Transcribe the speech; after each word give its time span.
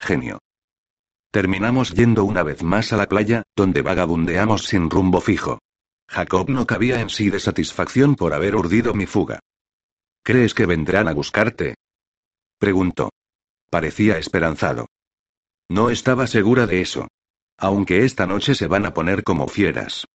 Genio. 0.00 0.38
Terminamos 1.30 1.92
yendo 1.92 2.24
una 2.24 2.42
vez 2.42 2.62
más 2.62 2.92
a 2.92 2.96
la 2.96 3.06
playa, 3.06 3.42
donde 3.54 3.82
vagabundeamos 3.82 4.64
sin 4.64 4.90
rumbo 4.90 5.20
fijo. 5.20 5.58
Jacob 6.08 6.48
no 6.48 6.66
cabía 6.66 7.00
en 7.00 7.10
sí 7.10 7.30
de 7.30 7.40
satisfacción 7.40 8.14
por 8.14 8.32
haber 8.32 8.56
urdido 8.56 8.94
mi 8.94 9.06
fuga. 9.06 9.40
¿Crees 10.22 10.54
que 10.54 10.66
vendrán 10.66 11.08
a 11.08 11.12
buscarte? 11.12 11.74
Preguntó. 12.58 13.10
Parecía 13.70 14.18
esperanzado. 14.18 14.86
No 15.68 15.90
estaba 15.90 16.26
segura 16.26 16.66
de 16.66 16.80
eso. 16.80 17.08
Aunque 17.58 18.04
esta 18.04 18.26
noche 18.26 18.54
se 18.54 18.66
van 18.66 18.86
a 18.86 18.94
poner 18.94 19.24
como 19.24 19.48
fieras. 19.48 20.06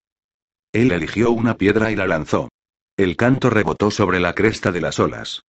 Él 0.74 0.92
eligió 0.92 1.32
una 1.32 1.58
piedra 1.58 1.92
y 1.92 1.96
la 1.96 2.08
lanzó. 2.08 2.50
El 2.98 3.18
canto 3.18 3.50
rebotó 3.50 3.92
sobre 3.92 4.20
la 4.20 4.34
cresta 4.34 4.72
de 4.72 4.82
las 4.82 5.00
olas. 5.00 5.44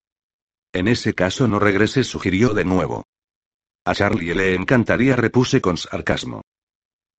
En 0.74 0.88
ese 0.88 1.14
caso 1.14 1.48
no 1.48 1.60
regreses, 1.60 2.08
sugirió 2.08 2.54
de 2.54 2.66
nuevo. 2.66 3.04
A 3.84 3.96
Charlie 3.96 4.36
le 4.36 4.54
encantaría, 4.54 5.16
repuse 5.16 5.60
con 5.60 5.76
sarcasmo. 5.76 6.42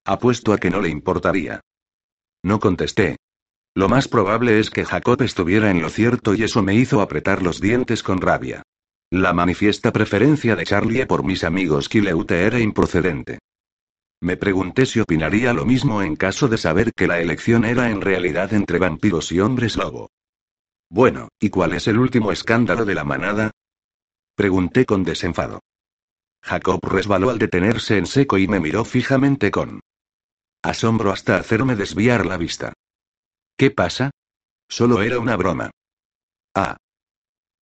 Apuesto 0.05 0.53
a 0.53 0.59
que 0.59 0.71
no 0.71 0.81
le 0.81 0.91
importaría. 0.91 1.61
No 2.45 2.61
contesté. 2.61 3.17
Lo 3.75 3.89
más 3.89 4.07
probable 4.07 4.61
es 4.61 4.71
que 4.71 4.85
Jacob 4.85 5.23
estuviera 5.23 5.71
en 5.71 5.83
lo 5.83 5.89
cierto 5.89 6.35
y 6.35 6.45
eso 6.45 6.63
me 6.63 6.75
hizo 6.75 7.01
apretar 7.01 7.43
los 7.43 7.61
dientes 7.61 8.03
con 8.03 8.21
rabia. 8.21 8.63
La 9.11 9.33
manifiesta 9.33 9.93
preferencia 9.93 10.55
de 10.55 10.65
Charlie 10.65 11.07
por 11.07 11.25
mis 11.25 11.43
amigos 11.43 11.89
Kileute 11.89 12.45
era 12.45 12.61
improcedente. 12.61 13.39
Me 14.21 14.37
pregunté 14.37 14.87
si 14.87 15.01
opinaría 15.01 15.53
lo 15.53 15.65
mismo 15.65 16.01
en 16.01 16.15
caso 16.15 16.47
de 16.47 16.59
saber 16.59 16.93
que 16.95 17.09
la 17.09 17.21
elección 17.21 17.65
era 17.65 17.91
en 17.91 18.01
realidad 18.01 18.55
entre 18.55 18.79
vampiros 18.79 19.33
y 19.33 19.41
hombres 19.41 19.77
lobo. 19.77 20.11
Bueno, 20.89 21.29
¿y 21.41 21.51
cuál 21.51 21.73
es 21.73 21.89
el 21.89 21.99
último 21.99 22.31
escándalo 22.31 22.85
de 22.85 22.95
la 22.95 23.03
manada? 23.03 23.51
Pregunté 24.37 24.87
con 24.87 25.03
desenfado. 25.03 25.61
Jacob 26.43 26.81
resbaló 26.83 27.31
al 27.31 27.39
detenerse 27.39 27.97
en 27.99 28.07
seco 28.07 28.37
y 28.37 28.49
me 28.49 28.61
miró 28.61 28.85
fijamente 28.85 29.51
con 29.51 29.81
asombro 30.63 31.13
hasta 31.13 31.37
hacerme 31.37 31.77
desviar 31.77 32.27
la 32.27 32.37
vista. 32.37 32.73
¿Qué 33.57 33.71
pasa? 33.71 34.11
Solo 34.69 35.03
era 35.03 35.19
una 35.19 35.37
broma. 35.37 35.71
Ah. 36.55 36.77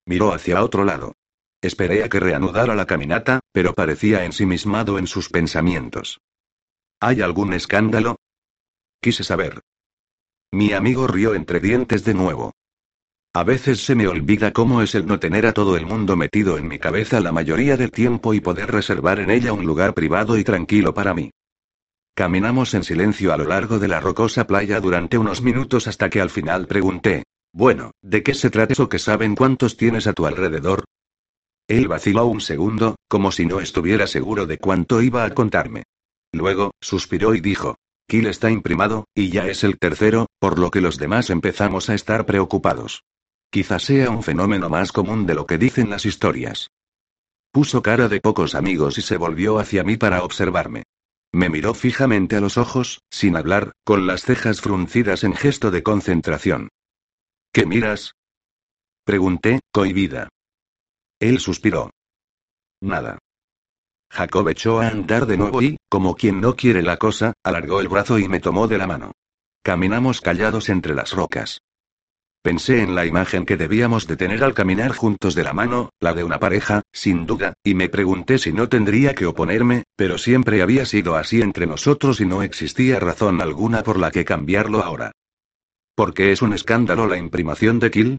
Miró 0.07 0.33
hacia 0.33 0.63
otro 0.63 0.85
lado. 0.85 1.15
Esperé 1.63 2.05
a 2.05 2.09
que 2.09 2.21
reanudara 2.21 2.75
la 2.75 2.87
caminata, 2.87 3.41
pero 3.53 3.75
parecía 3.75 4.25
ensimismado 4.25 4.99
en 4.99 5.07
sus 5.07 5.29
pensamientos. 5.29 6.21
¿Hay 7.01 7.21
algún 7.21 7.53
escándalo? 7.53 8.17
Quise 9.01 9.25
saber. 9.25 9.61
Mi 10.53 10.73
amigo 10.73 11.07
rió 11.07 11.35
entre 11.35 11.61
dientes 11.61 12.05
de 12.05 12.15
nuevo. 12.15 12.53
A 13.33 13.45
veces 13.45 13.85
se 13.85 13.95
me 13.95 14.09
olvida 14.09 14.53
cómo 14.53 14.83
es 14.83 14.97
el 14.97 15.07
no 15.07 15.21
tener 15.21 15.47
a 15.47 15.53
todo 15.53 15.77
el 15.77 15.87
mundo 15.87 16.17
metido 16.17 16.59
en 16.59 16.67
mi 16.67 16.81
cabeza 16.81 17.21
la 17.21 17.31
mayoría 17.31 17.77
del 17.77 17.93
tiempo 17.93 18.35
y 18.35 18.41
poder 18.41 18.73
reservar 18.73 19.21
en 19.21 19.31
ella 19.31 19.53
un 19.53 19.65
lugar 19.65 19.95
privado 19.95 20.37
y 20.37 20.43
tranquilo 20.43 20.95
para 20.95 21.15
mí. 21.15 21.31
Caminamos 22.17 22.75
en 22.75 22.83
silencio 22.83 23.33
a 23.33 23.37
lo 23.37 23.45
largo 23.45 23.79
de 23.79 23.87
la 23.87 24.01
rocosa 24.01 24.49
playa 24.49 24.81
durante 24.81 25.17
unos 25.17 25.43
minutos 25.43 25.87
hasta 25.87 26.11
que 26.11 26.21
al 26.21 26.31
final 26.31 26.67
pregunté, 26.67 27.23
bueno, 27.53 27.93
¿de 28.03 28.25
qué 28.25 28.35
se 28.35 28.51
trata 28.51 28.73
eso 28.73 28.89
que 28.89 28.99
saben 28.99 29.37
cuántos 29.37 29.77
tienes 29.77 30.09
a 30.09 30.13
tu 30.13 30.27
alrededor? 30.27 30.85
Él 31.69 31.87
vaciló 31.87 32.27
un 32.27 32.41
segundo, 32.41 32.97
como 33.07 33.31
si 33.31 33.47
no 33.47 33.61
estuviera 33.61 34.09
seguro 34.09 34.47
de 34.47 34.59
cuánto 34.59 35.03
iba 35.03 35.25
a 35.25 35.31
contarme. 35.31 35.85
Luego, 36.33 36.73
suspiró 36.81 37.37
y 37.37 37.41
dijo, 37.41 37.77
Kill 38.09 38.27
está 38.27 38.51
imprimado, 38.51 39.05
y 39.15 39.31
ya 39.31 39.47
es 39.47 39.63
el 39.63 39.79
tercero, 39.79 40.27
por 40.41 40.59
lo 40.59 40.73
que 40.73 40.81
los 40.81 40.99
demás 40.99 41.31
empezamos 41.31 41.91
a 41.91 41.95
estar 41.95 42.27
preocupados. 42.27 43.05
Quizás 43.51 43.83
sea 43.83 44.11
un 44.11 44.23
fenómeno 44.23 44.69
más 44.69 44.93
común 44.93 45.27
de 45.27 45.35
lo 45.35 45.45
que 45.45 45.59
dicen 45.59 45.91
las 45.91 46.07
historias. 46.07 46.71
Puso 47.51 47.83
cara 47.83 48.09
de 48.09 48.21
pocos 48.21 48.55
amigos 48.55 48.97
y 48.99 49.03
se 49.03 49.17
volvió 49.17 49.59
hacia 49.59 49.83
mí 49.83 49.97
para 49.97 50.23
observarme. 50.23 50.85
Me 51.33 51.49
miró 51.49 51.75
fijamente 51.75 52.37
a 52.37 52.41
los 52.41 52.59
ojos, 52.59 53.03
sin 53.11 53.37
hablar, 53.37 53.73
con 53.85 54.07
las 54.07 54.23
cejas 54.23 54.61
fruncidas 54.61 55.25
en 55.25 55.35
gesto 55.35 55.73
de 55.73 55.83
concentración. 55.83 56.69
¿Qué 57.53 57.67
miras? 57.67 58.15
Pregunté, 59.05 59.61
cohibida. 59.73 60.29
Él 61.19 61.41
suspiró. 61.41 61.91
Nada. 62.81 63.19
Jacob 64.11 64.49
echó 64.49 64.81
a 64.81 64.89
andar 64.89 65.27
de 65.27 65.37
nuevo 65.37 65.61
y, 65.63 65.77
como 65.89 66.15
quien 66.15 66.41
no 66.41 66.55
quiere 66.55 66.83
la 66.83 66.99
cosa, 66.99 67.33
alargó 67.45 67.81
el 67.81 67.89
brazo 67.89 68.19
y 68.19 68.29
me 68.29 68.41
tomó 68.41 68.69
de 68.69 68.79
la 68.79 68.87
mano. 68.87 69.13
Caminamos 69.63 70.21
callados 70.21 70.69
entre 70.69 70.95
las 70.95 71.13
rocas. 71.13 71.61
Pensé 72.43 72.81
en 72.81 72.95
la 72.95 73.05
imagen 73.05 73.45
que 73.45 73.59
debíamos 73.59 74.07
de 74.07 74.17
tener 74.17 74.43
al 74.43 74.55
caminar 74.55 74.93
juntos 74.93 75.35
de 75.35 75.45
la 75.45 75.53
mano, 75.53 75.91
la 76.01 76.15
de 76.15 76.25
una 76.25 76.39
pareja, 76.39 76.81
sin 76.91 77.27
duda, 77.27 77.53
y 77.63 77.75
me 77.75 77.91
pregunté 77.91 78.39
si 78.39 78.51
no 78.51 78.67
tendría 78.71 79.15
que 79.15 79.27
oponerme, 79.27 79.83
pero 79.95 80.17
siempre 80.17 80.63
había 80.63 80.87
sido 80.87 81.17
así 81.17 81.43
entre 81.43 81.67
nosotros 81.67 82.19
y 82.21 82.25
no 82.25 82.43
existía 82.43 82.99
razón 82.99 83.43
alguna 83.43 83.83
por 83.83 83.99
la 83.99 84.11
que 84.11 84.25
cambiarlo 84.25 84.83
ahora. 84.83 85.13
¿Por 85.95 86.15
qué 86.15 86.33
es 86.33 86.41
un 86.41 86.55
escándalo 86.55 87.07
la 87.07 87.19
imprimación 87.19 87.79
de 87.79 87.91
Kill? 87.91 88.19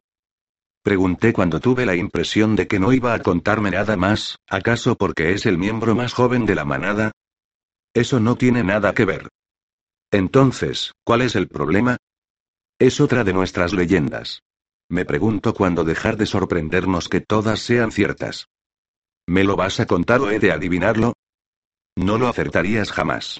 Pregunté 0.84 1.34
cuando 1.34 1.59
tuve 1.59 1.88
la 1.88 1.96
impresión 1.96 2.56
de 2.56 2.68
que 2.68 2.80
no 2.80 2.94
iba 2.94 3.16
a 3.16 3.20
contarme 3.20 3.72
nada 3.72 3.98
más, 3.98 4.38
¿acaso 4.48 4.96
porque 4.96 5.34
es 5.34 5.48
el 5.48 5.58
miembro 5.58 5.96
más 5.96 6.14
joven 6.14 6.46
de 6.46 6.53
la 6.53 6.66
manada? 6.66 7.12
Eso 7.96 8.20
no 8.20 8.36
tiene 8.36 8.64
nada 8.64 8.94
que 8.94 9.06
ver. 9.06 9.30
Entonces, 10.12 10.92
¿cuál 11.03 11.22
es 11.22 11.36
el 11.36 11.48
problema? 11.48 11.98
Es 12.81 13.00
otra 13.00 13.24
de 13.24 13.31
nuestras 13.31 13.74
leyendas. 13.74 14.42
Me 14.90 15.06
pregunto 15.06 15.53
cuándo 15.53 15.84
dejar 15.84 16.18
de 16.18 16.25
sorprendernos 16.25 17.09
que 17.09 17.22
todas 17.22 17.59
sean 17.59 17.92
ciertas. 17.92 18.47
¿Me 19.28 19.44
lo 19.44 19.56
vas 19.56 19.80
a 19.80 19.86
contar 19.86 20.19
o 20.22 20.31
he 20.31 20.40
de 20.40 20.52
adivinarlo? 20.52 21.14
No 21.96 22.18
lo 22.18 22.28
acertarías 22.28 22.91
jamás. 22.91 23.40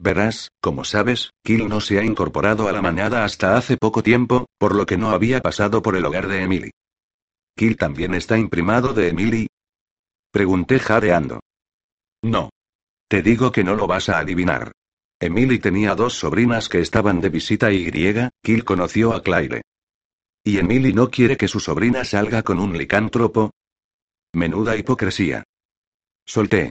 Verás, 0.00 0.48
como 0.60 0.82
sabes, 0.82 1.30
Kill 1.44 1.68
no 1.68 1.80
se 1.80 2.00
ha 2.00 2.04
incorporado 2.04 2.66
a 2.66 2.72
la 2.72 2.82
manada 2.82 3.24
hasta 3.24 3.56
hace 3.56 3.76
poco 3.76 4.02
tiempo, 4.02 4.46
por 4.58 4.74
lo 4.74 4.86
que 4.86 4.96
no 4.96 5.10
había 5.10 5.40
pasado 5.40 5.82
por 5.82 5.94
el 5.94 6.04
hogar 6.04 6.26
de 6.26 6.42
Emily. 6.42 6.70
¿Kill 7.56 7.76
también 7.76 8.12
está 8.14 8.38
imprimado 8.38 8.92
de 8.92 9.10
Emily? 9.10 9.46
Pregunté 10.32 10.80
jadeando. 10.80 11.38
No. 12.22 12.50
Te 13.08 13.22
digo 13.22 13.52
que 13.52 13.62
no 13.62 13.76
lo 13.76 13.86
vas 13.86 14.08
a 14.08 14.18
adivinar. 14.18 14.72
Emily 15.22 15.58
tenía 15.58 15.94
dos 15.94 16.14
sobrinas 16.14 16.70
que 16.70 16.80
estaban 16.80 17.20
de 17.20 17.28
visita 17.28 17.70
y 17.70 17.92
Kill 18.42 18.64
conoció 18.64 19.12
a 19.12 19.22
Claire. 19.22 19.60
¿Y 20.42 20.56
Emily 20.56 20.94
no 20.94 21.10
quiere 21.10 21.36
que 21.36 21.46
su 21.46 21.60
sobrina 21.60 22.06
salga 22.06 22.42
con 22.42 22.58
un 22.58 22.76
licántropo? 22.76 23.50
Menuda 24.32 24.76
hipocresía. 24.76 25.44
Solté. 26.24 26.70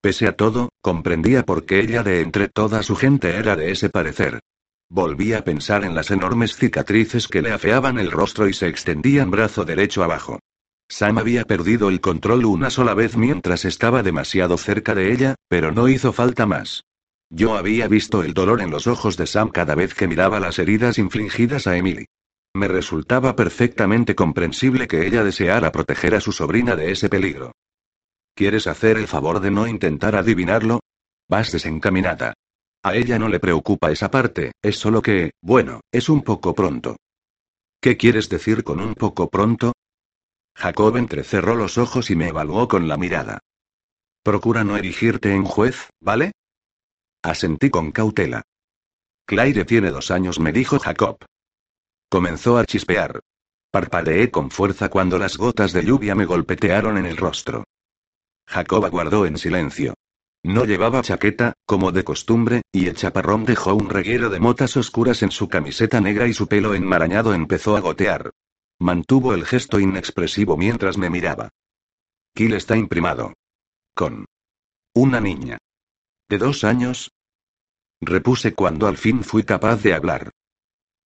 Pese 0.00 0.28
a 0.28 0.36
todo, 0.36 0.68
comprendía 0.80 1.44
por 1.44 1.66
qué 1.66 1.80
ella 1.80 2.04
de 2.04 2.20
entre 2.20 2.48
toda 2.48 2.84
su 2.84 2.94
gente 2.94 3.34
era 3.34 3.56
de 3.56 3.72
ese 3.72 3.90
parecer. 3.90 4.38
Volví 4.88 5.32
a 5.32 5.42
pensar 5.42 5.84
en 5.84 5.96
las 5.96 6.12
enormes 6.12 6.54
cicatrices 6.54 7.26
que 7.26 7.42
le 7.42 7.50
afeaban 7.50 7.98
el 7.98 8.12
rostro 8.12 8.48
y 8.48 8.54
se 8.54 8.68
extendían 8.68 9.32
brazo 9.32 9.64
derecho 9.64 10.04
abajo. 10.04 10.38
Sam 10.88 11.18
había 11.18 11.44
perdido 11.44 11.88
el 11.88 12.00
control 12.00 12.44
una 12.44 12.70
sola 12.70 12.94
vez 12.94 13.16
mientras 13.16 13.64
estaba 13.64 14.04
demasiado 14.04 14.56
cerca 14.56 14.94
de 14.94 15.12
ella, 15.12 15.34
pero 15.48 15.72
no 15.72 15.88
hizo 15.88 16.12
falta 16.12 16.46
más. 16.46 16.84
Yo 17.30 17.56
había 17.56 17.88
visto 17.88 18.22
el 18.22 18.32
dolor 18.32 18.62
en 18.62 18.70
los 18.70 18.86
ojos 18.86 19.16
de 19.16 19.26
Sam 19.26 19.50
cada 19.50 19.74
vez 19.74 19.94
que 19.94 20.08
miraba 20.08 20.40
las 20.40 20.58
heridas 20.58 20.98
infligidas 20.98 21.66
a 21.66 21.76
Emily. 21.76 22.06
Me 22.54 22.68
resultaba 22.68 23.36
perfectamente 23.36 24.14
comprensible 24.14 24.88
que 24.88 25.06
ella 25.06 25.22
deseara 25.22 25.70
proteger 25.70 26.14
a 26.14 26.20
su 26.20 26.32
sobrina 26.32 26.74
de 26.74 26.90
ese 26.90 27.08
peligro. 27.08 27.52
¿Quieres 28.34 28.66
hacer 28.66 28.96
el 28.96 29.06
favor 29.06 29.40
de 29.40 29.50
no 29.50 29.66
intentar 29.66 30.16
adivinarlo? 30.16 30.80
Vas 31.28 31.52
desencaminada. 31.52 32.32
A 32.82 32.94
ella 32.94 33.18
no 33.18 33.28
le 33.28 33.40
preocupa 33.40 33.90
esa 33.90 34.10
parte, 34.10 34.52
es 34.62 34.76
solo 34.78 35.02
que, 35.02 35.32
bueno, 35.42 35.80
es 35.92 36.08
un 36.08 36.22
poco 36.22 36.54
pronto. 36.54 36.96
¿Qué 37.80 37.96
quieres 37.96 38.28
decir 38.28 38.64
con 38.64 38.80
un 38.80 38.94
poco 38.94 39.28
pronto? 39.28 39.72
Jacob 40.56 40.96
entrecerró 40.96 41.54
los 41.54 41.76
ojos 41.76 42.10
y 42.10 42.16
me 42.16 42.28
evaluó 42.28 42.66
con 42.66 42.88
la 42.88 42.96
mirada. 42.96 43.40
Procura 44.22 44.64
no 44.64 44.76
erigirte 44.76 45.34
en 45.34 45.44
juez, 45.44 45.90
¿vale? 46.00 46.32
Asentí 47.28 47.68
con 47.68 47.92
cautela. 47.92 48.40
Claire 49.26 49.66
tiene 49.66 49.90
dos 49.90 50.10
años, 50.10 50.40
me 50.40 50.50
dijo 50.50 50.78
Jacob. 50.78 51.18
Comenzó 52.08 52.56
a 52.56 52.64
chispear. 52.64 53.20
Parpadeé 53.70 54.30
con 54.30 54.50
fuerza 54.50 54.88
cuando 54.88 55.18
las 55.18 55.36
gotas 55.36 55.74
de 55.74 55.84
lluvia 55.84 56.14
me 56.14 56.24
golpetearon 56.24 56.96
en 56.96 57.04
el 57.04 57.18
rostro. 57.18 57.64
Jacob 58.46 58.86
aguardó 58.86 59.26
en 59.26 59.36
silencio. 59.36 59.92
No 60.42 60.64
llevaba 60.64 61.02
chaqueta, 61.02 61.52
como 61.66 61.92
de 61.92 62.02
costumbre, 62.02 62.62
y 62.72 62.86
el 62.86 62.96
chaparrón 62.96 63.44
dejó 63.44 63.74
un 63.74 63.90
reguero 63.90 64.30
de 64.30 64.40
motas 64.40 64.78
oscuras 64.78 65.22
en 65.22 65.30
su 65.30 65.50
camiseta 65.50 66.00
negra 66.00 66.28
y 66.28 66.32
su 66.32 66.46
pelo 66.46 66.74
enmarañado 66.74 67.34
empezó 67.34 67.76
a 67.76 67.80
gotear. 67.80 68.30
Mantuvo 68.78 69.34
el 69.34 69.44
gesto 69.44 69.78
inexpresivo 69.78 70.56
mientras 70.56 70.96
me 70.96 71.10
miraba. 71.10 71.50
Kill 72.34 72.54
está 72.54 72.74
imprimado. 72.74 73.34
Con 73.94 74.24
una 74.94 75.20
niña. 75.20 75.58
¿De 76.30 76.38
dos 76.38 76.64
años? 76.64 77.10
Repuse 78.00 78.54
cuando 78.54 78.86
al 78.86 78.96
fin 78.96 79.24
fui 79.24 79.42
capaz 79.42 79.82
de 79.82 79.94
hablar. 79.94 80.30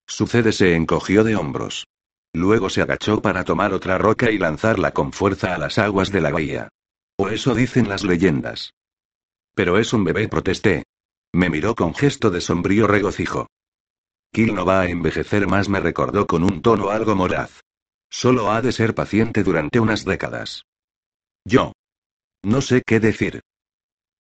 Sucede 0.07 0.53
se 0.53 0.75
encogió 0.75 1.25
de 1.25 1.37
hombros. 1.37 1.87
Luego 2.35 2.71
se 2.71 2.83
agachó 2.83 3.23
para 3.23 3.45
tomar 3.45 3.73
otra 3.73 3.99
roca 3.99 4.31
y 4.31 4.39
lanzarla 4.39 4.93
con 4.93 5.13
fuerza 5.13 5.55
a 5.55 5.59
las 5.59 5.79
aguas 5.79 6.11
de 6.11 6.21
la 6.21 6.31
bahía. 6.31 6.69
O 7.17 7.29
eso 7.29 7.55
dicen 7.55 7.89
las 7.89 8.05
leyendas. 8.05 8.73
Pero 9.55 9.79
es 9.79 9.93
un 9.93 10.05
bebé, 10.05 10.29
protesté. 10.29 10.85
Me 11.33 11.51
miró 11.51 11.75
con 11.75 11.95
gesto 11.95 12.31
de 12.31 12.41
sombrío 12.41 12.87
regocijo. 12.87 13.47
Kill 14.33 14.55
no 14.55 14.65
va 14.65 14.81
a 14.81 14.89
envejecer 14.89 15.47
más, 15.47 15.69
me 15.69 15.81
recordó 15.81 16.27
con 16.27 16.43
un 16.43 16.63
tono 16.63 16.91
algo 16.91 17.15
moraz. 17.15 17.61
Solo 18.11 18.51
ha 18.51 18.63
de 18.63 18.73
ser 18.73 18.95
paciente 18.95 19.43
durante 19.43 19.81
unas 19.81 20.05
décadas. 20.05 20.65
Yo. 21.45 21.73
No 22.43 22.61
sé 22.61 22.83
qué 22.87 23.01
decir. 23.01 23.41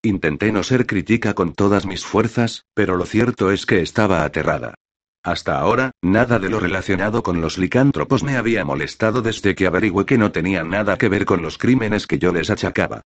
Intenté 0.04 0.50
no 0.50 0.64
ser 0.64 0.84
crítica 0.84 1.32
con 1.32 1.54
todas 1.54 1.86
mis 1.86 2.04
fuerzas, 2.04 2.64
pero 2.74 2.96
lo 2.96 3.06
cierto 3.06 3.52
es 3.52 3.66
que 3.66 3.82
estaba 3.82 4.24
aterrada. 4.24 4.74
Hasta 5.22 5.60
ahora, 5.60 5.92
nada 6.02 6.40
de 6.40 6.50
lo 6.50 6.58
relacionado 6.58 7.22
con 7.22 7.40
los 7.40 7.56
licántropos 7.56 8.24
me 8.24 8.36
había 8.36 8.64
molestado 8.64 9.22
desde 9.22 9.54
que 9.54 9.68
averigüé 9.68 10.04
que 10.04 10.18
no 10.18 10.32
tenían 10.32 10.70
nada 10.70 10.98
que 10.98 11.08
ver 11.08 11.24
con 11.24 11.40
los 11.40 11.56
crímenes 11.56 12.08
que 12.08 12.18
yo 12.18 12.32
les 12.32 12.50
achacaba. 12.50 13.02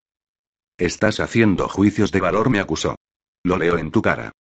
Estás 0.79 1.21
haciendo 1.21 1.69
juicios 1.69 2.13
de 2.13 2.21
valor, 2.21 2.49
me 2.49 2.61
acusó. 2.61 2.97
Lo 3.43 3.59
leo 3.59 3.77
en 3.77 3.91
tu 3.91 4.01
cara. 4.01 4.33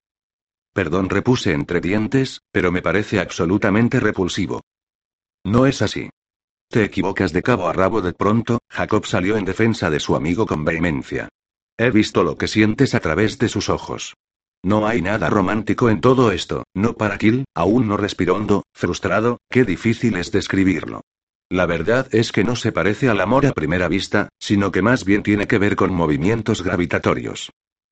Perdón, 0.73 1.11
repuse 1.11 1.53
entre 1.53 1.81
dientes, 1.81 2.41
pero 2.53 2.71
me 2.71 2.83
parece 2.83 3.19
absolutamente 3.19 3.99
repulsivo. 3.99 4.63
No 5.45 5.67
es 5.67 5.83
así. 5.83 6.09
Te 6.69 6.85
equivocas 6.85 7.33
de 7.33 7.43
cabo 7.43 7.69
a 7.69 7.73
rabo 7.73 8.01
de 8.01 8.13
pronto, 8.13 8.61
Jacob 8.69 9.07
salió 9.07 9.37
en 9.37 9.45
defensa 9.45 9.91
de 9.91 9.99
su 9.99 10.15
amigo 10.15 10.47
con 10.47 10.65
vehemencia. 10.65 11.29
He 11.77 11.91
visto 11.91 12.23
lo 12.23 12.39
que 12.39 12.47
sientes 12.47 12.95
a 12.95 13.01
través 13.01 13.39
de 13.39 13.49
sus 13.49 13.69
ojos. 13.69 14.15
No 14.63 14.87
hay 14.87 15.03
nada 15.03 15.29
romántico 15.29 15.91
en 15.91 16.01
todo 16.01 16.31
esto, 16.31 16.63
no 16.73 16.95
para 16.95 17.19
Kill, 17.19 17.45
aún 17.55 17.89
no 17.89 17.97
respiró 17.97 18.37
hondo, 18.37 18.63
frustrado, 18.73 19.39
qué 19.51 19.65
difícil 19.65 20.17
es 20.17 20.31
describirlo. 20.31 21.03
La 21.51 21.67
verdad 21.67 22.09
es 22.13 22.31
que 22.31 22.45
no 22.45 22.55
se 22.55 22.73
parece 22.73 23.09
al 23.09 23.21
amor 23.21 23.45
a 23.45 23.53
primera 23.53 23.89
vista, 23.89 24.29
sino 24.41 24.71
que 24.71 24.83
más 24.83 25.05
bien 25.05 25.23
tiene 25.23 25.47
que 25.49 25.59
ver 25.59 25.75
con 25.75 25.93
movimientos 25.93 26.63
gravitatorios. 26.63 27.51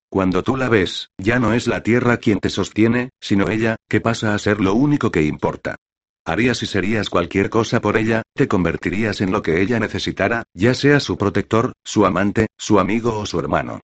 Cuando 0.09 0.43
tú 0.43 0.57
la 0.57 0.69
ves, 0.69 1.09
ya 1.19 1.39
no 1.39 1.53
es 1.53 1.67
la 1.67 1.83
Tierra 1.83 2.19
quien 2.19 2.39
te 2.39 2.51
sostiene, 2.51 3.11
sino 3.21 3.49
ella, 3.49 3.77
que 3.89 4.01
pasa 4.01 4.35
a 4.35 4.39
ser 4.39 4.61
lo 4.61 4.75
único 4.75 5.11
que 5.11 5.23
importa. 5.23 5.77
Harías 6.25 6.63
y 6.63 6.67
serías 6.67 7.11
cualquier 7.11 7.51
cosa 7.51 7.81
por 7.81 7.97
ella, 7.97 8.23
te 8.35 8.47
convertirías 8.47 9.21
en 9.21 9.33
lo 9.33 9.43
que 9.43 9.61
ella 9.61 9.81
necesitara, 9.81 10.45
ya 10.55 10.73
sea 10.75 11.01
su 11.01 11.19
protector, 11.19 11.73
su 11.85 12.07
amante, 12.07 12.47
su 12.57 12.79
amigo 12.79 13.19
o 13.19 13.27
su 13.27 13.41
hermano. 13.41 13.81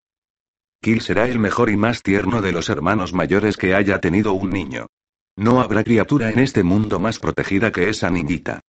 Kill 0.81 1.00
será 1.00 1.26
el 1.26 1.40
mejor 1.40 1.69
y 1.70 1.76
más 1.76 2.02
tierno 2.02 2.40
de 2.40 2.52
los 2.52 2.69
hermanos 2.69 3.12
mayores 3.12 3.56
que 3.56 3.75
haya 3.75 4.00
tenido 4.00 4.35
un 4.35 4.50
niño. 4.50 4.87
No 5.37 5.61
habrá 5.61 5.82
criatura 5.82 6.31
en 6.31 6.38
este 6.38 6.62
mundo 6.62 7.00
más 7.00 7.19
protegida 7.19 7.73
que 7.73 7.88
esa 7.88 8.11
niñita. 8.11 8.61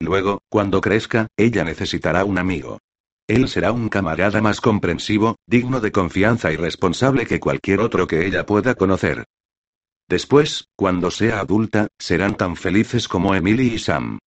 Luego, 0.00 0.40
cuando 0.48 0.80
crezca, 0.80 1.26
ella 1.36 1.64
necesitará 1.64 2.24
un 2.24 2.38
amigo. 2.38 2.78
Él 3.26 3.48
será 3.48 3.72
un 3.72 3.90
camarada 3.90 4.40
más 4.40 4.62
comprensivo, 4.62 5.36
digno 5.46 5.80
de 5.80 5.92
confianza 5.92 6.50
y 6.50 6.56
responsable 6.56 7.26
que 7.26 7.40
cualquier 7.40 7.80
otro 7.80 8.06
que 8.06 8.26
ella 8.26 8.46
pueda 8.46 8.74
conocer. 8.74 9.26
Después, 10.08 10.68
cuando 10.74 11.10
sea 11.10 11.40
adulta, 11.40 11.88
serán 11.98 12.36
tan 12.36 12.56
felices 12.56 13.08
como 13.08 13.34
Emily 13.34 13.74
y 13.74 13.78
Sam. 13.78 14.18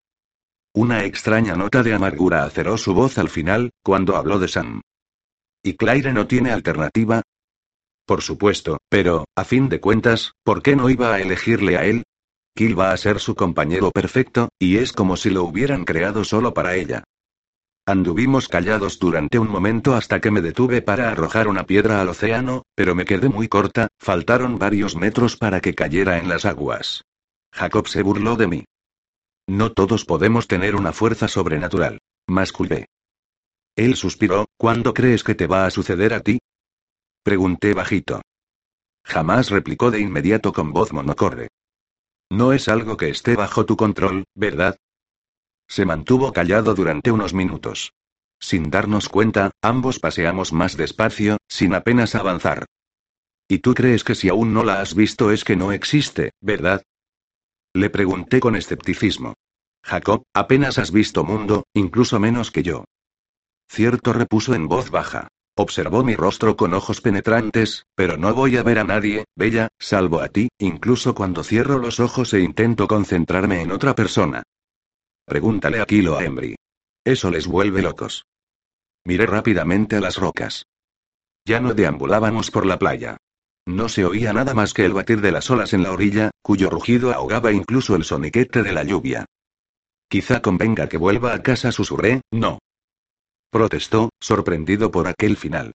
Una 0.73 1.03
extraña 1.05 1.55
nota 1.55 1.81
de 1.83 1.93
amargura 1.93 2.43
aceró 2.43 2.77
su 2.77 2.93
voz 2.93 3.17
al 3.17 3.29
final, 3.29 3.71
cuando 3.83 4.15
habló 4.15 4.39
de 4.39 4.47
Sam. 4.47 4.81
¿Y 5.63 5.73
Claire 5.73 6.13
no 6.13 6.27
tiene 6.27 6.51
alternativa? 6.51 7.23
Por 8.05 8.21
supuesto, 8.21 8.77
pero, 8.89 9.25
a 9.35 9.43
fin 9.43 9.69
de 9.69 9.79
cuentas, 9.79 10.33
¿por 10.43 10.61
qué 10.61 10.75
no 10.75 10.89
iba 10.89 11.13
a 11.13 11.21
elegirle 11.21 11.77
a 11.77 11.85
él? 11.85 12.03
Kill 12.55 12.79
va 12.79 12.91
a 12.91 12.97
ser 12.97 13.19
su 13.19 13.35
compañero 13.35 13.91
perfecto, 13.91 14.49
y 14.59 14.77
es 14.77 14.93
como 14.93 15.17
si 15.17 15.29
lo 15.29 15.43
hubieran 15.43 15.83
creado 15.83 16.23
solo 16.23 16.53
para 16.53 16.75
ella. 16.75 17.03
Anduvimos 17.91 18.47
callados 18.47 18.99
durante 18.99 19.37
un 19.37 19.49
momento 19.49 19.95
hasta 19.95 20.21
que 20.21 20.31
me 20.31 20.39
detuve 20.39 20.81
para 20.81 21.11
arrojar 21.11 21.49
una 21.49 21.65
piedra 21.65 21.99
al 21.99 22.07
océano, 22.07 22.63
pero 22.73 22.95
me 22.95 23.03
quedé 23.03 23.27
muy 23.27 23.49
corta, 23.49 23.89
faltaron 23.99 24.57
varios 24.57 24.95
metros 24.95 25.35
para 25.35 25.59
que 25.59 25.75
cayera 25.75 26.17
en 26.17 26.29
las 26.29 26.45
aguas. 26.45 27.03
Jacob 27.51 27.89
se 27.89 28.01
burló 28.01 28.37
de 28.37 28.47
mí. 28.47 28.63
No 29.45 29.73
todos 29.73 30.05
podemos 30.05 30.47
tener 30.47 30.77
una 30.77 30.93
fuerza 30.93 31.27
sobrenatural. 31.27 31.99
Masculé. 32.27 32.85
Él 33.75 33.97
suspiró, 33.97 34.45
¿cuándo 34.55 34.93
crees 34.93 35.25
que 35.25 35.35
te 35.35 35.47
va 35.47 35.65
a 35.65 35.69
suceder 35.69 36.13
a 36.13 36.21
ti? 36.21 36.39
Pregunté 37.23 37.73
bajito. 37.73 38.21
Jamás 39.03 39.49
replicó 39.49 39.91
de 39.91 39.99
inmediato 39.99 40.53
con 40.53 40.71
voz 40.71 40.93
monocorde. 40.93 41.49
No 42.29 42.53
es 42.53 42.69
algo 42.69 42.95
que 42.95 43.09
esté 43.09 43.35
bajo 43.35 43.65
tu 43.65 43.75
control, 43.75 44.23
¿verdad? 44.33 44.77
Se 45.71 45.85
mantuvo 45.85 46.33
callado 46.33 46.73
durante 46.75 47.13
unos 47.13 47.33
minutos. 47.33 47.93
Sin 48.41 48.69
darnos 48.69 49.07
cuenta, 49.07 49.51
ambos 49.61 49.99
paseamos 49.99 50.51
más 50.51 50.75
despacio, 50.75 51.37
sin 51.47 51.73
apenas 51.73 52.13
avanzar. 52.13 52.65
¿Y 53.47 53.59
tú 53.59 53.73
crees 53.73 54.03
que 54.03 54.13
si 54.13 54.27
aún 54.27 54.53
no 54.53 54.65
la 54.65 54.81
has 54.81 54.95
visto 54.95 55.31
es 55.31 55.45
que 55.45 55.55
no 55.55 55.71
existe, 55.71 56.31
verdad? 56.41 56.83
Le 57.73 57.89
pregunté 57.89 58.41
con 58.41 58.57
escepticismo. 58.57 59.35
Jacob, 59.81 60.23
apenas 60.33 60.77
has 60.77 60.91
visto 60.91 61.23
mundo, 61.23 61.63
incluso 61.73 62.19
menos 62.19 62.51
que 62.51 62.63
yo. 62.63 62.83
Cierto 63.69 64.11
repuso 64.11 64.53
en 64.53 64.67
voz 64.67 64.91
baja. 64.91 65.29
Observó 65.55 66.03
mi 66.03 66.17
rostro 66.17 66.57
con 66.57 66.73
ojos 66.73 66.99
penetrantes, 66.99 67.85
pero 67.95 68.17
no 68.17 68.33
voy 68.33 68.57
a 68.57 68.63
ver 68.63 68.79
a 68.79 68.83
nadie, 68.83 69.23
Bella, 69.37 69.69
salvo 69.79 70.19
a 70.19 70.27
ti, 70.27 70.49
incluso 70.59 71.15
cuando 71.15 71.45
cierro 71.45 71.77
los 71.77 72.01
ojos 72.01 72.33
e 72.33 72.41
intento 72.41 72.89
concentrarme 72.89 73.61
en 73.61 73.71
otra 73.71 73.95
persona. 73.95 74.43
Pregúntale 75.31 75.79
a 75.79 75.85
Kilo 75.85 76.17
a 76.17 76.25
Embry. 76.25 76.57
Eso 77.05 77.31
les 77.31 77.47
vuelve 77.47 77.81
locos. 77.81 78.25
Miré 79.05 79.25
rápidamente 79.25 79.95
a 79.95 80.01
las 80.01 80.17
rocas. 80.17 80.65
Ya 81.45 81.61
no 81.61 81.73
deambulábamos 81.73 82.51
por 82.51 82.65
la 82.65 82.77
playa. 82.77 83.15
No 83.65 83.87
se 83.87 84.03
oía 84.03 84.33
nada 84.33 84.53
más 84.53 84.73
que 84.73 84.83
el 84.83 84.91
batir 84.91 85.21
de 85.21 85.31
las 85.31 85.49
olas 85.49 85.71
en 85.71 85.83
la 85.83 85.93
orilla, 85.93 86.31
cuyo 86.41 86.69
rugido 86.69 87.13
ahogaba 87.13 87.53
incluso 87.53 87.95
el 87.95 88.03
soniquete 88.03 88.61
de 88.61 88.73
la 88.73 88.83
lluvia. 88.83 89.23
Quizá 90.09 90.41
convenga 90.41 90.89
que 90.89 90.97
vuelva 90.97 91.33
a 91.33 91.41
casa, 91.41 91.71
susurré, 91.71 92.19
no. 92.29 92.59
Protestó, 93.49 94.09
sorprendido 94.19 94.91
por 94.91 95.07
aquel 95.07 95.37
final. 95.37 95.71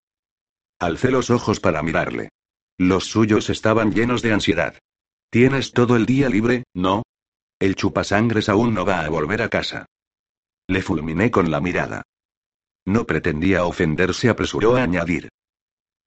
Alcé 0.78 1.10
los 1.10 1.30
ojos 1.30 1.60
para 1.60 1.82
mirarle. 1.82 2.28
Los 2.76 3.06
suyos 3.06 3.48
estaban 3.48 3.94
llenos 3.94 4.20
de 4.20 4.34
ansiedad. 4.34 4.78
Tienes 5.30 5.72
todo 5.72 5.96
el 5.96 6.04
día 6.04 6.28
libre, 6.28 6.64
¿no? 6.74 7.04
El 7.58 7.74
chupasangres 7.74 8.48
aún 8.48 8.74
no 8.74 8.84
va 8.84 9.00
a 9.00 9.08
volver 9.08 9.42
a 9.42 9.48
casa. 9.48 9.86
Le 10.68 10.82
fulminé 10.82 11.30
con 11.30 11.50
la 11.50 11.60
mirada. 11.60 12.02
No 12.84 13.04
pretendía 13.04 13.64
ofenderse, 13.64 14.28
apresuró 14.28 14.76
a 14.76 14.82
añadir. 14.82 15.28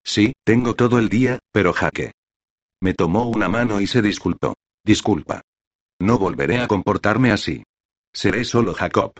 Sí, 0.03 0.33
tengo 0.43 0.75
todo 0.75 0.99
el 0.99 1.09
día, 1.09 1.39
pero 1.51 1.73
jaque. 1.73 2.11
Me 2.81 2.93
tomó 2.93 3.27
una 3.27 3.49
mano 3.49 3.81
y 3.81 3.87
se 3.87 4.01
disculpó. 4.01 4.55
Disculpa. 4.83 5.41
No 5.99 6.17
volveré 6.17 6.59
a 6.59 6.67
comportarme 6.67 7.31
así. 7.31 7.63
Seré 8.13 8.45
solo 8.45 8.73
Jacob. 8.73 9.13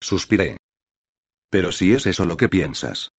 Suspiré. 0.00 0.58
Pero 1.48 1.72
si 1.72 1.92
es 1.94 2.06
eso 2.06 2.26
lo 2.26 2.36
que 2.36 2.48
piensas. 2.48 3.10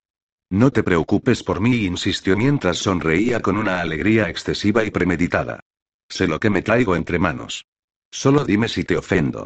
No 0.50 0.72
te 0.72 0.84
preocupes 0.84 1.43
por 1.43 1.60
mí, 1.60 1.86
insistió 1.86 2.38
mientras 2.38 2.77
sonreía 2.77 3.41
con 3.41 3.57
una 3.57 3.81
alegría 3.81 4.29
excesiva 4.29 4.84
y 4.84 4.91
premeditada. 4.91 5.60
Sé 6.07 6.27
lo 6.27 6.39
que 6.39 6.50
me 6.50 6.62
traigo 6.62 6.96
entre 6.96 7.19
manos. 7.19 7.65
Solo 8.12 8.46
dime 8.46 8.68
si 8.68 8.84
te 8.84 8.98
ofendo. 8.98 9.46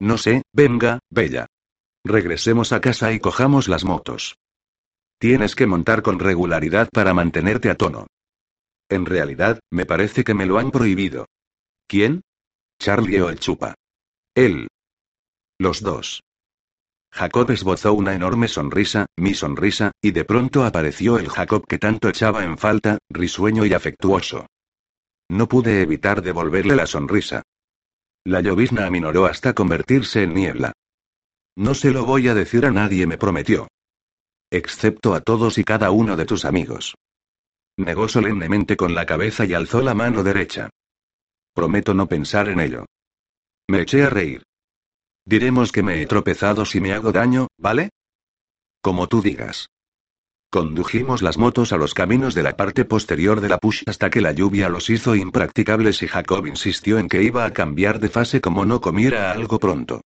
No 0.00 0.16
sé, 0.18 0.42
venga, 0.52 1.00
bella. 1.10 1.46
Regresemos 2.04 2.72
a 2.72 2.80
casa 2.80 3.12
y 3.12 3.20
cojamos 3.20 3.68
las 3.68 3.84
motos. 3.84 4.36
Tienes 5.18 5.54
que 5.54 5.66
montar 5.66 6.02
con 6.02 6.18
regularidad 6.18 6.88
para 6.90 7.12
mantenerte 7.12 7.68
a 7.68 7.76
tono. 7.76 8.06
En 8.88 9.04
realidad, 9.04 9.60
me 9.70 9.84
parece 9.84 10.24
que 10.24 10.34
me 10.34 10.46
lo 10.46 10.58
han 10.58 10.70
prohibido. 10.70 11.26
¿Quién? 11.86 12.22
Charlie 12.78 13.20
o 13.20 13.28
el 13.28 13.38
chupa. 13.38 13.74
Él. 14.34 14.68
Los 15.58 15.82
dos. 15.82 16.22
Jacob 17.12 17.50
esbozó 17.50 17.92
una 17.92 18.14
enorme 18.14 18.48
sonrisa, 18.48 19.06
mi 19.16 19.34
sonrisa, 19.34 19.92
y 20.00 20.12
de 20.12 20.24
pronto 20.24 20.64
apareció 20.64 21.18
el 21.18 21.28
Jacob 21.28 21.66
que 21.66 21.78
tanto 21.78 22.08
echaba 22.08 22.44
en 22.44 22.56
falta, 22.56 22.98
risueño 23.10 23.66
y 23.66 23.74
afectuoso. 23.74 24.46
No 25.28 25.48
pude 25.48 25.82
evitar 25.82 26.22
devolverle 26.22 26.74
la 26.76 26.86
sonrisa. 26.86 27.42
La 28.24 28.40
llovizna 28.40 28.86
aminoró 28.86 29.26
hasta 29.26 29.54
convertirse 29.54 30.22
en 30.22 30.34
niebla. 30.34 30.72
No 31.56 31.74
se 31.74 31.90
lo 31.90 32.04
voy 32.04 32.28
a 32.28 32.34
decir 32.34 32.66
a 32.66 32.70
nadie, 32.70 33.06
me 33.06 33.18
prometió. 33.18 33.68
Excepto 34.50 35.14
a 35.14 35.20
todos 35.20 35.58
y 35.58 35.64
cada 35.64 35.90
uno 35.90 36.16
de 36.16 36.26
tus 36.26 36.44
amigos. 36.44 36.94
Negó 37.76 38.08
solemnemente 38.08 38.76
con 38.76 38.94
la 38.94 39.06
cabeza 39.06 39.44
y 39.46 39.54
alzó 39.54 39.80
la 39.80 39.94
mano 39.94 40.22
derecha. 40.22 40.70
Prometo 41.54 41.94
no 41.94 42.06
pensar 42.06 42.48
en 42.48 42.60
ello. 42.60 42.86
Me 43.68 43.82
eché 43.82 44.04
a 44.04 44.10
reír. 44.10 44.42
Diremos 45.24 45.72
que 45.72 45.82
me 45.82 46.02
he 46.02 46.06
tropezado 46.06 46.64
si 46.64 46.80
me 46.80 46.92
hago 46.92 47.12
daño, 47.12 47.48
¿vale? 47.56 47.90
Como 48.82 49.06
tú 49.06 49.22
digas. 49.22 49.68
Condujimos 50.52 51.22
las 51.22 51.38
motos 51.38 51.72
a 51.72 51.76
los 51.76 51.94
caminos 51.94 52.34
de 52.34 52.42
la 52.42 52.56
parte 52.56 52.84
posterior 52.84 53.40
de 53.40 53.48
la 53.48 53.58
push 53.58 53.84
hasta 53.86 54.10
que 54.10 54.20
la 54.20 54.32
lluvia 54.32 54.68
los 54.68 54.90
hizo 54.90 55.14
impracticables 55.14 56.02
y 56.02 56.08
Jacob 56.08 56.44
insistió 56.44 56.98
en 56.98 57.08
que 57.08 57.22
iba 57.22 57.44
a 57.44 57.52
cambiar 57.52 58.00
de 58.00 58.08
fase 58.08 58.40
como 58.40 58.64
no 58.64 58.80
comiera 58.80 59.30
algo 59.30 59.60
pronto. 59.60 60.00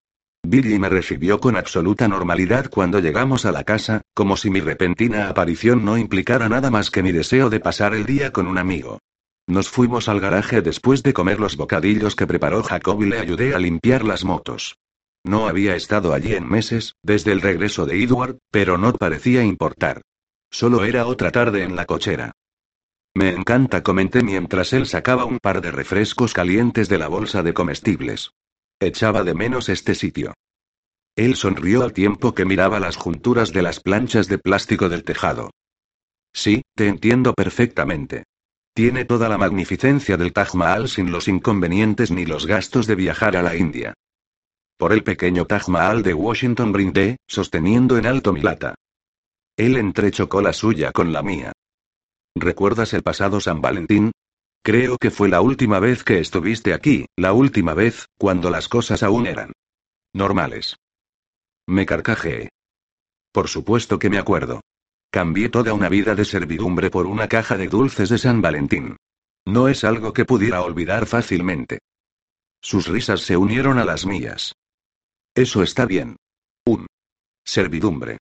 Billy 0.45 0.77
me 0.79 0.89
recibió 0.89 1.39
con 1.39 1.55
absoluta 1.55 2.09
normalidad 2.09 2.69
cuando 2.69 2.99
llegamos 2.99 3.45
a 3.45 3.53
la 3.53 3.63
casa, 3.63 4.01
como 4.13 4.35
si 4.35 4.49
mi 4.49 4.59
repentina 4.59 5.29
aparición 5.29 5.85
no 5.85 5.97
implicara 5.97 6.49
nada 6.49 6.69
más 6.69 6.91
que 6.91 7.03
mi 7.03 7.13
deseo 7.13 7.49
de 7.49 7.61
pasar 7.61 7.93
el 7.93 8.05
día 8.05 8.33
con 8.33 8.47
un 8.47 8.57
amigo. 8.57 8.99
Nos 9.47 9.69
fuimos 9.69 10.09
al 10.09 10.19
garaje 10.19 10.61
después 10.61 11.03
de 11.03 11.13
comer 11.13 11.39
los 11.39 11.55
bocadillos 11.55 12.17
que 12.17 12.27
preparó 12.27 12.63
Jacob 12.63 13.01
y 13.01 13.05
le 13.05 13.19
ayudé 13.19 13.55
a 13.55 13.59
limpiar 13.59 14.03
las 14.03 14.25
motos. 14.25 14.75
No 15.23 15.47
había 15.47 15.77
estado 15.77 16.13
allí 16.13 16.35
en 16.35 16.49
meses, 16.49 16.95
desde 17.01 17.31
el 17.31 17.39
regreso 17.39 17.85
de 17.85 18.03
Edward, 18.03 18.39
pero 18.51 18.77
no 18.77 18.91
parecía 18.91 19.41
importar. 19.45 20.01
Solo 20.53 20.85
era 20.85 21.07
otra 21.07 21.31
tarde 21.31 21.63
en 21.63 21.75
la 21.75 21.85
cochera. 21.85 22.31
Me 23.15 23.31
encanta, 23.31 23.81
comenté 23.81 24.21
mientras 24.21 24.71
él 24.71 24.85
sacaba 24.85 25.25
un 25.25 25.39
par 25.39 25.61
de 25.61 25.71
refrescos 25.71 26.31
calientes 26.31 26.89
de 26.89 26.99
la 26.99 27.07
bolsa 27.07 27.41
de 27.41 27.55
comestibles. 27.55 28.33
Echaba 28.79 29.23
de 29.23 29.33
menos 29.33 29.67
este 29.67 29.95
sitio. 29.95 30.35
Él 31.15 31.35
sonrió 31.35 31.81
al 31.83 31.91
tiempo 31.91 32.35
que 32.35 32.45
miraba 32.45 32.79
las 32.79 32.97
junturas 32.97 33.51
de 33.51 33.63
las 33.63 33.79
planchas 33.79 34.27
de 34.27 34.37
plástico 34.37 34.89
del 34.89 35.03
tejado. 35.03 35.49
Sí, 36.33 36.61
te 36.75 36.87
entiendo 36.87 37.33
perfectamente. 37.33 38.25
Tiene 38.75 39.05
toda 39.05 39.29
la 39.29 39.39
magnificencia 39.39 40.17
del 40.17 40.33
Taj 40.33 40.53
Mahal 40.53 40.87
sin 40.87 41.11
los 41.11 41.27
inconvenientes 41.27 42.11
ni 42.11 42.27
los 42.27 42.45
gastos 42.45 42.85
de 42.85 42.93
viajar 42.93 43.35
a 43.37 43.41
la 43.41 43.55
India. 43.55 43.95
Por 44.77 44.93
el 44.93 45.03
pequeño 45.03 45.45
Taj 45.45 45.67
Mahal 45.69 46.03
de 46.03 46.13
Washington 46.13 46.71
brindé, 46.71 47.17
sosteniendo 47.27 47.97
en 47.97 48.05
alto 48.05 48.33
mi 48.33 48.41
lata. 48.41 48.75
Él 49.57 49.77
entrechocó 49.77 50.41
la 50.41 50.53
suya 50.53 50.91
con 50.91 51.13
la 51.13 51.21
mía. 51.21 51.51
¿Recuerdas 52.35 52.93
el 52.93 53.03
pasado 53.03 53.39
San 53.39 53.61
Valentín? 53.61 54.11
Creo 54.63 54.97
que 54.97 55.11
fue 55.11 55.29
la 55.29 55.41
última 55.41 55.79
vez 55.79 56.03
que 56.03 56.19
estuviste 56.19 56.73
aquí, 56.73 57.05
la 57.15 57.33
última 57.33 57.73
vez, 57.73 58.07
cuando 58.17 58.49
las 58.49 58.67
cosas 58.67 59.03
aún 59.03 59.27
eran 59.27 59.51
normales. 60.13 60.77
Me 61.67 61.85
carcajeé. 61.85 62.49
Por 63.31 63.47
supuesto 63.47 63.99
que 63.99 64.09
me 64.09 64.17
acuerdo. 64.17 64.61
Cambié 65.11 65.49
toda 65.49 65.73
una 65.73 65.89
vida 65.89 66.15
de 66.15 66.25
servidumbre 66.25 66.89
por 66.89 67.05
una 67.05 67.27
caja 67.27 67.57
de 67.57 67.67
dulces 67.67 68.09
de 68.09 68.17
San 68.17 68.41
Valentín. 68.41 68.97
No 69.45 69.67
es 69.67 69.83
algo 69.83 70.13
que 70.13 70.25
pudiera 70.25 70.61
olvidar 70.61 71.05
fácilmente. 71.05 71.79
Sus 72.61 72.87
risas 72.87 73.21
se 73.21 73.37
unieron 73.37 73.77
a 73.77 73.85
las 73.85 74.05
mías. 74.05 74.53
Eso 75.35 75.61
está 75.61 75.85
bien. 75.85 76.15
Un. 76.65 76.87
Servidumbre. 77.43 78.17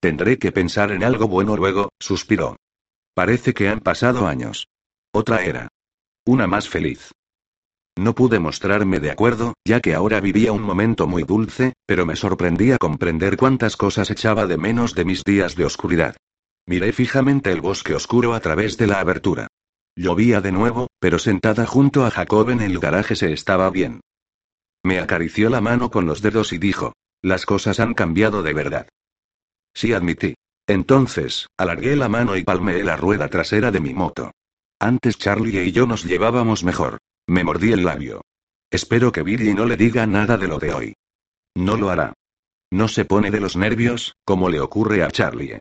Tendré 0.00 0.38
que 0.38 0.52
pensar 0.52 0.92
en 0.92 1.04
algo 1.04 1.28
bueno 1.28 1.56
luego, 1.56 1.90
suspiró. 1.98 2.56
Parece 3.14 3.54
que 3.54 3.68
han 3.68 3.80
pasado 3.80 4.26
años. 4.26 4.68
Otra 5.12 5.44
era. 5.44 5.68
Una 6.26 6.46
más 6.46 6.68
feliz. 6.68 7.12
No 7.98 8.14
pude 8.14 8.38
mostrarme 8.38 9.00
de 9.00 9.10
acuerdo, 9.10 9.54
ya 9.64 9.80
que 9.80 9.94
ahora 9.94 10.20
vivía 10.20 10.52
un 10.52 10.62
momento 10.62 11.06
muy 11.06 11.22
dulce, 11.22 11.72
pero 11.86 12.04
me 12.04 12.14
sorprendía 12.14 12.76
comprender 12.76 13.38
cuántas 13.38 13.76
cosas 13.76 14.10
echaba 14.10 14.46
de 14.46 14.58
menos 14.58 14.94
de 14.94 15.06
mis 15.06 15.24
días 15.24 15.56
de 15.56 15.64
oscuridad. 15.64 16.16
Miré 16.66 16.92
fijamente 16.92 17.50
el 17.50 17.62
bosque 17.62 17.94
oscuro 17.94 18.34
a 18.34 18.40
través 18.40 18.76
de 18.76 18.86
la 18.86 19.00
abertura. 19.00 19.46
Llovía 19.96 20.42
de 20.42 20.52
nuevo, 20.52 20.88
pero 21.00 21.18
sentada 21.18 21.64
junto 21.64 22.04
a 22.04 22.10
Jacob 22.10 22.50
en 22.50 22.60
el 22.60 22.78
garaje 22.78 23.16
se 23.16 23.32
estaba 23.32 23.70
bien. 23.70 24.00
Me 24.84 24.98
acarició 24.98 25.48
la 25.48 25.62
mano 25.62 25.90
con 25.90 26.04
los 26.04 26.20
dedos 26.20 26.52
y 26.52 26.58
dijo, 26.58 26.92
las 27.22 27.46
cosas 27.46 27.80
han 27.80 27.94
cambiado 27.94 28.42
de 28.42 28.52
verdad. 28.52 28.88
Sí 29.76 29.92
admití. 29.92 30.34
Entonces, 30.66 31.48
alargué 31.58 31.96
la 31.96 32.08
mano 32.08 32.34
y 32.34 32.44
palmeé 32.44 32.82
la 32.82 32.96
rueda 32.96 33.28
trasera 33.28 33.70
de 33.70 33.78
mi 33.78 33.92
moto. 33.92 34.32
Antes 34.80 35.18
Charlie 35.18 35.64
y 35.64 35.70
yo 35.70 35.86
nos 35.86 36.04
llevábamos 36.04 36.64
mejor. 36.64 36.96
Me 37.26 37.44
mordí 37.44 37.72
el 37.72 37.84
labio. 37.84 38.22
Espero 38.70 39.12
que 39.12 39.22
Billy 39.22 39.52
no 39.52 39.66
le 39.66 39.76
diga 39.76 40.06
nada 40.06 40.38
de 40.38 40.48
lo 40.48 40.58
de 40.58 40.72
hoy. 40.72 40.94
No 41.54 41.76
lo 41.76 41.90
hará. 41.90 42.14
No 42.70 42.88
se 42.88 43.04
pone 43.04 43.30
de 43.30 43.38
los 43.38 43.54
nervios, 43.54 44.14
como 44.24 44.48
le 44.48 44.60
ocurre 44.60 45.02
a 45.02 45.10
Charlie. 45.10 45.58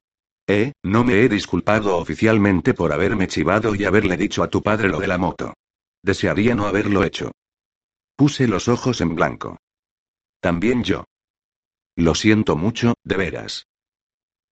Eh, 0.47 0.71
no 0.81 1.03
me 1.03 1.19
he 1.19 1.27
disculpado 1.27 1.97
oficialmente 1.97 2.73
por 2.73 2.93
haberme 2.93 3.27
chivado 3.27 3.75
y 3.75 3.83
haberle 3.83 4.15
dicho 4.15 4.43
a 4.43 4.47
tu 4.47 4.61
padre 4.61 4.87
lo 4.87 4.99
de 4.99 5.07
la 5.07 5.17
moto. 5.17 5.53
Desearía 6.01 6.55
no 6.55 6.67
haberlo 6.67 7.03
hecho. 7.03 7.31
Puse 8.15 8.47
los 8.47 8.69
ojos 8.69 9.01
en 9.01 9.13
blanco. 9.13 9.57
También 10.39 10.85
yo. 10.85 11.03
Lo 11.97 12.15
siento 12.15 12.55
mucho, 12.55 12.93
de 13.03 13.17
veras. 13.17 13.65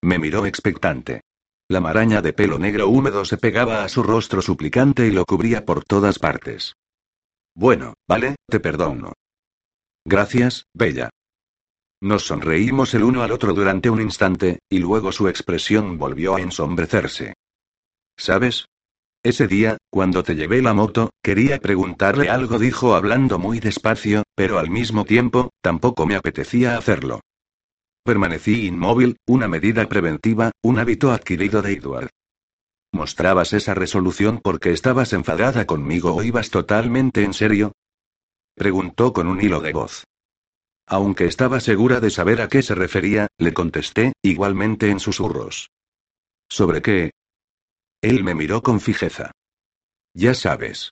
Me 0.03 0.19
miró 0.19 0.45
expectante. 0.45 1.22
La 1.69 1.79
maraña 1.79 2.22
de 2.22 2.33
pelo 2.33 2.60
negro 2.60 2.89
húmedo 2.89 3.24
se 3.24 3.38
pegaba 3.38 3.86
a 3.86 3.88
su 3.88 4.03
rostro 4.03 4.41
suplicante 4.41 5.07
y 5.07 5.12
lo 5.12 5.24
cubría 5.24 5.63
por 5.63 5.86
todas 5.86 6.19
partes. 6.19 6.75
Bueno, 7.55 7.93
vale, 8.05 8.36
te 8.50 8.60
perdono. 8.60 9.13
Gracias, 10.03 10.65
Bella. 10.74 11.10
Nos 12.01 12.25
sonreímos 12.25 12.93
el 12.95 13.05
uno 13.05 13.24
al 13.24 13.31
otro 13.31 13.53
durante 13.53 13.89
un 13.89 14.01
instante, 14.01 14.60
y 14.69 14.79
luego 14.79 15.13
su 15.13 15.29
expresión 15.29 15.98
volvió 15.98 16.36
a 16.36 16.41
ensombrecerse. 16.41 17.36
¿Sabes? 18.17 18.65
Ese 19.24 19.48
día, 19.48 19.77
cuando 19.89 20.22
te 20.22 20.36
llevé 20.36 20.62
la 20.62 20.74
moto, 20.74 21.12
quería 21.24 21.60
preguntarle 21.60 22.29
algo, 22.29 22.60
dijo 22.60 22.93
hablando 22.93 23.39
muy 23.39 23.62
despacio, 23.62 24.24
pero 24.36 24.60
al 24.60 24.69
mismo 24.69 25.05
tiempo, 25.05 25.51
tampoco 25.62 26.05
me 26.05 26.15
apetecía 26.15 26.77
hacerlo. 26.77 27.22
Permanecí 28.05 28.67
inmóvil, 28.67 29.15
una 29.25 29.48
medida 29.48 29.88
preventiva, 29.88 30.51
un 30.62 30.77
hábito 30.77 31.13
adquirido 31.13 31.62
de 31.62 31.72
Edward. 31.72 32.10
¿Mostrabas 32.91 33.53
esa 33.53 33.74
resolución 33.74 34.41
porque 34.43 34.72
estabas 34.72 35.13
enfadada 35.13 35.65
conmigo 35.65 36.13
o 36.13 36.22
ibas 36.22 36.50
totalmente 36.50 37.24
en 37.24 37.33
serio? 37.33 37.72
Preguntó 38.55 39.13
con 39.13 39.27
un 39.29 39.41
hilo 39.41 39.62
de 39.62 39.72
voz. 39.72 40.03
Aunque 40.86 41.27
estaba 41.27 41.62
segura 41.62 42.01
de 42.01 42.10
saber 42.10 42.41
a 42.41 42.50
qué 42.50 42.62
se 42.62 42.75
refería, 42.75 43.27
le 43.38 43.53
contesté, 43.53 44.12
igualmente 44.22 44.89
en 44.89 45.00
susurros. 45.00 45.69
¿Sobre 46.50 46.81
qué? 46.81 47.12
Él 48.01 48.25
me 48.25 48.36
miró 48.36 48.62
con 48.62 48.81
fijeza. 48.81 49.31
Ya 50.13 50.33
sabes. 50.33 50.91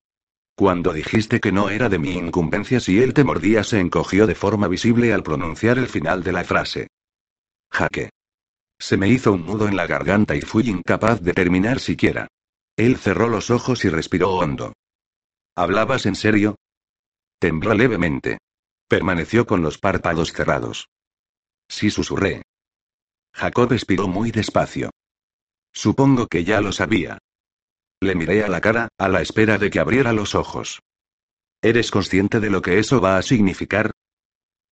Cuando 0.56 0.94
dijiste 0.94 1.42
que 1.42 1.52
no 1.52 1.70
era 1.70 1.90
de 1.90 2.00
mi 2.00 2.14
incumbencia 2.14 2.80
si 2.80 3.02
él 3.02 3.14
te 3.14 3.26
mordía 3.26 3.66
se 3.66 3.82
encogió 3.82 4.28
de 4.28 4.36
forma 4.36 4.70
visible 4.70 5.14
al 5.14 5.24
pronunciar 5.24 5.78
el 5.78 5.88
final 5.88 6.24
de 6.24 6.32
la 6.32 6.46
frase. 6.46 6.88
Jaque. 7.72 8.10
Se 8.80 8.98
me 8.98 9.08
hizo 9.08 9.34
un 9.34 9.46
nudo 9.46 9.68
en 9.68 9.76
la 9.76 9.88
garganta 9.88 10.36
y 10.36 10.42
fui 10.42 10.68
incapaz 10.68 11.22
de 11.22 11.34
terminar 11.34 11.80
siquiera. 11.80 12.28
Él 12.76 12.98
cerró 12.98 13.30
los 13.30 13.50
ojos 13.50 13.86
y 13.86 13.90
respiró 13.90 14.32
hondo. 14.32 14.74
¿Hablabas 15.56 16.06
en 16.06 16.16
serio? 16.16 16.56
Tembló 17.40 17.74
levemente. 17.74 18.40
Permaneció 18.88 19.46
con 19.46 19.62
los 19.62 19.78
párpados 19.78 20.34
cerrados. 20.34 20.90
Sí 21.70 21.90
susurré. 21.90 22.44
Jacob 23.34 23.72
expiró 23.74 24.08
muy 24.08 24.32
despacio. 24.32 24.92
Supongo 25.74 26.28
que 26.28 26.44
ya 26.44 26.60
lo 26.60 26.72
sabía. 26.72 27.18
Le 28.02 28.16
miré 28.16 28.44
a 28.44 28.50
la 28.50 28.62
cara, 28.62 28.90
a 28.98 29.08
la 29.08 29.22
espera 29.22 29.58
de 29.58 29.70
que 29.70 29.80
abriera 29.80 30.12
los 30.12 30.36
ojos. 30.36 30.82
¿Eres 31.62 31.92
consciente 31.92 32.40
de 32.40 32.50
lo 32.50 32.62
que 32.62 32.80
eso 32.80 33.00
va 33.00 33.18
a 33.18 33.22
significar? 33.22 33.92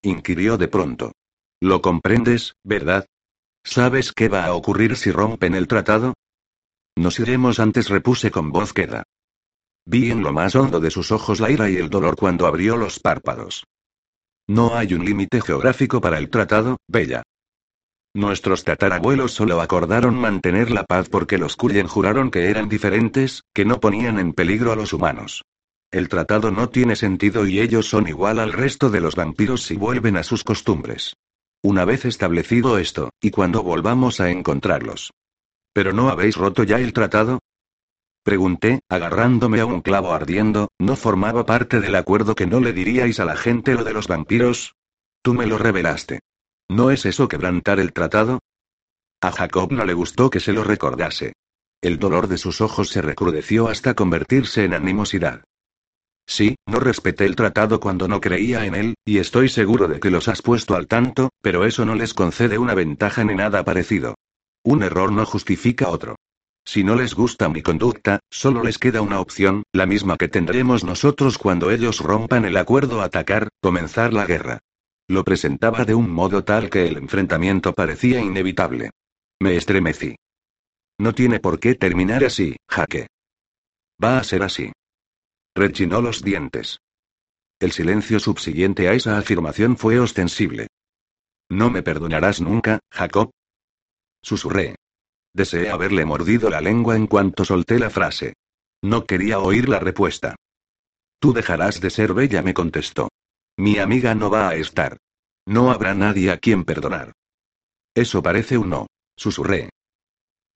inquirió 0.01 0.57
de 0.57 0.67
pronto. 0.67 1.11
Lo 1.61 1.81
comprendes, 1.81 2.55
¿verdad? 2.63 3.05
¿Sabes 3.65 4.13
qué 4.13 4.29
va 4.29 4.45
a 4.45 4.53
ocurrir 4.53 4.95
si 4.95 5.11
rompen 5.11 5.55
el 5.55 5.67
tratado? 5.67 6.13
Nos 6.97 7.19
iremos 7.19 7.59
antes, 7.59 7.89
repuse 7.89 8.31
con 8.31 8.51
voz 8.51 8.73
queda. 8.73 9.03
Vi 9.85 10.11
en 10.11 10.23
lo 10.23 10.31
más 10.31 10.55
hondo 10.55 10.79
de 10.79 10.91
sus 10.91 11.11
ojos 11.11 11.39
la 11.39 11.51
ira 11.51 11.69
y 11.69 11.75
el 11.75 11.89
dolor 11.89 12.15
cuando 12.15 12.47
abrió 12.47 12.77
los 12.77 12.99
párpados. 12.99 13.65
No 14.47 14.75
hay 14.75 14.93
un 14.93 15.03
límite 15.03 15.41
geográfico 15.41 15.99
para 15.99 16.17
el 16.17 16.29
tratado, 16.29 16.77
Bella. 16.87 17.23
Nuestros 18.15 18.63
tatarabuelos 18.63 19.33
solo 19.33 19.61
acordaron 19.61 20.15
mantener 20.15 20.71
la 20.71 20.83
paz 20.83 21.09
porque 21.09 21.37
los 21.37 21.55
Cullen 21.55 21.87
juraron 21.87 22.31
que 22.31 22.49
eran 22.49 22.67
diferentes, 22.67 23.43
que 23.53 23.65
no 23.65 23.79
ponían 23.79 24.17
en 24.17 24.33
peligro 24.33 24.71
a 24.71 24.75
los 24.75 24.93
humanos. 24.93 25.43
El 25.91 26.09
tratado 26.09 26.51
no 26.51 26.69
tiene 26.69 26.95
sentido 26.95 27.45
y 27.45 27.59
ellos 27.59 27.87
son 27.87 28.07
igual 28.07 28.39
al 28.39 28.53
resto 28.53 28.89
de 28.89 29.01
los 29.01 29.15
vampiros 29.15 29.63
si 29.63 29.75
vuelven 29.75 30.17
a 30.17 30.23
sus 30.23 30.43
costumbres. 30.43 31.15
Una 31.61 31.83
vez 31.83 32.05
establecido 32.05 32.77
esto, 32.77 33.09
y 33.21 33.31
cuando 33.31 33.63
volvamos 33.63 34.21
a 34.21 34.29
encontrarlos. 34.29 35.11
¿Pero 35.73 35.91
no 35.91 36.09
habéis 36.09 36.37
roto 36.37 36.63
ya 36.63 36.77
el 36.77 36.93
tratado? 36.93 37.39
Pregunté, 38.23 38.79
agarrándome 38.89 39.59
a 39.59 39.65
un 39.65 39.81
clavo 39.81 40.13
ardiendo, 40.13 40.69
¿no 40.79 40.95
formaba 40.95 41.45
parte 41.45 41.81
del 41.81 41.95
acuerdo 41.95 42.35
que 42.35 42.47
no 42.47 42.59
le 42.59 42.71
diríais 42.71 43.19
a 43.19 43.25
la 43.25 43.35
gente 43.35 43.73
lo 43.73 43.83
de 43.83 43.93
los 43.93 44.07
vampiros? 44.07 44.75
Tú 45.21 45.33
me 45.33 45.47
lo 45.47 45.57
revelaste. 45.57 46.19
¿No 46.69 46.91
es 46.91 47.05
eso 47.05 47.27
quebrantar 47.27 47.79
el 47.79 47.91
tratado? 47.91 48.39
A 49.21 49.31
Jacob 49.31 49.73
no 49.73 49.83
le 49.83 49.93
gustó 49.93 50.29
que 50.29 50.39
se 50.39 50.53
lo 50.53 50.63
recordase. 50.63 51.33
El 51.81 51.99
dolor 51.99 52.27
de 52.27 52.37
sus 52.37 52.61
ojos 52.61 52.89
se 52.89 53.01
recrudeció 53.01 53.67
hasta 53.67 53.95
convertirse 53.95 54.63
en 54.63 54.73
animosidad. 54.73 55.43
Sí, 56.29 56.57
no 56.67 56.79
respeté 56.79 57.25
el 57.25 57.35
tratado 57.35 57.79
cuando 57.79 58.07
no 58.07 58.21
creía 58.21 58.63
en 58.63 58.75
él, 58.75 58.93
y 59.03 59.17
estoy 59.17 59.49
seguro 59.49 59.87
de 59.87 59.99
que 59.99 60.11
los 60.11 60.27
has 60.27 60.43
puesto 60.43 60.75
al 60.75 60.85
tanto, 60.85 61.31
pero 61.41 61.65
eso 61.65 61.85
no 61.85 61.95
les 61.95 62.13
concede 62.13 62.59
una 62.59 62.75
ventaja 62.75 63.23
ni 63.23 63.33
nada 63.33 63.65
parecido. 63.65 64.13
Un 64.63 64.83
error 64.83 65.11
no 65.11 65.25
justifica 65.25 65.89
otro. 65.89 66.17
Si 66.63 66.83
no 66.83 66.95
les 66.95 67.15
gusta 67.15 67.49
mi 67.49 67.63
conducta, 67.63 68.19
solo 68.29 68.63
les 68.63 68.77
queda 68.77 69.01
una 69.01 69.19
opción, 69.19 69.63
la 69.73 69.87
misma 69.87 70.17
que 70.17 70.27
tendremos 70.27 70.83
nosotros 70.83 71.39
cuando 71.39 71.71
ellos 71.71 71.99
rompan 71.99 72.45
el 72.45 72.57
acuerdo 72.57 73.01
atacar, 73.01 73.47
comenzar 73.59 74.13
la 74.13 74.27
guerra. 74.27 74.59
Lo 75.07 75.23
presentaba 75.23 75.83
de 75.83 75.95
un 75.95 76.11
modo 76.11 76.43
tal 76.43 76.69
que 76.69 76.85
el 76.85 76.97
enfrentamiento 76.97 77.73
parecía 77.73 78.21
inevitable. 78.21 78.91
Me 79.41 79.55
estremecí. 79.55 80.15
No 80.99 81.15
tiene 81.15 81.39
por 81.39 81.59
qué 81.59 81.73
terminar 81.73 82.23
así, 82.23 82.55
Jaque. 82.69 83.07
Va 84.03 84.19
a 84.19 84.23
ser 84.23 84.43
así. 84.43 84.71
Rechinó 85.55 86.01
los 86.01 86.23
dientes. 86.23 86.79
El 87.59 87.71
silencio 87.71 88.19
subsiguiente 88.19 88.87
a 88.87 88.93
esa 88.93 89.17
afirmación 89.17 89.77
fue 89.77 89.99
ostensible. 89.99 90.67
No 91.49 91.69
me 91.69 91.83
perdonarás 91.83 92.39
nunca, 92.41 92.79
Jacob. 92.91 93.31
Susurré. 94.21 94.75
Deseé 95.33 95.69
haberle 95.69 96.05
mordido 96.05 96.49
la 96.49 96.61
lengua 96.61 96.95
en 96.95 97.07
cuanto 97.07 97.43
solté 97.45 97.79
la 97.79 97.89
frase. 97.89 98.33
No 98.81 99.05
quería 99.05 99.39
oír 99.39 99.67
la 99.67 99.79
respuesta. 99.79 100.35
Tú 101.19 101.33
dejarás 101.33 101.81
de 101.81 101.89
ser 101.89 102.13
bella, 102.13 102.41
me 102.41 102.53
contestó. 102.53 103.09
Mi 103.57 103.77
amiga 103.77 104.15
no 104.15 104.29
va 104.29 104.49
a 104.49 104.55
estar. 104.55 104.97
No 105.45 105.71
habrá 105.71 105.93
nadie 105.93 106.31
a 106.31 106.37
quien 106.37 106.63
perdonar. 106.63 107.11
Eso 107.93 108.23
parece 108.23 108.57
un 108.57 108.69
no, 108.69 108.87
susurré. 109.17 109.69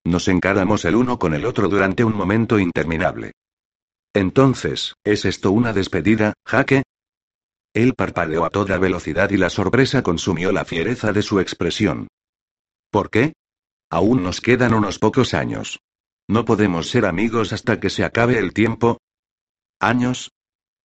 Nos 0.05 0.27
encaramos 0.27 0.85
el 0.85 0.95
uno 0.95 1.19
con 1.19 1.33
el 1.33 1.45
otro 1.45 1.67
durante 1.67 2.03
un 2.03 2.15
momento 2.15 2.59
interminable. 2.59 3.33
Entonces, 4.13 4.95
¿es 5.03 5.25
esto 5.25 5.51
una 5.51 5.73
despedida, 5.73 6.33
Jaque? 6.45 6.83
Él 7.73 7.95
parpadeó 7.95 8.45
a 8.45 8.49
toda 8.51 8.77
velocidad 8.77 9.31
y 9.31 9.37
la 9.37 9.49
sorpresa 9.49 10.03
consumió 10.03 10.51
la 10.51 10.65
fiereza 10.65 11.11
de 11.11 11.23
su 11.23 11.39
expresión. 11.39 12.07
¿Por 12.91 13.09
qué? 13.09 13.33
Aún 13.89 14.23
nos 14.23 14.41
quedan 14.41 14.75
unos 14.75 14.99
pocos 14.99 15.33
años. 15.33 15.79
¿No 16.27 16.45
podemos 16.45 16.89
ser 16.89 17.05
amigos 17.05 17.51
hasta 17.53 17.79
que 17.79 17.89
se 17.89 18.03
acabe 18.03 18.37
el 18.37 18.53
tiempo? 18.53 18.99
¿Años? 19.79 20.31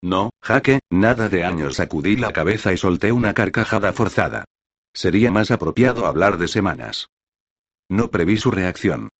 No, 0.02 0.30
Jaque, 0.42 0.80
nada 0.90 1.28
de 1.28 1.44
años. 1.44 1.76
Sacudí 1.76 2.16
la 2.16 2.32
cabeza 2.32 2.72
y 2.72 2.78
solté 2.78 3.12
una 3.12 3.34
carcajada 3.34 3.92
forzada. 3.92 4.44
Sería 4.94 5.30
más 5.30 5.50
apropiado 5.50 6.06
hablar 6.06 6.38
de 6.38 6.48
semanas. 6.48 7.08
No 7.90 8.10
preví 8.10 8.36
su 8.36 8.50
reacción. 8.50 9.10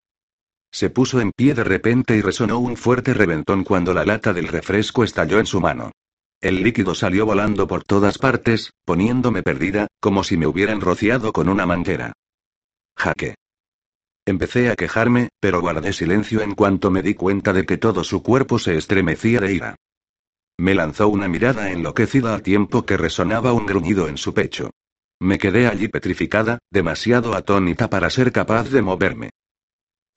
Se 0.71 0.91
puso 0.91 1.21
en 1.21 1.33
pie 1.33 1.55
de 1.55 1.65
repente 1.65 2.17
y 2.17 2.21
resonó 2.21 2.59
un 2.59 2.77
fuerte 2.77 3.15
reventón 3.15 3.65
cuando 3.65 3.95
la 3.95 4.05
lata 4.05 4.33
del 4.33 4.49
refresco 4.49 5.05
estalló 5.05 5.39
en 5.39 5.47
su 5.47 5.61
mano. 5.61 5.93
El 6.41 6.63
líquido 6.63 6.95
salió 6.95 7.27
volando 7.27 7.67
por 7.67 7.83
todas 7.83 8.19
partes, 8.19 8.73
poniéndome 8.85 9.43
perdida, 9.43 9.89
como 10.01 10.23
si 10.23 10.37
me 10.37 10.47
hubieran 10.47 10.81
rociado 10.81 11.33
con 11.33 11.49
una 11.49 11.67
manguera. 11.67 12.13
Jaque. 12.97 13.35
Empecé 14.25 14.71
a 14.71 14.77
quejarme, 14.77 15.31
pero 15.41 15.61
guardé 15.61 15.93
silencio 15.93 16.43
en 16.43 16.55
cuanto 16.55 16.91
me 16.91 17.03
di 17.03 17.15
cuenta 17.15 17.53
de 17.53 17.65
que 17.65 17.79
todo 17.79 18.05
su 18.05 18.23
cuerpo 18.23 18.59
se 18.59 18.77
estremecía 18.77 19.41
de 19.41 19.55
ira. 19.55 19.77
Me 20.59 20.75
lanzó 20.75 21.09
una 21.09 21.29
mirada 21.29 21.71
enloquecida 21.71 22.35
a 22.35 22.41
tiempo 22.41 22.85
que 22.85 22.97
resonaba 22.97 23.53
un 23.53 23.67
gruñido 23.67 24.07
en 24.07 24.17
su 24.17 24.35
pecho. 24.35 24.71
Me 25.21 25.39
quedé 25.39 25.67
allí 25.67 25.89
petrificada, 25.89 26.59
demasiado 26.71 27.35
atónita 27.35 27.89
para 27.89 28.11
ser 28.11 28.31
capaz 28.31 28.71
de 28.71 28.83
moverme. 28.83 29.31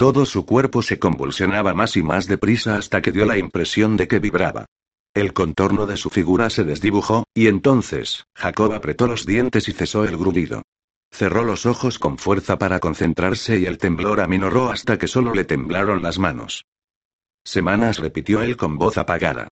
Todo 0.02 0.26
su 0.26 0.48
cuerpo 0.48 0.82
se 0.82 0.98
convulsionaba 0.98 1.76
más 1.76 1.96
y 1.96 2.02
más 2.02 2.26
deprisa 2.26 2.76
hasta 2.76 3.04
que 3.04 3.12
dio 3.12 3.24
la 3.24 3.38
impresión 3.38 3.98
de 3.98 4.08
que 4.08 4.18
vibraba. 4.18 4.66
El 5.14 5.32
contorno 5.32 5.86
de 5.86 5.96
su 5.96 6.10
figura 6.10 6.50
se 6.50 6.64
desdibujó, 6.64 7.26
y 7.36 7.46
entonces, 7.46 8.26
Jacob 8.34 8.74
apretó 8.74 9.06
los 9.06 9.28
dientes 9.28 9.68
y 9.68 9.74
cesó 9.74 10.04
el 10.04 10.18
gruñido. 10.18 10.64
Cerró 11.12 11.44
los 11.44 11.68
ojos 11.68 12.00
con 12.00 12.18
fuerza 12.18 12.58
para 12.58 12.80
concentrarse 12.80 13.60
y 13.60 13.68
el 13.68 13.78
temblor 13.78 14.22
aminoró 14.22 14.72
hasta 14.72 14.98
que 14.98 15.06
solo 15.06 15.36
le 15.36 15.44
temblaron 15.44 16.02
las 16.02 16.18
manos. 16.18 16.66
Semanas 17.44 18.00
repitió 18.00 18.42
él 18.42 18.58
con 18.58 18.80
voz 18.80 18.98
apagada. 18.98 19.50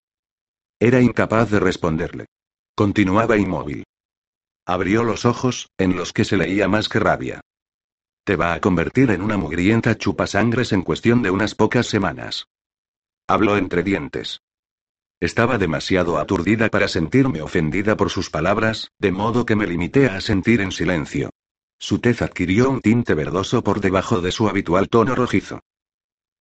Era 0.80 1.00
incapaz 1.00 1.48
de 1.52 1.60
responderle. 1.60 2.26
Continuaba 2.74 3.36
inmóvil. 3.36 3.84
Abrió 4.66 5.04
los 5.04 5.26
ojos, 5.26 5.68
en 5.78 5.94
los 5.94 6.12
que 6.12 6.24
se 6.24 6.36
leía 6.36 6.66
más 6.66 6.88
que 6.88 6.98
rabia. 6.98 7.40
Va 8.36 8.54
a 8.54 8.60
convertir 8.60 9.10
en 9.10 9.22
una 9.22 9.36
mugrienta 9.36 9.96
chupasangres 9.96 10.72
en 10.72 10.82
cuestión 10.82 11.22
de 11.22 11.30
unas 11.30 11.54
pocas 11.54 11.86
semanas. 11.86 12.46
Habló 13.26 13.56
entre 13.56 13.82
dientes. 13.82 14.40
Estaba 15.20 15.58
demasiado 15.58 16.18
aturdida 16.18 16.68
para 16.70 16.88
sentirme 16.88 17.42
ofendida 17.42 17.96
por 17.96 18.10
sus 18.10 18.30
palabras, 18.30 18.90
de 18.98 19.12
modo 19.12 19.44
que 19.44 19.54
me 19.54 19.66
limité 19.66 20.06
a 20.06 20.20
sentir 20.20 20.60
en 20.60 20.72
silencio. 20.72 21.30
Su 21.78 21.98
tez 21.98 22.22
adquirió 22.22 22.70
un 22.70 22.80
tinte 22.80 23.14
verdoso 23.14 23.62
por 23.62 23.80
debajo 23.80 24.20
de 24.20 24.32
su 24.32 24.48
habitual 24.48 24.88
tono 24.88 25.14
rojizo. 25.14 25.60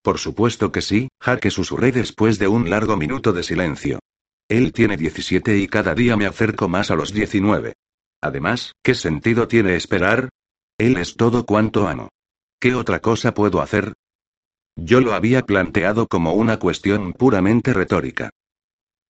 Por 0.02 0.18
supuesto 0.18 0.72
que 0.72 0.82
sí, 0.82 1.10
Jaque 1.20 1.52
susurré 1.52 1.92
después 1.92 2.40
de 2.40 2.48
un 2.48 2.70
largo 2.70 2.96
minuto 2.96 3.34
de 3.34 3.44
silencio. 3.44 4.00
Él 4.48 4.74
tiene 4.74 4.98
17 4.98 5.58
y 5.58 5.68
cada 5.68 5.94
día 5.94 6.18
me 6.18 6.26
acerco 6.26 6.68
más 6.68 6.90
a 6.90 6.96
los 6.96 7.14
19. 7.14 7.74
Además, 8.22 8.74
¿qué 8.82 8.96
sentido 8.96 9.48
tiene 9.48 9.76
esperar? 9.76 10.30
Él 10.80 10.96
es 10.96 11.18
todo 11.18 11.46
cuanto 11.46 11.90
amo. 11.90 12.08
¿Qué 12.58 12.74
otra 12.74 13.02
cosa 13.02 13.34
puedo 13.34 13.62
hacer? 13.62 13.94
Yo 14.78 15.02
lo 15.02 15.14
había 15.14 15.42
planteado 15.42 16.08
como 16.08 16.32
una 16.32 16.58
cuestión 16.58 17.12
puramente 17.12 17.74
retórica. 17.74 18.30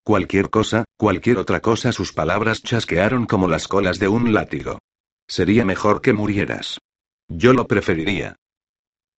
Cualquier 0.04 0.50
cosa, 0.50 0.86
cualquier 0.98 1.38
otra 1.38 1.60
cosa, 1.60 1.92
sus 1.92 2.12
palabras 2.12 2.64
chasquearon 2.64 3.28
como 3.28 3.48
las 3.48 3.68
colas 3.68 4.00
de 4.00 4.08
un 4.08 4.34
látigo. 4.34 4.80
Sería 5.28 5.64
mejor 5.64 6.02
que 6.02 6.12
murieras. 6.12 6.80
Yo 7.28 7.54
lo 7.54 7.68
preferiría. 7.68 8.36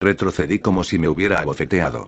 Retrocedí 0.02 0.60
como 0.60 0.84
si 0.84 1.00
me 1.00 1.08
hubiera 1.08 1.40
abofeteado. 1.40 2.08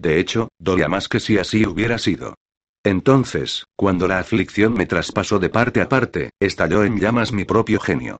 De 0.00 0.18
hecho, 0.18 0.48
dolía 0.58 0.88
más 0.88 1.06
que 1.06 1.20
si 1.20 1.38
así 1.38 1.64
hubiera 1.66 1.98
sido. 1.98 2.34
Entonces, 2.82 3.64
cuando 3.76 4.08
la 4.08 4.18
aflicción 4.18 4.74
me 4.74 4.86
traspasó 4.86 5.38
de 5.38 5.50
parte 5.50 5.80
a 5.80 5.88
parte, 5.88 6.30
estalló 6.40 6.82
en 6.82 6.98
llamas 6.98 7.32
mi 7.32 7.44
propio 7.44 7.78
genio. 7.78 8.18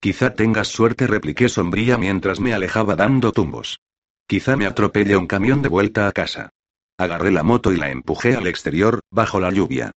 Quizá 0.00 0.34
tengas 0.34 0.68
suerte, 0.68 1.06
repliqué 1.06 1.48
sombría 1.48 1.96
mientras 1.98 2.40
me 2.40 2.52
alejaba 2.52 2.96
dando 2.96 3.32
tumbos. 3.32 3.80
Quizá 4.26 4.56
me 4.56 4.66
atropelle 4.66 5.16
un 5.16 5.26
camión 5.26 5.62
de 5.62 5.68
vuelta 5.68 6.08
a 6.08 6.12
casa. 6.12 6.50
Agarré 6.98 7.30
la 7.30 7.42
moto 7.42 7.72
y 7.72 7.76
la 7.76 7.90
empujé 7.90 8.36
al 8.36 8.46
exterior, 8.46 9.00
bajo 9.10 9.40
la 9.40 9.50
lluvia. 9.50 9.92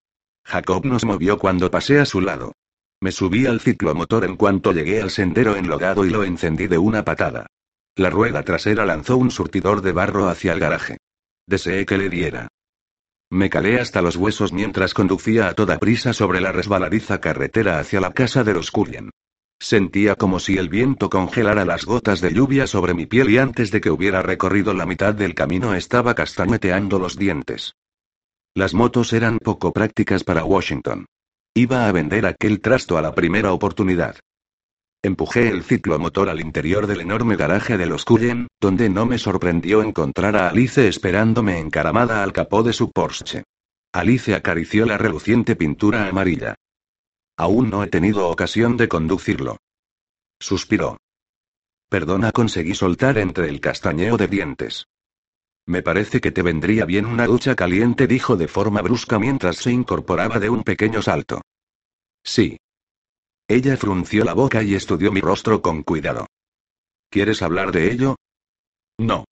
Jacob 0.45 0.85
nos 0.85 1.05
movió 1.05 1.37
cuando 1.37 1.69
pasé 1.69 1.99
a 1.99 2.05
su 2.05 2.21
lado. 2.21 2.53
Me 2.99 3.11
subí 3.11 3.45
al 3.45 3.59
ciclomotor 3.59 4.25
en 4.25 4.37
cuanto 4.37 4.71
llegué 4.71 5.01
al 5.01 5.11
sendero 5.11 5.55
enlodado 5.55 6.05
y 6.05 6.09
lo 6.09 6.23
encendí 6.23 6.67
de 6.67 6.77
una 6.77 7.05
patada. 7.05 7.45
La 7.95 8.09
rueda 8.09 8.43
trasera 8.43 8.85
lanzó 8.85 9.17
un 9.17 9.29
surtidor 9.29 9.81
de 9.81 9.91
barro 9.91 10.29
hacia 10.29 10.53
el 10.53 10.59
garaje. 10.59 10.97
Deseé 11.45 11.85
que 11.85 11.97
le 11.97 12.09
diera. 12.09 12.47
Me 13.29 13.49
calé 13.49 13.79
hasta 13.79 14.01
los 14.01 14.15
huesos 14.15 14.53
mientras 14.53 14.93
conducía 14.93 15.47
a 15.47 15.53
toda 15.53 15.79
prisa 15.79 16.13
sobre 16.13 16.39
la 16.39 16.51
resbaladiza 16.51 17.19
carretera 17.19 17.79
hacia 17.79 17.99
la 17.99 18.13
casa 18.13 18.43
de 18.43 18.53
los 18.53 18.71
Cullen. 18.71 19.11
Sentía 19.59 20.15
como 20.15 20.39
si 20.39 20.57
el 20.57 20.69
viento 20.69 21.09
congelara 21.09 21.65
las 21.65 21.85
gotas 21.85 22.21
de 22.21 22.31
lluvia 22.31 22.67
sobre 22.67 22.93
mi 22.93 23.05
piel 23.05 23.29
y 23.29 23.37
antes 23.39 23.71
de 23.71 23.81
que 23.81 23.89
hubiera 23.89 24.21
recorrido 24.21 24.73
la 24.73 24.85
mitad 24.85 25.15
del 25.15 25.33
camino 25.33 25.73
estaba 25.73 26.13
castañeteando 26.13 26.99
los 26.99 27.17
dientes. 27.17 27.75
Las 28.53 28.73
motos 28.73 29.13
eran 29.13 29.39
poco 29.39 29.73
prácticas 29.73 30.23
para 30.23 30.43
Washington. 30.43 31.05
Iba 31.55 31.87
a 31.87 31.91
vender 31.91 32.25
aquel 32.25 32.61
trasto 32.61 32.97
a 32.97 33.01
la 33.01 33.15
primera 33.15 33.51
oportunidad. 33.51 34.17
Empujé 35.03 35.49
el 35.49 35.63
ciclomotor 35.63 36.29
al 36.29 36.39
interior 36.39 36.85
del 36.85 37.01
enorme 37.01 37.35
garaje 37.35 37.77
de 37.77 37.85
los 37.85 38.03
Cullen, 38.03 38.47
donde 38.59 38.89
no 38.89 39.05
me 39.05 39.17
sorprendió 39.17 39.81
encontrar 39.81 40.35
a 40.35 40.49
Alice 40.49 40.87
esperándome 40.87 41.59
encaramada 41.59 42.23
al 42.23 42.33
capó 42.33 42.63
de 42.63 42.73
su 42.73 42.91
Porsche. 42.91 43.43
Alice 43.93 44.33
acarició 44.35 44.85
la 44.85 44.97
reluciente 44.97 45.55
pintura 45.55 46.07
amarilla. 46.07 46.55
Aún 47.37 47.69
no 47.69 47.83
he 47.83 47.87
tenido 47.87 48.27
ocasión 48.27 48.77
de 48.77 48.87
conducirlo. 48.87 49.57
Suspiró. 50.39 50.97
Perdona, 51.87 52.31
conseguí 52.31 52.73
soltar 52.73 53.17
entre 53.19 53.47
el 53.47 53.61
castañeo 53.61 54.17
de 54.17 54.27
dientes. 54.27 54.87
Me 55.67 55.81
parece 55.83 56.19
que 56.19 56.31
te 56.31 56.41
vendría 56.41 56.85
bien 56.85 57.05
una 57.05 57.27
ducha 57.27 57.55
caliente, 57.55 58.07
dijo 58.07 58.37
de 58.37 58.47
forma 58.47 58.81
brusca 58.81 59.19
mientras 59.19 59.57
se 59.57 59.71
incorporaba 59.71 60.39
de 60.39 60.49
un 60.49 60.63
pequeño 60.63 61.01
salto. 61.01 61.41
Sí. 62.23 62.57
Ella 63.47 63.77
frunció 63.77 64.23
la 64.23 64.33
boca 64.33 64.63
y 64.63 64.75
estudió 64.75 65.11
mi 65.11 65.21
rostro 65.21 65.61
con 65.61 65.83
cuidado. 65.83 66.25
¿Quieres 67.09 67.41
hablar 67.41 67.71
de 67.71 67.91
ello? 67.91 68.15
No. 68.97 69.25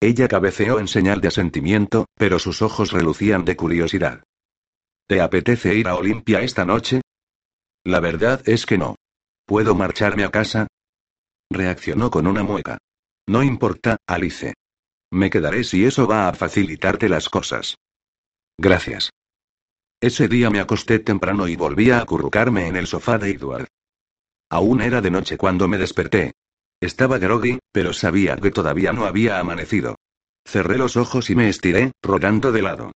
Ella 0.00 0.26
cabeceó 0.26 0.80
en 0.80 0.88
señal 0.88 1.20
de 1.20 1.28
asentimiento, 1.28 2.06
pero 2.16 2.38
sus 2.38 2.62
ojos 2.62 2.90
relucían 2.90 3.44
de 3.44 3.54
curiosidad. 3.54 4.24
¿Te 5.06 5.20
apetece 5.20 5.74
ir 5.74 5.86
a 5.86 5.94
Olimpia 5.94 6.40
esta 6.40 6.64
noche? 6.64 7.01
La 7.84 8.00
verdad 8.00 8.42
es 8.46 8.66
que 8.66 8.78
no. 8.78 8.96
¿Puedo 9.44 9.74
marcharme 9.74 10.24
a 10.24 10.30
casa? 10.30 10.68
Reaccionó 11.50 12.10
con 12.10 12.26
una 12.26 12.42
mueca. 12.42 12.78
No 13.26 13.42
importa, 13.42 13.96
Alice. 14.06 14.54
Me 15.10 15.30
quedaré 15.30 15.64
si 15.64 15.84
eso 15.84 16.06
va 16.06 16.28
a 16.28 16.32
facilitarte 16.32 17.08
las 17.08 17.28
cosas. 17.28 17.76
Gracias. 18.56 19.10
Ese 20.00 20.28
día 20.28 20.50
me 20.50 20.60
acosté 20.60 20.98
temprano 20.98 21.48
y 21.48 21.56
volví 21.56 21.90
a 21.90 22.00
acurrucarme 22.00 22.66
en 22.66 22.76
el 22.76 22.86
sofá 22.86 23.18
de 23.18 23.30
Edward. 23.30 23.68
Aún 24.50 24.80
era 24.80 25.00
de 25.00 25.10
noche 25.10 25.36
cuando 25.36 25.68
me 25.68 25.78
desperté. 25.78 26.32
Estaba 26.80 27.18
groggy, 27.18 27.58
pero 27.72 27.92
sabía 27.92 28.36
que 28.36 28.50
todavía 28.50 28.92
no 28.92 29.06
había 29.06 29.38
amanecido. 29.38 29.96
Cerré 30.44 30.76
los 30.78 30.96
ojos 30.96 31.30
y 31.30 31.36
me 31.36 31.48
estiré, 31.48 31.92
rodando 32.02 32.52
de 32.52 32.62
lado. 32.62 32.92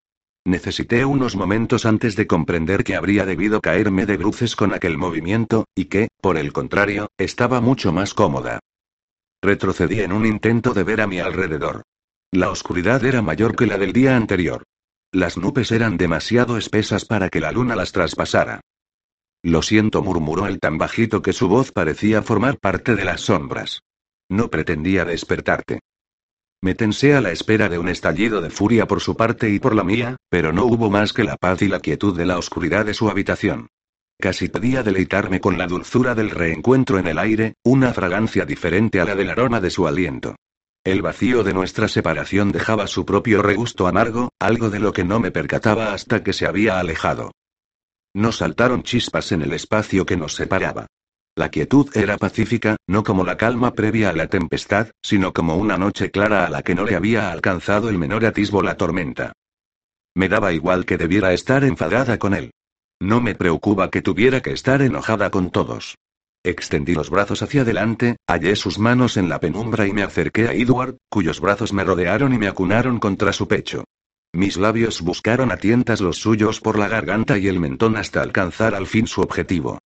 Necesité 0.47 1.05
unos 1.05 1.35
momentos 1.35 1.85
antes 1.87 2.15
de 2.15 2.29
comprender 2.29 2.85
que 2.85 2.95
habría 2.95 3.27
debido 3.27 3.61
caerme 3.61 4.07
de 4.07 4.17
bruces 4.17 4.55
con 4.55 4.73
aquel 4.73 4.97
movimiento, 4.97 5.65
y 5.75 5.87
que, 5.87 6.07
por 6.21 6.39
el 6.39 6.53
contrario, 6.53 7.09
estaba 7.19 7.61
mucho 7.61 7.93
más 7.93 8.15
cómoda. 8.15 8.61
Retrocedí 9.43 10.03
en 10.03 10.13
un 10.13 10.25
intento 10.25 10.73
de 10.73 10.85
ver 10.85 11.01
a 11.01 11.09
mi 11.09 11.19
alrededor. 11.19 11.83
La 12.31 12.51
oscuridad 12.51 13.05
era 13.05 13.23
mayor 13.23 13.57
que 13.57 13.67
la 13.67 13.77
del 13.77 13.93
día 13.93 14.17
anterior. 14.17 14.63
Las 15.11 15.37
nubes 15.37 15.73
eran 15.73 15.97
demasiado 15.97 16.59
espesas 16.59 17.07
para 17.07 17.29
que 17.29 17.41
la 17.41 17.51
luna 17.51 17.75
las 17.75 17.91
traspasara. 17.91 18.61
Lo 19.43 19.63
siento, 19.63 20.01
murmuró 20.01 20.47
él 20.47 20.61
tan 20.61 20.79
bajito 20.79 21.23
que 21.23 21.33
su 21.33 21.49
voz 21.49 21.73
parecía 21.73 22.23
formar 22.23 22.61
parte 22.61 22.95
de 22.95 23.05
las 23.05 23.23
sombras. 23.23 23.81
No 24.29 24.49
pretendía 24.49 25.05
despertarte. 25.05 25.81
Me 26.67 26.75
tensé 26.75 27.15
a 27.15 27.21
la 27.21 27.31
espera 27.31 27.69
de 27.69 27.79
un 27.79 27.89
estallido 27.89 28.41
de 28.41 28.51
furia 28.51 28.89
por 28.89 29.01
su 29.01 29.17
parte 29.17 29.49
y 29.51 29.61
por 29.61 29.73
la 29.73 29.85
mía, 29.85 30.17
pero 30.29 30.53
no 30.53 30.65
hubo 30.65 30.91
más 30.91 31.13
que 31.13 31.23
la 31.23 31.37
paz 31.37 31.63
y 31.63 31.69
la 31.69 31.79
quietud 31.79 32.17
de 32.17 32.27
la 32.27 32.39
oscuridad 32.39 32.85
de 32.85 32.93
su 32.93 33.09
habitación. 33.09 33.69
Casi 34.19 34.49
podía 34.49 34.83
deleitarme 34.83 35.41
con 35.41 35.59
la 35.59 35.69
dulzura 35.69 36.17
del 36.17 36.31
reencuentro 36.31 36.99
en 36.99 37.07
el 37.07 37.21
aire, 37.21 37.55
una 37.63 37.93
fragancia 37.93 38.45
diferente 38.45 39.01
a 39.01 39.05
la 39.05 39.15
del 39.15 39.31
aroma 39.31 39.61
de 39.61 39.71
su 39.71 39.87
aliento. 39.87 40.35
El 40.83 41.03
vacío 41.03 41.45
de 41.45 41.55
nuestra 41.55 41.87
separación 41.87 42.51
dejaba 42.51 42.89
su 42.89 43.07
propio 43.07 43.43
regusto 43.43 43.87
amargo, 43.87 44.31
algo 44.41 44.69
de 44.69 44.81
lo 44.81 44.93
que 44.93 45.05
no 45.05 45.21
me 45.21 45.31
percataba 45.31 45.93
hasta 45.93 46.25
que 46.25 46.33
se 46.33 46.49
había 46.49 46.81
alejado. 46.81 47.31
No 48.13 48.33
saltaron 48.33 48.83
chispas 48.83 49.31
en 49.31 49.43
el 49.43 49.53
espacio 49.53 50.05
que 50.05 50.17
nos 50.17 50.35
separaba. 50.35 50.89
La 51.39 51.51
quietud 51.51 51.95
era 51.95 52.17
pacífica, 52.17 52.77
no 52.89 53.05
como 53.05 53.23
la 53.23 53.37
calma 53.37 53.75
previa 53.75 54.09
a 54.09 54.15
la 54.15 54.27
tempestad, 54.27 54.89
sino 55.03 55.35
como 55.35 55.57
una 55.57 55.77
noche 55.77 56.11
clara 56.11 56.47
a 56.47 56.51
la 56.51 56.63
que 56.63 56.75
no 56.75 56.85
le 56.85 56.97
había 56.97 57.31
alcanzado 57.31 57.91
el 57.91 57.99
menor 57.99 58.25
atisbo 58.25 58.63
la 58.63 58.79
tormenta. 58.79 59.35
Me 60.15 60.31
daba 60.31 60.55
igual 60.55 60.87
que 60.87 60.97
debiera 60.97 61.35
estar 61.35 61.63
enfadada 61.63 62.19
con 62.19 62.33
él. 62.33 62.53
No 63.03 63.21
me 63.21 63.35
preocupa 63.35 63.91
que 63.91 64.01
tuviera 64.01 64.41
que 64.41 64.53
estar 64.53 64.81
enojada 64.81 65.31
con 65.31 65.51
todos. 65.51 65.97
Extendí 66.43 66.95
los 66.95 67.11
brazos 67.11 67.43
hacia 67.43 67.63
adelante, 67.63 68.17
hallé 68.27 68.57
sus 68.57 68.79
manos 68.79 69.19
en 69.19 69.29
la 69.29 69.39
penumbra 69.39 69.87
y 69.87 69.93
me 69.93 70.05
acerqué 70.05 70.49
a 70.49 70.55
Edward, 70.55 70.97
cuyos 71.11 71.41
brazos 71.41 71.75
me 71.75 71.85
rodearon 71.85 72.33
y 72.33 72.39
me 72.39 72.49
acunaron 72.49 72.99
contra 72.99 73.35
su 73.35 73.47
pecho. 73.47 73.85
Mis 74.33 74.57
labios 74.57 75.03
buscaron 75.03 75.53
a 75.53 75.59
tientas 75.59 76.01
los 76.01 76.17
suyos 76.17 76.63
por 76.63 76.79
la 76.79 76.89
garganta 76.89 77.37
y 77.37 77.49
el 77.49 77.61
mentón 77.61 77.99
hasta 77.99 78.23
alcanzar 78.23 78.75
al 78.75 78.87
fin 78.87 79.07
su 79.07 79.21
objetivo. 79.21 79.81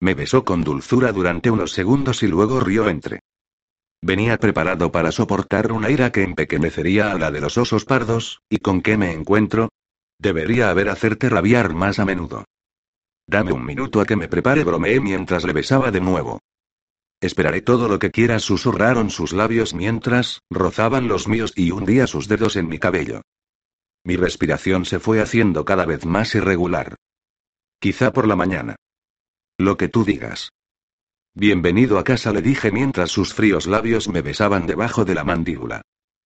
Me 0.00 0.14
besó 0.14 0.44
con 0.44 0.62
dulzura 0.62 1.12
durante 1.12 1.50
unos 1.50 1.72
segundos 1.72 2.22
y 2.22 2.28
luego 2.28 2.60
rió 2.60 2.88
entre. 2.88 3.20
Venía 4.02 4.36
preparado 4.38 4.92
para 4.92 5.10
soportar 5.10 5.72
una 5.72 5.90
ira 5.90 6.12
que 6.12 6.22
empequeñecería 6.22 7.12
a 7.12 7.18
la 7.18 7.30
de 7.30 7.40
los 7.40 7.56
osos 7.56 7.84
pardos, 7.84 8.42
¿y 8.48 8.58
con 8.58 8.82
qué 8.82 8.96
me 8.96 9.12
encuentro? 9.12 9.70
Debería 10.18 10.70
haber 10.70 10.88
hacerte 10.88 11.28
rabiar 11.28 11.74
más 11.74 11.98
a 11.98 12.04
menudo. 12.04 12.44
Dame 13.26 13.52
un 13.52 13.64
minuto 13.64 14.00
a 14.00 14.06
que 14.06 14.16
me 14.16 14.28
prepare, 14.28 14.64
bromeé 14.64 15.00
mientras 15.00 15.44
le 15.44 15.52
besaba 15.52 15.90
de 15.90 16.00
nuevo. 16.00 16.40
Esperaré 17.20 17.62
todo 17.62 17.88
lo 17.88 17.98
que 17.98 18.10
quieras, 18.10 18.42
susurraron 18.42 19.10
sus 19.10 19.32
labios 19.32 19.74
mientras 19.74 20.42
rozaban 20.50 21.08
los 21.08 21.26
míos 21.26 21.52
y 21.56 21.70
hundía 21.70 22.06
sus 22.06 22.28
dedos 22.28 22.56
en 22.56 22.68
mi 22.68 22.78
cabello. 22.78 23.22
Mi 24.04 24.16
respiración 24.16 24.84
se 24.84 25.00
fue 25.00 25.20
haciendo 25.20 25.64
cada 25.64 25.86
vez 25.86 26.04
más 26.04 26.34
irregular. 26.34 26.94
Quizá 27.80 28.12
por 28.12 28.28
la 28.28 28.36
mañana. 28.36 28.76
Lo 29.58 29.78
que 29.78 29.88
tú 29.88 30.04
digas. 30.04 30.52
Bienvenido 31.34 31.98
a 31.98 32.04
casa, 32.04 32.30
le 32.30 32.42
dije 32.42 32.70
mientras 32.70 33.10
sus 33.10 33.32
fríos 33.32 33.66
labios 33.66 34.06
me 34.06 34.20
besaban 34.20 34.66
debajo 34.66 35.06
de 35.06 35.14
la 35.14 35.24
mandíbula. 35.24 35.80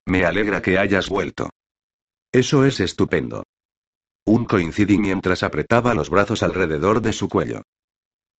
Me 0.05 0.25
alegra 0.25 0.61
que 0.63 0.79
hayas 0.79 1.09
vuelto. 1.09 1.51
Eso 2.33 2.65
es 2.65 2.81
estupendo. 2.81 3.45
Un 4.25 4.47
coincidí 4.47 4.99
mientras 4.99 5.45
apretaba 5.45 5.95
los 5.95 6.11
brazos 6.11 6.43
alrededor 6.43 7.03
de 7.03 7.13
su 7.13 7.29
cuello. 7.29 7.63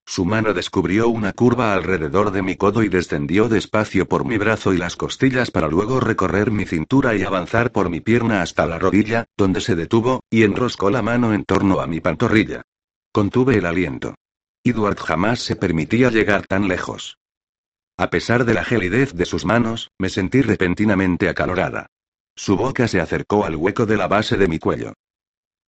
Su 0.05 0.25
mano 0.25 0.53
descubrió 0.53 1.07
una 1.07 1.31
curva 1.31 1.73
alrededor 1.73 2.31
de 2.31 2.41
mi 2.41 2.57
codo 2.57 2.83
y 2.83 2.89
descendió 2.89 3.47
despacio 3.47 4.09
por 4.09 4.25
mi 4.25 4.37
brazo 4.37 4.73
y 4.73 4.77
las 4.77 4.97
costillas 4.97 5.51
para 5.51 5.69
luego 5.69 6.01
recorrer 6.01 6.51
mi 6.51 6.65
cintura 6.65 7.15
y 7.15 7.23
avanzar 7.23 7.71
por 7.71 7.89
mi 7.89 8.01
pierna 8.01 8.41
hasta 8.41 8.65
la 8.65 8.77
rodilla, 8.77 9.23
donde 9.37 9.61
se 9.61 9.75
detuvo, 9.75 10.19
y 10.29 10.43
enroscó 10.43 10.89
la 10.89 11.01
mano 11.01 11.33
en 11.33 11.45
torno 11.45 11.79
a 11.79 11.87
mi 11.87 12.01
pantorrilla. 12.01 12.63
Contuve 13.13 13.57
el 13.57 13.65
aliento. 13.65 14.15
Edward 14.63 14.97
jamás 14.97 15.39
se 15.39 15.55
permitía 15.55 16.11
llegar 16.11 16.45
tan 16.45 16.67
lejos. 16.67 17.17
A 17.97 18.09
pesar 18.09 18.45
de 18.45 18.53
la 18.53 18.63
gelidez 18.63 19.13
de 19.13 19.25
sus 19.25 19.43
manos, 19.45 19.89
me 19.99 20.09
sentí 20.09 20.41
repentinamente 20.41 21.29
acalorada. 21.29 21.87
Su 22.35 22.57
boca 22.57 22.87
se 22.87 23.01
acercó 23.01 23.43
al 23.43 23.55
hueco 23.55 23.85
de 23.85 23.97
la 23.97 24.07
base 24.07 24.37
de 24.37 24.47
mi 24.47 24.59
cuello. 24.59 24.93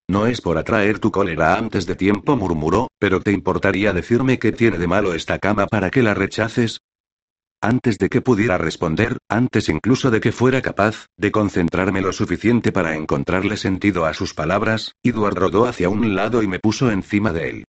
No 0.07 0.27
es 0.27 0.41
por 0.41 0.57
atraer 0.57 0.99
tu 0.99 1.11
cólera 1.11 1.55
antes 1.55 1.85
de 1.85 1.95
tiempo, 1.95 2.35
murmuró, 2.35 2.87
pero 2.99 3.21
¿te 3.21 3.31
importaría 3.31 3.93
decirme 3.93 4.37
qué 4.37 4.51
tiene 4.51 4.77
de 4.77 4.87
malo 4.87 5.13
esta 5.13 5.39
cama 5.39 5.65
para 5.65 5.89
que 5.89 6.03
la 6.03 6.13
rechaces? 6.13 6.81
Antes 7.61 7.97
de 7.97 8.09
que 8.09 8.21
pudiera 8.21 8.57
responder, 8.57 9.17
antes 9.29 9.69
incluso 9.69 10.11
de 10.11 10.19
que 10.19 10.33
fuera 10.33 10.61
capaz 10.61 11.07
de 11.17 11.31
concentrarme 11.31 12.01
lo 12.01 12.11
suficiente 12.11 12.71
para 12.71 12.95
encontrarle 12.95 13.55
sentido 13.55 14.05
a 14.05 14.13
sus 14.13 14.33
palabras, 14.33 14.93
Edward 15.01 15.35
rodó 15.35 15.65
hacia 15.65 15.89
un 15.89 16.13
lado 16.13 16.43
y 16.43 16.47
me 16.47 16.59
puso 16.59 16.91
encima 16.91 17.31
de 17.31 17.49
él. 17.49 17.63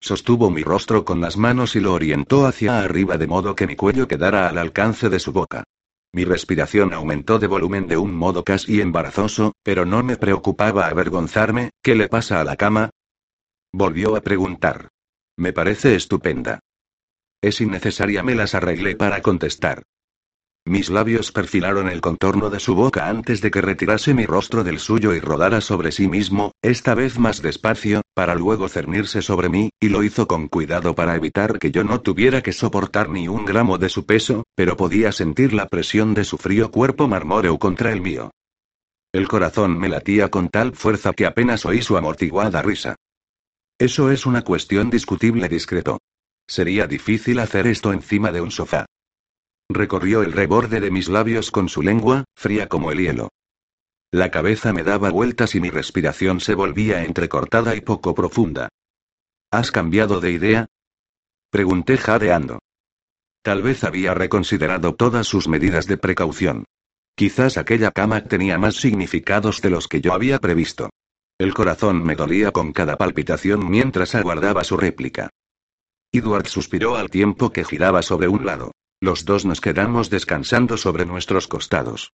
Sostuvo 0.00 0.50
mi 0.50 0.62
rostro 0.62 1.04
con 1.04 1.20
las 1.20 1.36
manos 1.36 1.74
y 1.76 1.80
lo 1.80 1.92
orientó 1.92 2.46
hacia 2.46 2.80
arriba 2.80 3.18
de 3.18 3.26
modo 3.26 3.54
que 3.54 3.66
mi 3.66 3.76
cuello 3.76 4.06
quedara 4.06 4.48
al 4.48 4.58
alcance 4.58 5.08
de 5.08 5.18
su 5.18 5.32
boca. 5.32 5.64
Mi 6.12 6.24
respiración 6.24 6.94
aumentó 6.94 7.38
de 7.38 7.46
volumen 7.46 7.86
de 7.86 7.96
un 7.96 8.14
modo 8.14 8.44
casi 8.44 8.80
embarazoso, 8.80 9.52
pero 9.62 9.84
no 9.84 10.02
me 10.02 10.16
preocupaba 10.16 10.86
avergonzarme, 10.86 11.70
¿qué 11.82 11.94
le 11.94 12.08
pasa 12.08 12.40
a 12.40 12.44
la 12.44 12.56
cama? 12.56 12.90
Volvió 13.72 14.16
a 14.16 14.20
preguntar. 14.20 14.88
Me 15.36 15.52
parece 15.52 15.94
estupenda. 15.94 16.60
Es 17.42 17.60
innecesaria, 17.60 18.22
me 18.22 18.34
las 18.34 18.54
arreglé 18.54 18.96
para 18.96 19.20
contestar. 19.20 19.82
Mis 20.68 20.90
labios 20.90 21.30
perfilaron 21.30 21.88
el 21.88 22.00
contorno 22.00 22.50
de 22.50 22.58
su 22.58 22.74
boca 22.74 23.08
antes 23.08 23.40
de 23.40 23.52
que 23.52 23.60
retirase 23.60 24.14
mi 24.14 24.26
rostro 24.26 24.64
del 24.64 24.80
suyo 24.80 25.14
y 25.14 25.20
rodara 25.20 25.60
sobre 25.60 25.92
sí 25.92 26.08
mismo, 26.08 26.50
esta 26.60 26.96
vez 26.96 27.20
más 27.20 27.40
despacio, 27.40 28.02
para 28.14 28.34
luego 28.34 28.68
cernirse 28.68 29.22
sobre 29.22 29.48
mí, 29.48 29.70
y 29.78 29.90
lo 29.90 30.02
hizo 30.02 30.26
con 30.26 30.48
cuidado 30.48 30.96
para 30.96 31.14
evitar 31.14 31.60
que 31.60 31.70
yo 31.70 31.84
no 31.84 32.00
tuviera 32.00 32.42
que 32.42 32.52
soportar 32.52 33.10
ni 33.10 33.28
un 33.28 33.44
gramo 33.44 33.78
de 33.78 33.88
su 33.88 34.06
peso, 34.06 34.42
pero 34.56 34.76
podía 34.76 35.12
sentir 35.12 35.52
la 35.52 35.68
presión 35.68 36.14
de 36.14 36.24
su 36.24 36.36
frío 36.36 36.72
cuerpo 36.72 37.06
marmóreo 37.06 37.60
contra 37.60 37.92
el 37.92 38.00
mío. 38.00 38.32
El 39.12 39.28
corazón 39.28 39.78
me 39.78 39.88
latía 39.88 40.30
con 40.30 40.48
tal 40.48 40.74
fuerza 40.74 41.12
que 41.12 41.26
apenas 41.26 41.64
oí 41.64 41.80
su 41.80 41.96
amortiguada 41.96 42.60
risa. 42.60 42.96
Eso 43.78 44.10
es 44.10 44.26
una 44.26 44.42
cuestión 44.42 44.90
discutible, 44.90 45.48
discreto. 45.48 46.00
Sería 46.48 46.88
difícil 46.88 47.38
hacer 47.38 47.68
esto 47.68 47.92
encima 47.92 48.32
de 48.32 48.40
un 48.40 48.50
sofá. 48.50 48.86
Recorrió 49.68 50.22
el 50.22 50.32
reborde 50.32 50.80
de 50.80 50.90
mis 50.90 51.08
labios 51.08 51.50
con 51.50 51.68
su 51.68 51.82
lengua, 51.82 52.24
fría 52.36 52.68
como 52.68 52.92
el 52.92 52.98
hielo. 52.98 53.30
La 54.12 54.30
cabeza 54.30 54.72
me 54.72 54.84
daba 54.84 55.10
vueltas 55.10 55.54
y 55.54 55.60
mi 55.60 55.70
respiración 55.70 56.40
se 56.40 56.54
volvía 56.54 57.04
entrecortada 57.04 57.74
y 57.74 57.80
poco 57.80 58.14
profunda. 58.14 58.68
¿Has 59.50 59.72
cambiado 59.72 60.20
de 60.20 60.30
idea? 60.30 60.66
Pregunté 61.50 61.96
jadeando. 61.96 62.60
Tal 63.42 63.62
vez 63.62 63.84
había 63.84 64.14
reconsiderado 64.14 64.94
todas 64.94 65.26
sus 65.26 65.48
medidas 65.48 65.86
de 65.86 65.96
precaución. 65.96 66.64
Quizás 67.16 67.56
aquella 67.56 67.90
cama 67.90 68.24
tenía 68.24 68.58
más 68.58 68.76
significados 68.76 69.62
de 69.62 69.70
los 69.70 69.88
que 69.88 70.00
yo 70.00 70.12
había 70.12 70.38
previsto. 70.38 70.90
El 71.38 71.54
corazón 71.54 72.02
me 72.02 72.14
dolía 72.14 72.50
con 72.50 72.72
cada 72.72 72.96
palpitación 72.96 73.68
mientras 73.68 74.14
aguardaba 74.14 74.64
su 74.64 74.76
réplica. 74.76 75.30
Edward 76.12 76.46
suspiró 76.46 76.96
al 76.96 77.10
tiempo 77.10 77.52
que 77.52 77.64
giraba 77.64 78.02
sobre 78.02 78.28
un 78.28 78.46
lado. 78.46 78.72
Los 79.06 79.24
dos 79.24 79.44
nos 79.44 79.60
quedamos 79.60 80.10
descansando 80.10 80.76
sobre 80.76 81.06
nuestros 81.06 81.46
costados. 81.46 82.12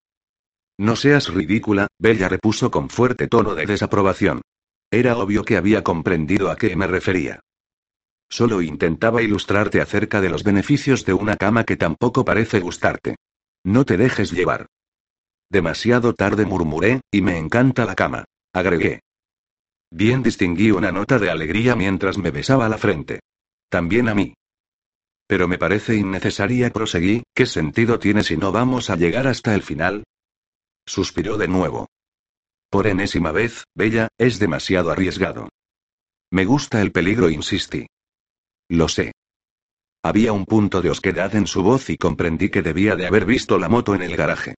No 0.78 0.94
seas 0.94 1.32
ridícula, 1.32 1.86
Bella 1.98 2.28
repuso 2.28 2.70
con 2.70 2.90
fuerte 2.90 3.28
tono 3.28 3.54
de 3.54 3.64
desaprobación. 3.64 4.42
Era 4.90 5.16
obvio 5.16 5.42
que 5.42 5.56
había 5.56 5.82
comprendido 5.82 6.50
a 6.50 6.56
qué 6.56 6.76
me 6.76 6.86
refería. 6.86 7.40
Solo 8.28 8.60
intentaba 8.60 9.22
ilustrarte 9.22 9.80
acerca 9.80 10.20
de 10.20 10.28
los 10.28 10.44
beneficios 10.44 11.06
de 11.06 11.14
una 11.14 11.38
cama 11.38 11.64
que 11.64 11.78
tampoco 11.78 12.26
parece 12.26 12.60
gustarte. 12.60 13.16
No 13.64 13.86
te 13.86 13.96
dejes 13.96 14.30
llevar. 14.30 14.66
Demasiado 15.48 16.12
tarde 16.12 16.44
murmuré, 16.44 17.00
y 17.10 17.22
me 17.22 17.38
encanta 17.38 17.86
la 17.86 17.94
cama. 17.94 18.24
Agregué. 18.52 19.00
Bien 19.90 20.22
distinguí 20.22 20.70
una 20.70 20.92
nota 20.92 21.18
de 21.18 21.30
alegría 21.30 21.74
mientras 21.74 22.18
me 22.18 22.30
besaba 22.30 22.68
la 22.68 22.76
frente. 22.76 23.20
También 23.70 24.10
a 24.10 24.14
mí. 24.14 24.34
Pero 25.26 25.48
me 25.48 25.58
parece 25.58 25.96
innecesaria, 25.96 26.70
proseguí, 26.70 27.22
¿qué 27.34 27.46
sentido 27.46 27.98
tiene 27.98 28.22
si 28.22 28.36
no 28.36 28.52
vamos 28.52 28.90
a 28.90 28.96
llegar 28.96 29.26
hasta 29.26 29.54
el 29.54 29.62
final? 29.62 30.04
Suspiró 30.86 31.36
de 31.36 31.48
nuevo. 31.48 31.88
Por 32.70 32.86
enésima 32.86 33.32
vez, 33.32 33.64
Bella, 33.74 34.08
es 34.18 34.38
demasiado 34.38 34.90
arriesgado. 34.90 35.48
Me 36.30 36.44
gusta 36.44 36.80
el 36.80 36.92
peligro, 36.92 37.28
insistí. 37.28 37.86
Lo 38.68 38.88
sé. 38.88 39.12
Había 40.02 40.32
un 40.32 40.46
punto 40.46 40.82
de 40.82 40.90
osquedad 40.90 41.36
en 41.36 41.46
su 41.46 41.62
voz 41.62 41.90
y 41.90 41.96
comprendí 41.96 42.48
que 42.48 42.62
debía 42.62 42.96
de 42.96 43.06
haber 43.06 43.24
visto 43.24 43.58
la 43.58 43.68
moto 43.68 43.94
en 43.94 44.02
el 44.02 44.16
garaje. 44.16 44.54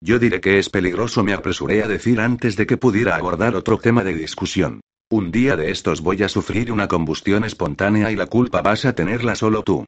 Yo 0.00 0.18
diré 0.18 0.40
que 0.40 0.58
es 0.58 0.70
peligroso, 0.70 1.22
me 1.22 1.34
apresuré 1.34 1.82
a 1.82 1.88
decir 1.88 2.20
antes 2.20 2.56
de 2.56 2.66
que 2.66 2.76
pudiera 2.76 3.16
abordar 3.16 3.54
otro 3.54 3.78
tema 3.78 4.02
de 4.04 4.14
discusión. 4.14 4.80
Un 5.08 5.30
día 5.30 5.54
de 5.54 5.70
estos 5.70 6.00
voy 6.00 6.24
a 6.24 6.28
sufrir 6.28 6.72
una 6.72 6.88
combustión 6.88 7.44
espontánea 7.44 8.10
y 8.10 8.16
la 8.16 8.26
culpa 8.26 8.60
vas 8.60 8.84
a 8.84 8.92
tenerla 8.92 9.36
solo 9.36 9.62
tú. 9.62 9.84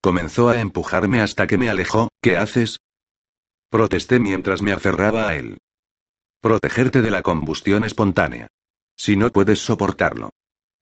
Comenzó 0.00 0.48
a 0.48 0.60
empujarme 0.60 1.20
hasta 1.20 1.48
que 1.48 1.58
me 1.58 1.68
alejó, 1.68 2.08
¿qué 2.22 2.36
haces? 2.36 2.78
Protesté 3.68 4.20
mientras 4.20 4.62
me 4.62 4.70
aferraba 4.70 5.28
a 5.28 5.34
él. 5.34 5.58
Protegerte 6.40 7.02
de 7.02 7.10
la 7.10 7.22
combustión 7.22 7.82
espontánea. 7.82 8.46
Si 8.96 9.16
no 9.16 9.30
puedes 9.30 9.58
soportarlo. 9.58 10.30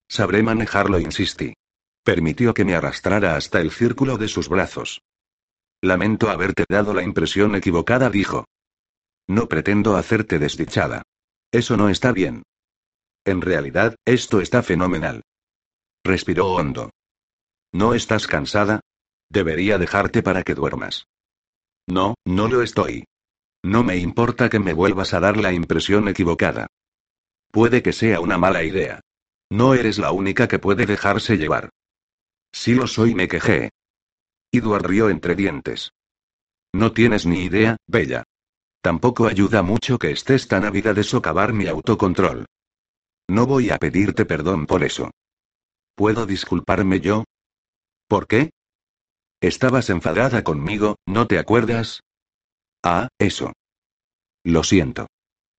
Sabré 0.07 0.43
manejarlo, 0.43 1.01
insistí. 1.01 1.55
Permitió 2.05 2.53
que 2.53 2.67
me 2.67 2.75
arrastrara 2.75 3.37
hasta 3.37 3.63
el 3.63 3.71
círculo 3.71 4.19
de 4.19 4.29
sus 4.29 4.51
brazos. 4.51 5.01
Lamento 5.81 6.29
haberte 6.29 6.65
dado 6.69 6.93
la 6.93 7.03
impresión 7.03 7.55
equivocada, 7.55 8.11
dijo. 8.11 8.45
No 9.27 9.49
pretendo 9.49 9.97
hacerte 9.97 10.39
desdichada. 10.39 11.03
Eso 11.51 11.79
no 11.79 11.89
está 11.89 12.13
bien. 12.13 12.43
En 13.27 13.41
realidad, 13.43 13.97
esto 14.05 14.41
está 14.41 14.63
fenomenal. 14.63 15.23
Respiró 16.05 16.47
hondo. 16.47 16.91
¿No 17.73 17.93
estás 17.93 18.29
cansada? 18.29 18.81
Debería 19.29 19.79
dejarte 19.79 20.23
para 20.23 20.45
que 20.45 20.55
duermas. 20.55 21.09
No, 21.89 22.15
no 22.25 22.47
lo 22.47 22.63
estoy. 22.63 23.05
No 23.65 23.83
me 23.83 23.97
importa 23.97 24.49
que 24.49 24.61
me 24.61 24.73
vuelvas 24.73 25.13
a 25.13 25.19
dar 25.19 25.37
la 25.37 25.53
impresión 25.53 26.07
equivocada. 26.07 26.69
Puede 27.51 27.83
que 27.83 27.93
sea 27.93 28.21
una 28.21 28.39
mala 28.39 28.63
idea. 28.63 29.01
No 29.51 29.75
eres 29.75 29.99
la 29.99 30.13
única 30.13 30.47
que 30.47 30.61
puede 30.61 30.87
dejarse 30.87 31.37
llevar. 31.37 31.71
Sí 32.53 32.75
lo 32.75 32.87
soy, 32.87 33.17
me 33.17 33.27
quejé. 33.27 33.71
Edward 34.53 34.87
rió 34.87 35.11
entre 35.11 35.35
dientes. 35.35 35.91
No 36.73 36.93
tienes 36.93 37.27
ni 37.27 37.43
idea, 37.43 37.77
Bella. 37.89 38.23
Tampoco 38.83 39.27
ayuda 39.27 39.63
mucho 39.63 39.99
que 39.99 40.13
estés 40.13 40.47
tan 40.47 40.65
ávida 40.65 40.95
de 40.95 41.03
socavar 41.03 41.53
mi 41.53 41.67
autocontrol. 41.67 42.47
No 43.29 43.47
voy 43.47 43.71
a 43.71 43.79
pedirte 43.79 44.25
perdón 44.25 44.67
por 44.67 44.85
eso. 44.85 45.11
¿Puedo 45.95 46.27
disculparme 46.27 47.01
yo? 47.01 47.25
¿Por 48.09 48.27
qué? 48.27 48.51
Estabas 49.41 49.91
enfadada 49.91 50.45
conmigo, 50.45 50.97
¿no 51.07 51.27
te 51.27 51.39
acuerdas? 51.39 52.01
Ah, 52.83 53.09
eso. 53.19 53.53
Lo 54.45 54.63
siento. 54.63 55.09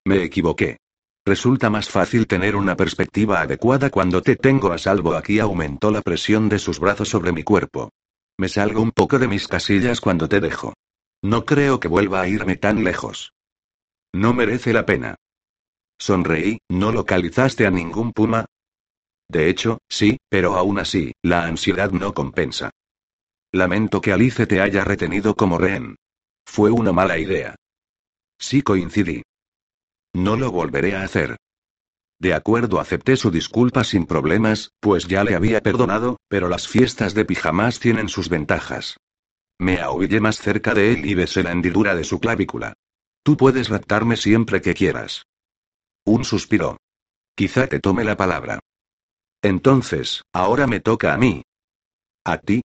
Me 0.06 0.24
equivoqué. 0.24 0.78
Resulta 1.26 1.70
más 1.70 1.90
fácil 1.90 2.26
tener 2.26 2.56
una 2.56 2.78
perspectiva 2.78 3.42
adecuada 3.42 3.90
cuando 3.90 4.22
te 4.22 4.38
tengo 4.38 4.72
a 4.72 4.78
salvo. 4.78 5.16
Aquí 5.16 5.40
aumentó 5.40 5.92
la 5.92 6.02
presión 6.02 6.48
de 6.48 6.58
sus 6.58 6.80
brazos 6.80 7.10
sobre 7.10 7.34
mi 7.34 7.44
cuerpo. 7.44 7.90
Me 8.38 8.48
salgo 8.48 8.82
un 8.82 8.92
poco 8.92 9.20
de 9.20 9.28
mis 9.28 9.48
casillas 9.48 10.00
cuando 10.00 10.30
te 10.30 10.40
dejo. 10.40 10.74
No 11.22 11.44
creo 11.44 11.82
que 11.82 11.90
vuelva 11.90 12.22
a 12.22 12.30
irme 12.30 12.56
tan 12.56 12.84
lejos. 12.84 13.34
No 14.14 14.34
merece 14.34 14.72
la 14.72 14.86
pena. 14.86 15.16
Sonreí, 16.00 16.60
¿no 16.70 16.92
localizaste 16.92 17.66
a 17.66 17.72
ningún 17.72 18.14
puma? 18.14 18.46
De 19.30 19.50
hecho, 19.50 19.80
sí, 19.90 20.18
pero 20.30 20.56
aún 20.56 20.80
así, 20.80 21.14
la 21.22 21.46
ansiedad 21.46 21.92
no 21.92 22.14
compensa. 22.14 22.70
Lamento 23.52 24.02
que 24.02 24.14
Alice 24.14 24.46
te 24.46 24.62
haya 24.62 24.84
retenido 24.84 25.36
como 25.36 25.58
rehén. 25.58 25.96
Fue 26.46 26.72
una 26.72 26.92
mala 26.92 27.18
idea. 27.18 27.56
Sí 28.40 28.62
coincidí. 28.62 29.24
No 30.14 30.36
lo 30.36 30.52
volveré 30.52 30.96
a 30.96 31.04
hacer. 31.04 31.38
De 32.20 32.34
acuerdo, 32.34 32.80
acepté 32.80 33.16
su 33.16 33.30
disculpa 33.30 33.84
sin 33.84 34.06
problemas, 34.06 34.72
pues 34.80 35.08
ya 35.08 35.24
le 35.24 35.36
había 35.36 35.62
perdonado, 35.62 36.18
pero 36.28 36.50
las 36.50 36.68
fiestas 36.68 37.14
de 37.14 37.26
pijamas 37.26 37.80
tienen 37.80 38.10
sus 38.10 38.30
ventajas. 38.30 38.98
Me 39.60 39.80
ahuyé 39.82 40.20
más 40.20 40.38
cerca 40.38 40.74
de 40.74 40.94
él 40.94 41.06
y 41.06 41.16
besé 41.16 41.44
la 41.44 41.52
hendidura 41.52 41.96
de 41.96 42.04
su 42.04 42.20
clavícula. 42.20 42.74
Tú 43.24 43.38
puedes 43.38 43.70
raptarme 43.70 44.16
siempre 44.18 44.62
que 44.62 44.74
quieras. 44.74 45.26
Un 46.08 46.24
suspiro. 46.24 46.78
Quizá 47.36 47.68
te 47.68 47.82
tome 47.82 48.06
la 48.06 48.16
palabra. 48.16 48.60
Entonces, 49.42 50.22
ahora 50.34 50.66
me 50.66 50.80
toca 50.80 51.14
a 51.14 51.18
mí. 51.18 51.44
¿A 52.24 52.38
ti? 52.38 52.62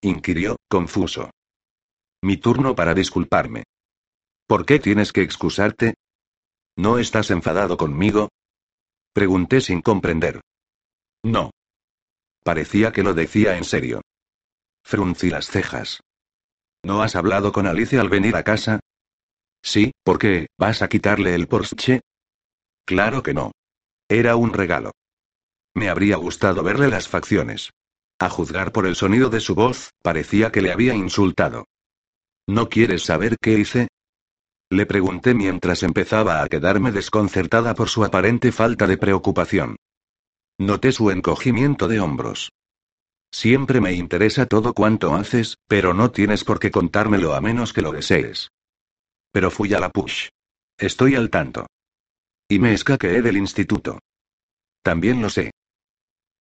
inquirió, 0.00 0.56
confuso. 0.66 1.30
Mi 2.22 2.38
turno 2.38 2.74
para 2.74 2.94
disculparme. 2.94 3.64
¿Por 4.46 4.64
qué 4.64 4.78
tienes 4.78 5.12
que 5.12 5.20
excusarte? 5.20 5.96
¿No 6.76 6.96
estás 6.96 7.30
enfadado 7.30 7.76
conmigo? 7.76 8.30
Pregunté 9.12 9.60
sin 9.60 9.82
comprender. 9.82 10.40
No. 11.22 11.50
Parecía 12.42 12.90
que 12.90 13.02
lo 13.02 13.12
decía 13.12 13.58
en 13.58 13.64
serio. 13.64 14.00
Fruncí 14.82 15.28
las 15.28 15.48
cejas. 15.48 16.00
¿No 16.82 17.02
has 17.02 17.16
hablado 17.16 17.52
con 17.52 17.66
Alicia 17.66 18.00
al 18.00 18.08
venir 18.08 18.34
a 18.34 18.44
casa? 18.44 18.80
Sí, 19.62 19.92
¿por 20.02 20.18
qué? 20.18 20.46
¿Vas 20.58 20.80
a 20.80 20.88
quitarle 20.88 21.34
el 21.34 21.48
Porsche? 21.48 22.00
Claro 22.86 23.22
que 23.22 23.34
no. 23.34 23.52
Era 24.08 24.36
un 24.36 24.52
regalo. 24.52 24.92
Me 25.74 25.90
habría 25.90 26.16
gustado 26.16 26.62
verle 26.62 26.88
las 26.88 27.08
facciones. 27.08 27.70
A 28.18 28.30
juzgar 28.30 28.72
por 28.72 28.86
el 28.86 28.94
sonido 28.94 29.28
de 29.28 29.40
su 29.40 29.54
voz, 29.54 29.90
parecía 30.02 30.50
que 30.50 30.62
le 30.62 30.72
había 30.72 30.94
insultado. 30.94 31.66
¿No 32.46 32.68
quieres 32.68 33.02
saber 33.02 33.36
qué 33.42 33.58
hice? 33.58 33.88
Le 34.70 34.86
pregunté 34.86 35.34
mientras 35.34 35.82
empezaba 35.82 36.42
a 36.42 36.48
quedarme 36.48 36.92
desconcertada 36.92 37.74
por 37.74 37.88
su 37.88 38.04
aparente 38.04 38.52
falta 38.52 38.86
de 38.86 38.96
preocupación. 38.96 39.76
Noté 40.58 40.92
su 40.92 41.10
encogimiento 41.10 41.88
de 41.88 42.00
hombros. 42.00 42.50
Siempre 43.30 43.80
me 43.80 43.92
interesa 43.92 44.46
todo 44.46 44.72
cuanto 44.72 45.14
haces, 45.14 45.56
pero 45.66 45.92
no 45.92 46.10
tienes 46.10 46.44
por 46.44 46.58
qué 46.58 46.70
contármelo 46.70 47.34
a 47.34 47.40
menos 47.40 47.72
que 47.72 47.82
lo 47.82 47.92
desees. 47.92 48.48
Pero 49.32 49.50
fui 49.50 49.74
a 49.74 49.80
la 49.80 49.90
push. 49.90 50.28
Estoy 50.78 51.16
al 51.16 51.28
tanto. 51.30 51.66
Y 52.48 52.58
me 52.60 52.72
escaqueé 52.72 53.22
del 53.22 53.36
instituto. 53.36 53.98
También 54.82 55.20
lo 55.20 55.30
sé. 55.30 55.50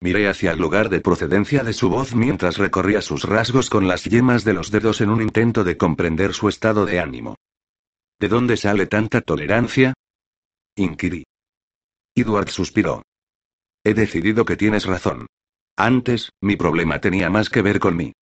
Miré 0.02 0.30
hacia 0.30 0.52
el 0.52 0.60
lugar 0.60 0.90
de 0.90 1.02
procedencia 1.02 1.64
de 1.64 1.74
su 1.74 1.90
voz 1.90 2.14
mientras 2.14 2.58
recorría 2.58 3.02
sus 3.02 3.24
rasgos 3.24 3.72
con 3.72 3.88
las 3.88 4.04
yemas 4.04 4.44
de 4.44 4.54
los 4.54 4.70
dedos 4.70 5.02
en 5.02 5.10
un 5.10 5.22
intento 5.22 5.64
de 5.64 5.78
comprender 5.78 6.34
su 6.34 6.48
estado 6.48 6.86
de 6.86 7.00
ánimo. 7.00 7.36
¿De 8.20 8.28
dónde 8.28 8.56
sale 8.56 8.86
tanta 8.86 9.22
tolerancia? 9.22 9.94
Inquirí. 10.76 11.26
Edward 12.14 12.50
suspiró. 12.50 13.02
He 13.84 13.94
decidido 13.96 14.46
que 14.46 14.58
tienes 14.58 14.86
razón. 14.86 15.26
Antes, 15.76 16.30
mi 16.40 16.56
problema 16.56 17.02
tenía 17.02 17.30
más 17.30 17.50
que 17.50 17.64
ver 17.64 17.80
con 17.80 17.96
mi 17.96 18.14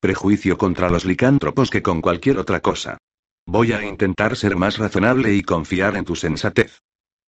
prejuicio 0.00 0.58
contra 0.58 0.90
los 0.90 1.04
licántropos 1.04 1.70
que 1.70 1.82
con 1.82 2.00
cualquier 2.00 2.38
otra 2.38 2.60
cosa. 2.60 2.98
Voy 3.46 3.72
a 3.72 3.84
intentar 3.84 4.36
ser 4.36 4.56
más 4.56 4.78
razonable 4.78 5.32
y 5.34 5.42
confiar 5.42 5.96
en 5.96 6.04
tu 6.04 6.16
sensatez. 6.16 6.80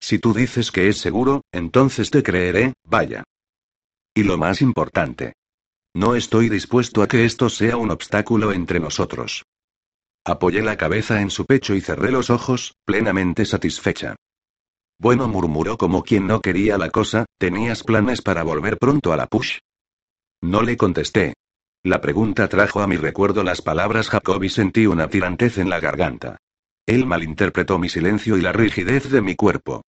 Si 0.02 0.18
tú 0.18 0.34
dices 0.34 0.72
que 0.72 0.88
es 0.88 0.98
seguro, 0.98 1.42
entonces 1.52 2.10
te 2.10 2.24
creeré, 2.24 2.74
vaya. 2.84 3.22
Y 4.12 4.24
lo 4.24 4.36
más 4.36 4.60
importante. 4.60 5.34
No 5.94 6.16
estoy 6.16 6.48
dispuesto 6.48 7.02
a 7.02 7.06
que 7.06 7.24
esto 7.24 7.48
sea 7.48 7.76
un 7.76 7.92
obstáculo 7.92 8.52
entre 8.52 8.80
nosotros. 8.80 9.44
Apoyé 10.24 10.60
la 10.60 10.76
cabeza 10.76 11.20
en 11.20 11.30
su 11.30 11.46
pecho 11.46 11.76
y 11.76 11.80
cerré 11.80 12.10
los 12.10 12.30
ojos, 12.30 12.74
plenamente 12.84 13.44
satisfecha. 13.44 14.16
Bueno, 14.98 15.28
murmuró 15.28 15.78
como 15.78 16.02
quien 16.02 16.26
no 16.26 16.40
quería 16.40 16.78
la 16.78 16.90
cosa, 16.90 17.24
¿tenías 17.38 17.84
planes 17.84 18.22
para 18.22 18.42
volver 18.42 18.78
pronto 18.78 19.12
a 19.12 19.16
la 19.16 19.28
push? 19.28 19.58
No 20.40 20.62
le 20.62 20.76
contesté. 20.76 21.34
La 21.84 22.00
pregunta 22.00 22.48
trajo 22.48 22.80
a 22.80 22.88
mi 22.88 22.96
recuerdo 22.96 23.44
las 23.44 23.62
palabras 23.62 24.08
Jacob 24.08 24.42
y 24.42 24.48
sentí 24.48 24.86
una 24.86 25.08
tirantez 25.08 25.58
en 25.58 25.70
la 25.70 25.78
garganta. 25.78 26.38
Él 26.86 27.06
malinterpretó 27.06 27.78
mi 27.78 27.88
silencio 27.88 28.36
y 28.36 28.40
la 28.40 28.52
rigidez 28.52 29.08
de 29.08 29.22
mi 29.22 29.36
cuerpo. 29.36 29.82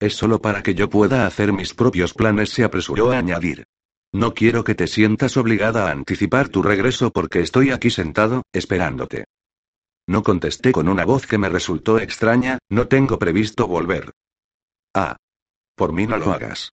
Es 0.00 0.14
solo 0.14 0.40
para 0.40 0.62
que 0.62 0.74
yo 0.74 0.88
pueda 0.88 1.26
hacer 1.26 1.52
mis 1.52 1.74
propios 1.74 2.14
planes, 2.14 2.50
se 2.50 2.64
apresuró 2.64 3.10
a 3.10 3.18
añadir. 3.18 3.64
No 4.12 4.32
quiero 4.32 4.64
que 4.64 4.74
te 4.74 4.86
sientas 4.86 5.36
obligada 5.36 5.88
a 5.88 5.90
anticipar 5.90 6.48
tu 6.48 6.62
regreso 6.62 7.10
porque 7.10 7.40
estoy 7.40 7.70
aquí 7.72 7.90
sentado, 7.90 8.42
esperándote. 8.52 9.24
No 10.06 10.22
contesté 10.22 10.72
con 10.72 10.88
una 10.88 11.04
voz 11.04 11.26
que 11.26 11.36
me 11.36 11.50
resultó 11.50 11.98
extraña, 11.98 12.58
no 12.70 12.88
tengo 12.88 13.18
previsto 13.18 13.66
volver. 13.66 14.12
Ah. 14.94 15.16
Por 15.74 15.92
mí 15.92 16.06
no 16.06 16.16
lo 16.16 16.32
hagas. 16.32 16.72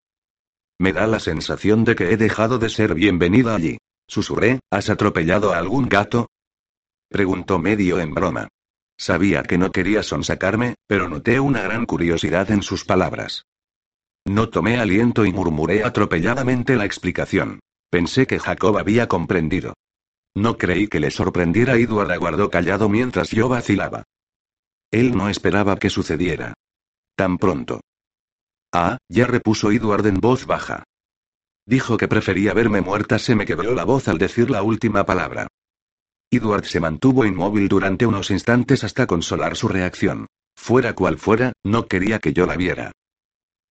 Me 0.80 0.94
da 0.94 1.08
la 1.08 1.20
sensación 1.20 1.84
de 1.84 1.96
que 1.96 2.12
he 2.12 2.18
dejado 2.18 2.58
de 2.60 2.70
ser 2.70 2.94
bienvenida 2.94 3.56
allí. 3.56 3.78
Susurré, 4.08 4.60
¿has 4.70 4.90
atropellado 4.90 5.54
a 5.54 5.58
algún 5.58 5.90
gato? 5.90 6.28
Preguntó 7.10 7.60
medio 7.60 8.00
en 8.00 8.14
broma. 8.14 8.48
Sabía 8.98 9.44
que 9.44 9.58
no 9.58 9.72
quería 9.72 10.04
sonsacarme, 10.04 10.76
pero 10.88 11.10
noté 11.10 11.40
una 11.40 11.62
gran 11.62 11.86
curiosidad 11.86 12.50
en 12.52 12.62
sus 12.62 12.86
palabras. 12.86 13.46
No 14.26 14.50
tomé 14.50 14.80
aliento 14.80 15.26
y 15.26 15.34
murmuré 15.34 15.84
atropelladamente 15.84 16.76
la 16.76 16.86
explicación. 16.86 17.60
Pensé 17.90 18.26
que 18.26 18.40
Jacob 18.40 18.78
había 18.78 19.08
comprendido. 19.08 19.74
No 20.34 20.58
creí 20.58 20.88
que 20.88 21.00
le 21.00 21.12
sorprendiera. 21.12 21.76
Edward 21.76 22.12
aguardó 22.12 22.50
callado 22.50 22.90
mientras 22.90 23.30
yo 23.30 23.48
vacilaba. 23.48 24.04
Él 24.92 25.16
no 25.16 25.30
esperaba 25.30 25.78
que 25.78 25.90
sucediera. 25.90 26.54
Tan 27.16 27.38
pronto. 27.38 27.82
Ah, 28.72 28.98
ya 29.08 29.28
repuso 29.28 29.72
Edward 29.72 30.06
en 30.08 30.20
voz 30.20 30.46
baja. 30.46 30.84
Dijo 31.66 31.98
que 31.98 32.08
prefería 32.08 32.54
verme 32.54 32.82
muerta. 32.82 33.20
Se 33.20 33.36
me 33.36 33.46
quebró 33.46 33.74
la 33.74 33.86
voz 33.86 34.08
al 34.08 34.18
decir 34.18 34.50
la 34.50 34.64
última 34.64 35.06
palabra. 35.06 35.48
Edward 36.32 36.66
se 36.66 36.80
mantuvo 36.80 37.26
inmóvil 37.26 37.68
durante 37.68 38.06
unos 38.06 38.32
instantes 38.32 38.84
hasta 38.84 39.08
consolar 39.08 39.56
su 39.56 39.68
reacción. 39.68 40.28
Fuera 40.56 40.94
cual 40.94 41.18
fuera, 41.18 41.54
no 41.64 41.88
quería 41.88 42.20
que 42.20 42.34
yo 42.34 42.46
la 42.46 42.56
viera. 42.56 42.92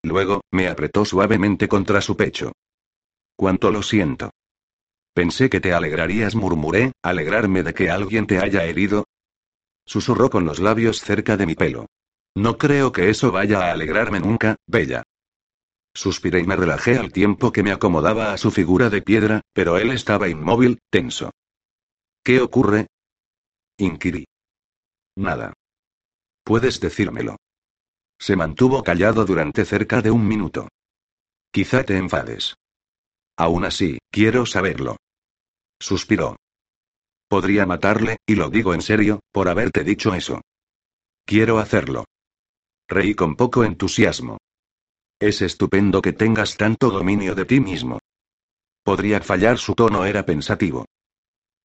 Luego, 0.02 0.42
me 0.50 0.68
apretó 0.68 1.04
suavemente 1.04 1.66
contra 1.66 2.00
su 2.00 2.16
pecho. 2.16 2.52
Cuánto 3.36 3.70
lo 3.70 3.82
siento. 3.82 4.30
Pensé 5.14 5.48
que 5.48 5.60
te 5.60 5.72
alegrarías, 5.72 6.34
murmuré, 6.34 6.92
alegrarme 7.02 7.62
de 7.62 7.72
que 7.72 7.90
alguien 7.90 8.26
te 8.26 8.38
haya 8.38 8.64
herido. 8.64 9.04
Susurró 9.86 10.28
con 10.30 10.44
los 10.44 10.58
labios 10.58 11.00
cerca 11.00 11.36
de 11.36 11.46
mi 11.46 11.54
pelo. 11.54 11.86
No 12.36 12.58
creo 12.58 12.92
que 12.92 13.10
eso 13.10 13.30
vaya 13.30 13.60
a 13.60 13.72
alegrarme 13.72 14.20
nunca, 14.20 14.56
Bella. 14.66 15.04
Suspiré 15.94 16.40
y 16.40 16.44
me 16.44 16.56
relajé 16.56 16.98
al 16.98 17.12
tiempo 17.12 17.52
que 17.52 17.62
me 17.62 17.70
acomodaba 17.70 18.32
a 18.32 18.38
su 18.38 18.50
figura 18.50 18.90
de 18.90 19.02
piedra, 19.02 19.40
pero 19.52 19.78
él 19.78 19.90
estaba 19.92 20.28
inmóvil, 20.28 20.80
tenso. 20.90 21.30
¿Qué 22.24 22.40
ocurre? 22.40 22.86
Inquirí. 23.76 24.24
Nada. 25.14 25.52
Puedes 26.42 26.80
decírmelo. 26.80 27.36
Se 28.18 28.34
mantuvo 28.34 28.82
callado 28.82 29.26
durante 29.26 29.66
cerca 29.66 30.00
de 30.00 30.10
un 30.10 30.26
minuto. 30.26 30.68
Quizá 31.52 31.84
te 31.84 31.98
enfades. 31.98 32.54
Aún 33.36 33.66
así, 33.66 33.98
quiero 34.10 34.46
saberlo. 34.46 34.96
Suspiró. 35.78 36.36
Podría 37.28 37.66
matarle, 37.66 38.16
y 38.26 38.36
lo 38.36 38.48
digo 38.48 38.72
en 38.72 38.80
serio, 38.80 39.20
por 39.30 39.50
haberte 39.50 39.84
dicho 39.84 40.14
eso. 40.14 40.40
Quiero 41.26 41.58
hacerlo. 41.58 42.06
Reí 42.88 43.14
con 43.14 43.36
poco 43.36 43.64
entusiasmo. 43.64 44.38
Es 45.20 45.42
estupendo 45.42 46.00
que 46.00 46.14
tengas 46.14 46.56
tanto 46.56 46.90
dominio 46.90 47.34
de 47.34 47.44
ti 47.44 47.60
mismo. 47.60 47.98
Podría 48.82 49.20
fallar, 49.20 49.58
su 49.58 49.74
tono 49.74 50.06
era 50.06 50.24
pensativo. 50.24 50.86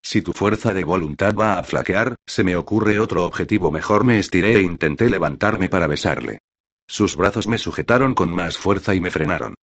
Si 0.02 0.22
tu 0.22 0.34
fuerza 0.34 0.74
de 0.74 0.84
voluntad 0.84 1.36
va 1.36 1.60
a 1.60 1.64
flaquear, 1.64 2.16
se 2.26 2.44
me 2.44 2.56
ocurre 2.56 3.00
otro 3.00 3.26
objetivo 3.26 3.72
mejor. 3.72 4.04
Me 4.04 4.20
estiré 4.20 4.56
e 4.56 4.62
intenté 4.62 5.10
levantarme 5.10 5.70
para 5.70 5.88
besarle. 5.88 6.40
Sus 6.88 7.16
brazos 7.16 7.48
me 7.48 7.58
sujetaron 7.58 8.16
con 8.16 8.34
más 8.34 8.58
fuerza 8.58 8.96
y 8.96 9.02
me 9.02 9.12
frenaron. 9.12 9.56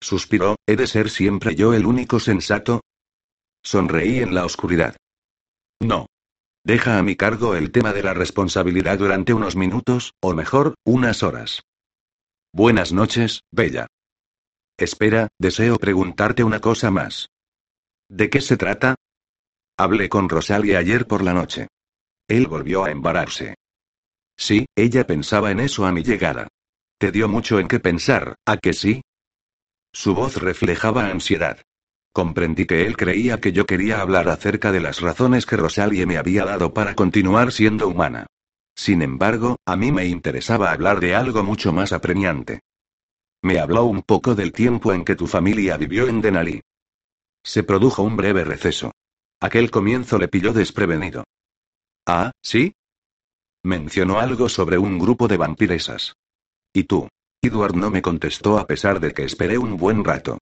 Suspiró, 0.00 0.56
¿he 0.66 0.76
de 0.76 0.86
ser 0.86 1.10
siempre 1.10 1.54
yo 1.54 1.74
el 1.74 1.86
único 1.86 2.18
sensato? 2.18 2.82
Sonreí 3.62 4.18
en 4.18 4.34
la 4.34 4.44
oscuridad. 4.44 4.96
No. 5.80 6.06
Deja 6.64 6.98
a 6.98 7.02
mi 7.02 7.16
cargo 7.16 7.54
el 7.54 7.70
tema 7.70 7.92
de 7.92 8.02
la 8.02 8.14
responsabilidad 8.14 8.98
durante 8.98 9.32
unos 9.32 9.56
minutos, 9.56 10.12
o 10.20 10.34
mejor, 10.34 10.74
unas 10.84 11.22
horas. 11.22 11.62
Buenas 12.52 12.92
noches, 12.92 13.40
Bella. 13.50 13.86
Espera, 14.76 15.28
deseo 15.38 15.76
preguntarte 15.76 16.44
una 16.44 16.60
cosa 16.60 16.90
más. 16.90 17.28
¿De 18.08 18.28
qué 18.28 18.40
se 18.40 18.56
trata? 18.56 18.96
Hablé 19.82 20.08
con 20.08 20.28
Rosalie 20.28 20.76
ayer 20.76 21.08
por 21.08 21.24
la 21.24 21.34
noche. 21.34 21.66
Él 22.28 22.46
volvió 22.46 22.84
a 22.84 22.92
embararse. 22.92 23.56
Sí, 24.36 24.66
ella 24.76 25.08
pensaba 25.08 25.50
en 25.50 25.58
eso 25.58 25.84
a 25.84 25.90
mi 25.90 26.04
llegada. 26.04 26.46
Te 26.98 27.10
dio 27.10 27.26
mucho 27.26 27.58
en 27.58 27.66
qué 27.66 27.80
pensar, 27.80 28.36
¿a 28.46 28.58
que 28.58 28.74
sí? 28.74 29.02
Su 29.92 30.14
voz 30.14 30.36
reflejaba 30.36 31.08
ansiedad. 31.08 31.62
Comprendí 32.12 32.64
que 32.64 32.86
él 32.86 32.96
creía 32.96 33.40
que 33.40 33.50
yo 33.50 33.66
quería 33.66 34.00
hablar 34.00 34.28
acerca 34.28 34.70
de 34.70 34.78
las 34.78 35.00
razones 35.00 35.46
que 35.46 35.56
Rosalie 35.56 36.06
me 36.06 36.16
había 36.16 36.44
dado 36.44 36.72
para 36.72 36.94
continuar 36.94 37.50
siendo 37.50 37.88
humana. 37.88 38.26
Sin 38.76 39.02
embargo, 39.02 39.56
a 39.66 39.74
mí 39.74 39.90
me 39.90 40.06
interesaba 40.06 40.70
hablar 40.70 41.00
de 41.00 41.16
algo 41.16 41.42
mucho 41.42 41.72
más 41.72 41.92
apremiante. 41.92 42.60
Me 43.42 43.58
habló 43.58 43.86
un 43.86 44.02
poco 44.02 44.36
del 44.36 44.52
tiempo 44.52 44.92
en 44.92 45.04
que 45.04 45.16
tu 45.16 45.26
familia 45.26 45.76
vivió 45.76 46.06
en 46.06 46.20
Denali. 46.20 46.60
Se 47.42 47.64
produjo 47.64 48.04
un 48.04 48.16
breve 48.16 48.44
receso. 48.44 48.92
Aquel 49.42 49.72
comienzo 49.72 50.18
le 50.18 50.28
pilló 50.28 50.52
desprevenido. 50.52 51.24
Ah, 52.06 52.30
¿sí? 52.40 52.74
Mencionó 53.64 54.20
algo 54.20 54.48
sobre 54.48 54.78
un 54.78 55.00
grupo 55.00 55.26
de 55.26 55.36
vampiresas. 55.36 56.14
¿Y 56.72 56.84
tú? 56.84 57.08
Edward 57.42 57.74
no 57.74 57.90
me 57.90 58.02
contestó 58.02 58.56
a 58.56 58.68
pesar 58.68 59.00
de 59.00 59.12
que 59.12 59.24
esperé 59.24 59.58
un 59.58 59.76
buen 59.76 60.04
rato. 60.04 60.38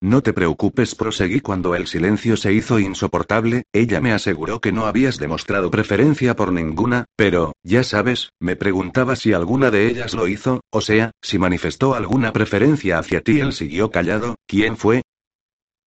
No 0.00 0.22
te 0.22 0.32
preocupes, 0.32 0.94
proseguí 0.94 1.40
cuando 1.40 1.74
el 1.74 1.88
silencio 1.88 2.36
se 2.36 2.52
hizo 2.52 2.78
insoportable, 2.78 3.64
ella 3.72 4.00
me 4.00 4.12
aseguró 4.12 4.60
que 4.60 4.70
no 4.70 4.86
habías 4.86 5.18
demostrado 5.18 5.72
preferencia 5.72 6.36
por 6.36 6.52
ninguna, 6.52 7.06
pero, 7.16 7.54
ya 7.64 7.82
sabes, 7.82 8.30
me 8.38 8.54
preguntaba 8.54 9.16
si 9.16 9.32
alguna 9.32 9.72
de 9.72 9.88
ellas 9.88 10.14
lo 10.14 10.28
hizo, 10.28 10.60
o 10.70 10.80
sea, 10.80 11.10
si 11.22 11.40
manifestó 11.40 11.94
alguna 11.94 12.32
preferencia 12.32 13.00
hacia 13.00 13.20
ti. 13.20 13.40
Él 13.40 13.52
siguió 13.52 13.90
callado, 13.90 14.36
¿quién 14.46 14.76
fue? 14.76 15.02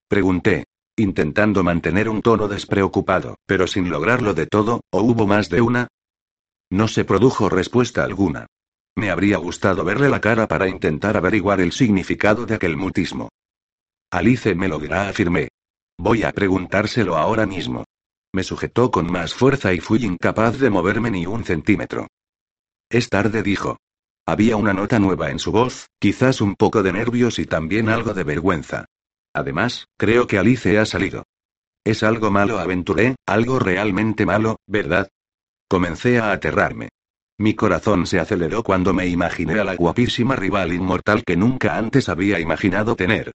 Pregunté, 0.10 0.66
intentando 0.98 1.64
mantener 1.64 2.10
un 2.10 2.22
tono 2.22 2.48
despreocupado, 2.48 3.38
pero 3.46 3.68
sin 3.68 3.90
lograrlo 3.90 4.34
de 4.34 4.48
todo, 4.48 4.82
¿o 4.92 5.02
hubo 5.02 5.28
más 5.28 5.50
de 5.50 5.62
una? 5.62 5.88
No 6.70 6.88
se 6.88 7.06
produjo 7.06 7.50
respuesta 7.50 8.04
alguna. 8.04 8.48
Me 8.96 9.10
habría 9.10 9.38
gustado 9.38 9.84
verle 9.84 10.10
la 10.10 10.22
cara 10.22 10.48
para 10.48 10.70
intentar 10.70 11.18
averiguar 11.18 11.60
el 11.60 11.74
significado 11.74 12.46
de 12.46 12.56
aquel 12.56 12.78
mutismo. 12.78 13.30
Alice 14.10 14.56
me 14.56 14.68
lo 14.68 14.80
dirá, 14.80 15.10
afirmé. 15.10 15.50
Voy 15.98 16.24
a 16.24 16.32
preguntárselo 16.32 17.18
ahora 17.18 17.46
mismo. 17.46 17.84
Me 18.34 18.44
sujetó 18.44 18.92
con 18.92 19.12
más 19.12 19.34
fuerza 19.34 19.74
y 19.74 19.80
fui 19.80 20.04
incapaz 20.06 20.60
de 20.60 20.70
moverme 20.70 21.12
ni 21.12 21.26
un 21.26 21.44
centímetro. 21.44 22.08
Es 22.90 23.10
tarde, 23.10 23.44
dijo. 23.44 23.78
Había 24.26 24.58
una 24.58 24.74
nota 24.74 25.00
nueva 25.00 25.30
en 25.30 25.40
su 25.40 25.52
voz, 25.52 25.88
quizás 26.00 26.42
un 26.42 26.56
poco 26.56 26.82
de 26.82 26.94
nervios 26.94 27.38
y 27.40 27.46
también 27.46 27.90
algo 27.90 28.14
de 28.14 28.24
vergüenza. 28.24 28.86
Además, 29.36 29.90
creo 29.98 30.28
que 30.28 30.38
Alice 30.38 30.80
ha 30.80 30.86
salido. 30.86 31.26
Es 31.84 32.04
algo 32.04 32.32
malo, 32.32 32.58
aventuré, 32.58 33.18
algo 33.26 33.60
realmente 33.60 34.26
malo, 34.26 34.56
¿verdad? 34.66 35.10
Comencé 35.68 36.20
a 36.20 36.32
aterrarme. 36.32 36.88
Mi 37.38 37.54
corazón 37.54 38.08
se 38.08 38.18
aceleró 38.18 38.64
cuando 38.64 38.94
me 38.94 39.08
imaginé 39.08 39.60
a 39.60 39.66
la 39.66 39.76
guapísima 39.76 40.38
rival 40.38 40.72
inmortal 40.72 41.26
que 41.26 41.36
nunca 41.36 41.78
antes 41.78 42.08
había 42.08 42.40
imaginado 42.40 42.96
tener. 42.96 43.34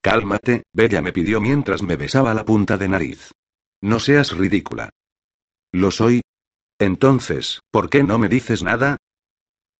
Cálmate, 0.00 0.62
Bella 0.72 1.02
me 1.02 1.12
pidió 1.12 1.38
mientras 1.38 1.82
me 1.82 1.96
besaba 1.96 2.32
la 2.32 2.46
punta 2.46 2.78
de 2.78 2.88
nariz. 2.88 3.30
No 3.82 4.00
seas 4.00 4.34
ridícula. 4.34 4.88
¿Lo 5.70 5.90
soy? 5.90 6.22
Entonces, 6.78 7.60
¿por 7.70 7.90
qué 7.90 8.02
no 8.02 8.18
me 8.18 8.30
dices 8.30 8.62
nada? 8.62 8.96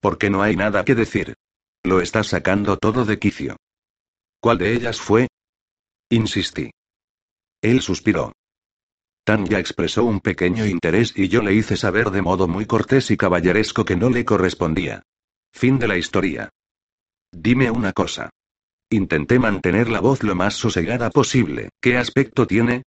Porque 0.02 0.28
no 0.28 0.42
hay 0.42 0.54
nada 0.54 0.84
que 0.84 0.94
decir. 0.94 1.34
Lo 1.82 2.02
estás 2.02 2.26
sacando 2.26 2.76
todo 2.76 3.06
de 3.06 3.18
quicio. 3.18 3.56
¿Cuál 4.40 4.58
de 4.58 4.72
ellas 4.74 5.00
fue? 5.00 5.28
Insistí. 6.10 6.70
Él 7.62 7.82
suspiró. 7.82 8.32
Tanya 9.24 9.58
expresó 9.58 10.04
un 10.04 10.20
pequeño 10.20 10.66
interés 10.66 11.12
y 11.14 11.28
yo 11.28 11.42
le 11.42 11.52
hice 11.52 11.76
saber 11.76 12.10
de 12.10 12.22
modo 12.22 12.48
muy 12.48 12.66
cortés 12.66 13.10
y 13.10 13.16
caballeresco 13.16 13.84
que 13.84 13.96
no 13.96 14.08
le 14.08 14.24
correspondía. 14.24 15.02
Fin 15.52 15.78
de 15.78 15.88
la 15.88 15.98
historia. 15.98 16.48
Dime 17.30 17.70
una 17.70 17.92
cosa. 17.92 18.30
Intenté 18.90 19.38
mantener 19.38 19.88
la 19.88 20.00
voz 20.00 20.22
lo 20.22 20.34
más 20.34 20.54
sosegada 20.54 21.10
posible. 21.10 21.68
¿Qué 21.80 21.96
aspecto 21.96 22.46
tiene? 22.46 22.82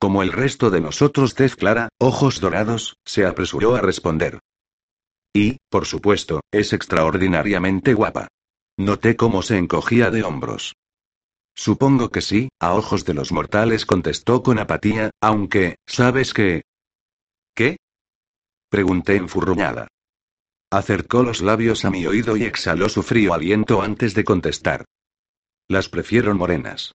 Como 0.00 0.22
el 0.22 0.32
resto 0.32 0.70
de 0.70 0.80
nosotros, 0.80 1.34
tez 1.34 1.54
clara, 1.54 1.88
ojos 2.00 2.40
dorados, 2.40 2.96
se 3.04 3.24
apresuró 3.24 3.76
a 3.76 3.80
responder. 3.80 4.40
Y, 5.32 5.58
por 5.70 5.86
supuesto, 5.86 6.40
es 6.50 6.72
extraordinariamente 6.72 7.94
guapa. 7.94 8.26
Noté 8.78 9.16
cómo 9.16 9.42
se 9.42 9.58
encogía 9.58 10.10
de 10.10 10.22
hombros. 10.22 10.74
Supongo 11.54 12.10
que 12.10 12.22
sí, 12.22 12.48
a 12.58 12.74
ojos 12.74 13.04
de 13.04 13.14
los 13.14 13.30
mortales 13.30 13.84
contestó 13.84 14.42
con 14.42 14.58
apatía, 14.58 15.10
aunque, 15.20 15.76
¿sabes 15.86 16.32
qué? 16.32 16.62
¿Qué? 17.54 17.76
Pregunté 18.70 19.16
enfurruñada. 19.16 19.88
Acercó 20.70 21.22
los 21.22 21.42
labios 21.42 21.84
a 21.84 21.90
mi 21.90 22.06
oído 22.06 22.38
y 22.38 22.44
exhaló 22.44 22.88
su 22.88 23.02
frío 23.02 23.34
aliento 23.34 23.82
antes 23.82 24.14
de 24.14 24.24
contestar. 24.24 24.86
Las 25.68 25.90
prefiero 25.90 26.34
morenas. 26.34 26.94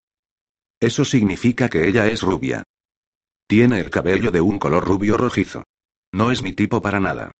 Eso 0.80 1.06
significa 1.06 1.70
que 1.70 1.88
ella 1.88 2.08
es 2.08 2.24
rubia. 2.24 2.64
Tiene 3.48 3.80
el 3.80 3.92
cabello 3.92 4.32
de 4.32 4.42
un 4.42 4.58
color 4.58 4.84
rubio 4.86 5.18
rojizo. 5.18 5.64
No 6.12 6.32
es 6.32 6.42
mi 6.42 6.54
tipo 6.54 6.82
para 6.82 7.00
nada. 7.00 7.32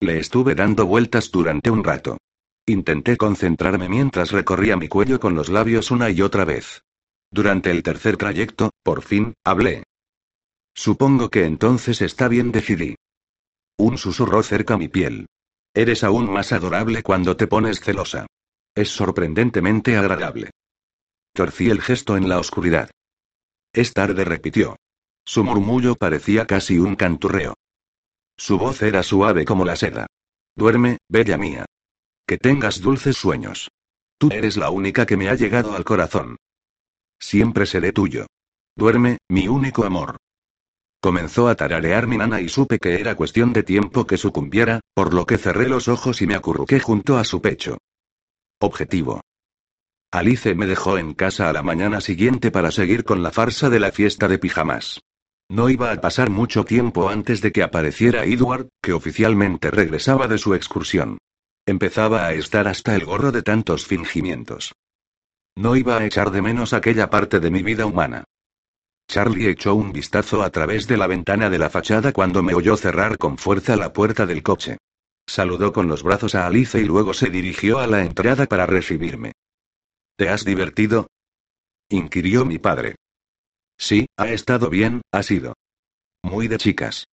Le 0.00 0.18
estuve 0.18 0.54
dando 0.54 0.84
vueltas 0.86 1.30
durante 1.30 1.70
un 1.70 1.82
rato. 1.82 2.18
Intenté 2.66 3.18
concentrarme 3.18 3.90
mientras 3.90 4.30
recorría 4.30 4.76
mi 4.76 4.88
cuello 4.88 5.20
con 5.20 5.34
los 5.34 5.50
labios 5.50 5.90
una 5.90 6.08
y 6.10 6.22
otra 6.22 6.46
vez. 6.46 6.82
Durante 7.30 7.70
el 7.70 7.82
tercer 7.82 8.16
trayecto, 8.16 8.70
por 8.82 9.02
fin, 9.02 9.34
hablé. 9.44 9.84
Supongo 10.74 11.28
que 11.28 11.44
entonces 11.44 12.00
está 12.00 12.26
bien, 12.28 12.52
decidí. 12.52 12.96
Un 13.76 13.98
susurro 13.98 14.42
cerca 14.42 14.78
mi 14.78 14.88
piel. 14.88 15.26
Eres 15.74 16.04
aún 16.04 16.32
más 16.32 16.52
adorable 16.52 17.02
cuando 17.02 17.36
te 17.36 17.46
pones 17.46 17.80
celosa. 17.80 18.26
Es 18.74 18.88
sorprendentemente 18.88 19.96
agradable. 19.96 20.50
Torcí 21.34 21.68
el 21.68 21.82
gesto 21.82 22.16
en 22.16 22.28
la 22.28 22.38
oscuridad. 22.38 22.90
Es 23.72 23.92
tarde, 23.92 24.24
repitió. 24.24 24.76
Su 25.24 25.44
murmullo 25.44 25.96
parecía 25.96 26.46
casi 26.46 26.78
un 26.78 26.96
canturreo. 26.96 27.54
Su 28.36 28.58
voz 28.58 28.82
era 28.82 29.02
suave 29.02 29.44
como 29.44 29.64
la 29.64 29.76
seda. 29.76 30.06
Duerme, 30.54 30.98
bella 31.08 31.36
mía. 31.36 31.66
Que 32.26 32.38
tengas 32.38 32.80
dulces 32.80 33.16
sueños. 33.16 33.70
Tú 34.18 34.30
eres 34.32 34.56
la 34.56 34.70
única 34.70 35.04
que 35.04 35.16
me 35.16 35.28
ha 35.28 35.34
llegado 35.34 35.74
al 35.74 35.84
corazón. 35.84 36.36
Siempre 37.20 37.66
seré 37.66 37.92
tuyo. 37.92 38.26
Duerme, 38.76 39.18
mi 39.28 39.46
único 39.46 39.84
amor. 39.84 40.16
Comenzó 41.02 41.48
a 41.48 41.54
tararear 41.54 42.06
mi 42.06 42.16
nana 42.16 42.40
y 42.40 42.48
supe 42.48 42.78
que 42.78 42.98
era 42.98 43.14
cuestión 43.14 43.52
de 43.52 43.62
tiempo 43.62 44.06
que 44.06 44.16
sucumbiera, 44.16 44.80
por 44.94 45.12
lo 45.12 45.26
que 45.26 45.36
cerré 45.36 45.68
los 45.68 45.86
ojos 45.86 46.22
y 46.22 46.26
me 46.26 46.34
acurruqué 46.34 46.80
junto 46.80 47.18
a 47.18 47.24
su 47.24 47.42
pecho. 47.42 47.76
Objetivo. 48.58 49.20
Alice 50.10 50.54
me 50.54 50.66
dejó 50.66 50.96
en 50.96 51.12
casa 51.12 51.50
a 51.50 51.52
la 51.52 51.62
mañana 51.62 52.00
siguiente 52.00 52.50
para 52.50 52.70
seguir 52.70 53.04
con 53.04 53.22
la 53.22 53.32
farsa 53.32 53.68
de 53.68 53.80
la 53.80 53.92
fiesta 53.92 54.28
de 54.28 54.38
pijamas. 54.38 55.02
No 55.50 55.68
iba 55.68 55.92
a 55.92 56.00
pasar 56.00 56.30
mucho 56.30 56.64
tiempo 56.64 57.10
antes 57.10 57.42
de 57.42 57.52
que 57.52 57.62
apareciera 57.62 58.24
Edward, 58.24 58.68
que 58.80 58.94
oficialmente 58.94 59.70
regresaba 59.70 60.26
de 60.26 60.38
su 60.38 60.54
excursión. 60.54 61.18
Empezaba 61.66 62.26
a 62.26 62.34
estar 62.34 62.68
hasta 62.68 62.94
el 62.94 63.06
gorro 63.06 63.32
de 63.32 63.42
tantos 63.42 63.86
fingimientos. 63.86 64.74
No 65.56 65.76
iba 65.76 65.96
a 65.96 66.04
echar 66.04 66.30
de 66.30 66.42
menos 66.42 66.72
aquella 66.72 67.08
parte 67.08 67.40
de 67.40 67.50
mi 67.50 67.62
vida 67.62 67.86
humana. 67.86 68.24
Charlie 69.08 69.48
echó 69.48 69.74
un 69.74 69.92
vistazo 69.92 70.42
a 70.42 70.50
través 70.50 70.86
de 70.86 70.96
la 70.96 71.06
ventana 71.06 71.48
de 71.48 71.58
la 71.58 71.70
fachada 71.70 72.12
cuando 72.12 72.42
me 72.42 72.54
oyó 72.54 72.76
cerrar 72.76 73.16
con 73.16 73.38
fuerza 73.38 73.76
la 73.76 73.92
puerta 73.92 74.26
del 74.26 74.42
coche. 74.42 74.78
Saludó 75.26 75.72
con 75.72 75.88
los 75.88 76.02
brazos 76.02 76.34
a 76.34 76.46
Alice 76.46 76.78
y 76.78 76.84
luego 76.84 77.14
se 77.14 77.30
dirigió 77.30 77.78
a 77.78 77.86
la 77.86 78.02
entrada 78.02 78.46
para 78.46 78.66
recibirme. 78.66 79.32
¿Te 80.16 80.28
has 80.28 80.44
divertido? 80.44 81.06
inquirió 81.88 82.44
mi 82.44 82.58
padre. 82.58 82.96
Sí, 83.78 84.06
ha 84.16 84.28
estado 84.28 84.68
bien, 84.68 85.02
ha 85.12 85.22
sido. 85.22 85.54
Muy 86.22 86.48
de 86.48 86.58
chicas. 86.58 87.06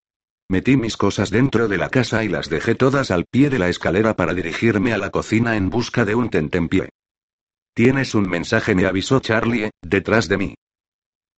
Metí 0.51 0.75
mis 0.75 0.97
cosas 0.97 1.29
dentro 1.29 1.69
de 1.69 1.77
la 1.77 1.87
casa 1.87 2.25
y 2.25 2.27
las 2.27 2.49
dejé 2.49 2.75
todas 2.75 3.09
al 3.09 3.23
pie 3.23 3.49
de 3.49 3.57
la 3.57 3.69
escalera 3.69 4.17
para 4.17 4.33
dirigirme 4.33 4.91
a 4.91 4.97
la 4.97 5.09
cocina 5.09 5.55
en 5.55 5.69
busca 5.69 6.03
de 6.03 6.13
un 6.13 6.29
tentempié. 6.29 6.89
Tienes 7.73 8.15
un 8.15 8.29
mensaje, 8.29 8.75
me 8.75 8.85
avisó 8.85 9.21
Charlie, 9.21 9.69
detrás 9.81 10.27
de 10.27 10.37
mí. 10.37 10.55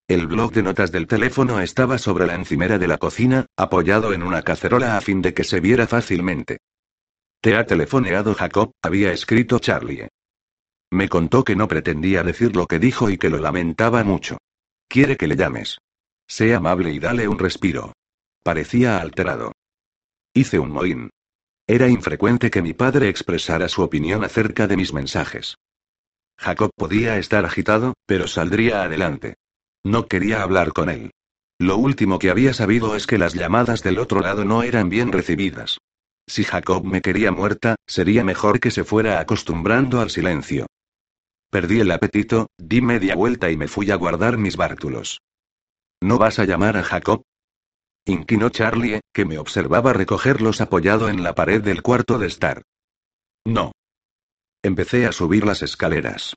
El 0.07 0.25
blog 0.25 0.51
de 0.53 0.63
notas 0.63 0.91
del 0.91 1.05
teléfono 1.05 1.59
estaba 1.59 1.99
sobre 1.99 2.25
la 2.25 2.33
encimera 2.33 2.79
de 2.79 2.87
la 2.87 2.97
cocina, 2.97 3.45
apoyado 3.55 4.13
en 4.13 4.23
una 4.23 4.41
cacerola 4.41 4.97
a 4.97 5.01
fin 5.01 5.21
de 5.21 5.35
que 5.35 5.43
se 5.43 5.59
viera 5.59 5.85
fácilmente. 5.85 6.57
Te 7.39 7.55
ha 7.55 7.67
telefoneado 7.67 8.33
Jacob, 8.33 8.71
había 8.81 9.11
escrito 9.11 9.59
Charlie. 9.59 10.07
Me 10.89 11.07
contó 11.07 11.43
que 11.43 11.55
no 11.55 11.67
pretendía 11.67 12.23
decir 12.23 12.55
lo 12.55 12.65
que 12.65 12.79
dijo 12.79 13.11
y 13.11 13.19
que 13.19 13.29
lo 13.29 13.37
lamentaba 13.37 14.03
mucho. 14.03 14.39
Quiere 14.87 15.17
que 15.17 15.27
le 15.27 15.35
llames. 15.35 15.77
Sé 16.27 16.55
amable 16.55 16.91
y 16.91 16.97
dale 16.97 17.27
un 17.27 17.37
respiro. 17.37 17.93
Parecía 18.43 18.99
alterado. 18.99 19.53
Hice 20.33 20.59
un 20.59 20.71
mohín. 20.71 21.09
Era 21.65 21.87
infrecuente 21.87 22.51
que 22.51 22.61
mi 22.61 22.73
padre 22.73 23.07
expresara 23.07 23.69
su 23.69 23.81
opinión 23.81 24.25
acerca 24.25 24.67
de 24.67 24.75
mis 24.75 24.91
mensajes. 24.91 25.55
Jacob 26.37 26.71
podía 26.75 27.17
estar 27.17 27.45
agitado, 27.45 27.93
pero 28.05 28.27
saldría 28.27 28.83
adelante. 28.83 29.35
No 29.85 30.07
quería 30.07 30.43
hablar 30.43 30.73
con 30.73 30.89
él. 30.89 31.11
Lo 31.57 31.77
último 31.77 32.19
que 32.19 32.29
había 32.29 32.53
sabido 32.53 32.97
es 32.97 33.07
que 33.07 33.17
las 33.17 33.33
llamadas 33.33 33.81
del 33.81 33.97
otro 33.97 34.19
lado 34.19 34.43
no 34.43 34.63
eran 34.63 34.89
bien 34.89 35.13
recibidas. 35.13 35.77
Si 36.27 36.43
Jacob 36.43 36.83
me 36.83 37.01
quería 37.01 37.31
muerta, 37.31 37.75
sería 37.87 38.25
mejor 38.25 38.59
que 38.59 38.71
se 38.71 38.83
fuera 38.83 39.21
acostumbrando 39.21 40.01
al 40.01 40.09
silencio. 40.09 40.65
Perdí 41.49 41.79
el 41.79 41.91
apetito, 41.91 42.47
di 42.57 42.81
media 42.81 43.15
vuelta 43.15 43.51
y 43.51 43.55
me 43.55 43.67
fui 43.67 43.91
a 43.91 43.95
guardar 43.95 44.37
mis 44.37 44.57
bártulos. 44.57 45.21
¿No 46.01 46.17
vas 46.17 46.39
a 46.39 46.45
llamar 46.45 46.75
a 46.75 46.83
Jacob? 46.83 47.21
Inquinó 48.05 48.49
Charlie, 48.49 48.99
que 49.13 49.23
me 49.23 49.37
observaba 49.37 49.93
recogerlos 49.93 50.59
apoyado 50.59 51.07
en 51.07 51.23
la 51.23 51.33
pared 51.33 51.61
del 51.61 51.81
cuarto 51.81 52.19
de 52.19 52.27
estar. 52.27 52.63
No. 53.45 53.71
Empecé 54.61 55.05
a 55.05 55.13
subir 55.13 55.45
las 55.45 55.61
escaleras. 55.61 56.35